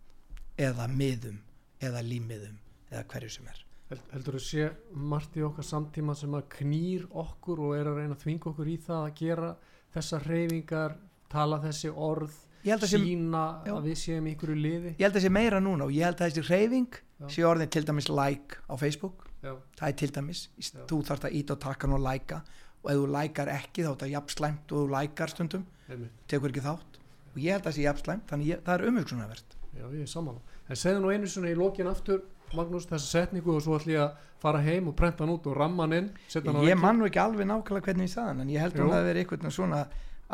eða 0.60 0.88
miðum 0.92 1.40
eða 1.82 2.02
límiðum 2.04 2.58
eða 2.90 3.06
hverju 3.10 3.32
sem 3.36 3.48
er 3.50 3.63
Heldur 4.12 4.36
þú 4.38 4.42
sé 4.44 4.68
margt 4.94 5.36
í 5.36 5.42
okkar 5.46 5.64
samtíma 5.68 6.14
sem 6.16 6.34
að 6.38 6.48
knýr 6.58 7.06
okkur 7.10 7.60
og 7.66 7.74
er 7.78 7.90
að 7.90 7.98
reyna 8.00 8.14
að 8.16 8.22
þvinga 8.24 8.50
okkur 8.52 8.70
í 8.72 8.76
það 8.86 9.02
að 9.08 9.14
gera 9.20 9.50
þessar 9.94 10.26
reyfingar, 10.30 10.96
tala 11.30 11.58
þessi 11.62 11.90
orð, 11.94 12.34
að 12.64 12.86
sína 12.88 13.42
Já. 13.66 13.72
að 13.76 13.84
við 13.90 13.98
séum 14.00 14.26
í 14.26 14.32
ykkur 14.34 14.54
liði? 14.56 14.94
ég 14.98 15.04
held 15.04 15.16
að 15.20 15.24
sé 15.26 15.30
meira 15.30 15.60
núna 15.60 15.84
og 15.84 15.92
ég 15.92 16.04
held 16.08 16.20
að 16.22 16.30
þessi 16.32 16.46
reyfing 16.48 16.88
Já. 17.20 17.26
sé 17.28 17.44
orðin 17.46 17.70
til 17.70 17.84
dæmis 17.84 18.08
like 18.08 18.56
á 18.66 18.74
Facebook 18.80 19.26
Já, 19.44 19.52
það 19.76 19.88
er 19.88 19.96
til 20.00 20.10
dæmis, 20.16 20.48
Í- 20.58 20.70
Já. 20.72 20.84
þú 20.88 21.02
þarft 21.04 21.24
að 21.28 21.34
íta 21.36 21.54
á 21.54 21.62
takkan 21.68 21.92
og 21.92 22.00
læka 22.00 22.42
og 22.84 22.90
ef 22.90 22.96
þú 22.96 23.06
lækar 23.12 23.48
ekki 23.52 23.84
þá 23.84 23.88
er 23.90 23.94
þetta 23.94 24.10
jafn 24.14 24.32
slæmt 24.34 24.72
og 24.72 24.78
þú 24.80 24.90
lækar 24.94 25.28
stundum 25.34 25.66
einmitt. 25.88 26.10
tekur 26.28 26.48
ekki 26.50 26.64
þátt 26.64 26.98
og 27.34 27.36
ég 27.44 27.52
held 27.52 27.62
að 27.62 27.68
það 27.68 27.76
sé 27.76 27.82
jafn 27.84 28.02
slæmt 28.04 28.26
þannig 28.32 28.46
ég, 28.54 28.62
það 28.64 28.74
er 28.80 28.88
umhugsunarvert 28.88 29.56
Já, 29.74 29.86
ég 29.90 30.02
er 30.02 30.06
saman. 30.06 30.36
En 30.70 30.76
segðu 30.78 31.00
nú 31.02 31.08
einu 31.10 31.26
svona 31.26 31.50
í 31.50 31.56
lokin 31.58 31.88
aftur, 31.90 32.20
Magnús, 32.56 32.86
þessa 32.90 33.10
setningu 33.10 33.54
og 33.56 33.62
svo 33.64 33.76
ætlum 33.78 33.94
ég 33.94 34.02
að 34.04 34.16
fara 34.44 34.60
heim 34.64 34.88
og 34.90 34.96
prenta 34.98 35.24
hann 35.24 35.32
út 35.34 35.46
og 35.50 35.56
ramma 35.58 35.84
hann 35.86 35.92
inn, 35.98 36.08
hann 36.32 36.44
ég 36.44 36.60
veginn. 36.60 36.80
man 36.80 36.98
nú 37.00 37.06
ekki 37.08 37.20
alveg 37.22 37.46
nákvæmlega 37.50 37.84
hvernig 37.88 38.08
ég 38.08 38.12
sagði 38.14 38.28
hann 38.32 38.40
en 38.44 38.48
ég 38.54 38.60
held 38.64 38.74
að 38.74 38.78
Jú. 38.78 38.84
hún 38.86 38.94
hafi 38.96 39.08
verið 39.10 39.22
einhvern 39.24 39.40
veginn 39.44 39.56
svona 39.58 39.80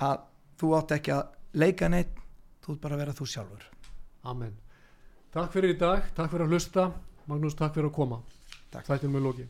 að 0.08 0.16
þú 0.60 0.72
átt 0.78 0.96
ekki 0.98 1.14
að 1.16 1.22
leika 1.64 1.88
neitt 1.88 2.14
þú 2.64 2.72
ert 2.74 2.80
bara 2.80 2.94
að 2.98 3.02
vera 3.04 3.12
þú 3.20 3.26
sjálfur 3.34 3.68
Amen. 4.30 4.52
Takk 5.32 5.52
fyrir 5.54 5.72
í 5.72 5.78
dag, 5.80 6.02
takk 6.14 6.28
fyrir 6.32 6.44
að 6.44 6.50
hlusta. 6.52 6.82
Magnús, 7.30 7.54
takk 7.56 7.72
fyrir 7.72 7.88
að 7.88 7.94
koma. 7.96 8.18
Takk. 8.70 8.84
Þættum 8.84 9.14
við 9.16 9.22
loki. 9.24 9.46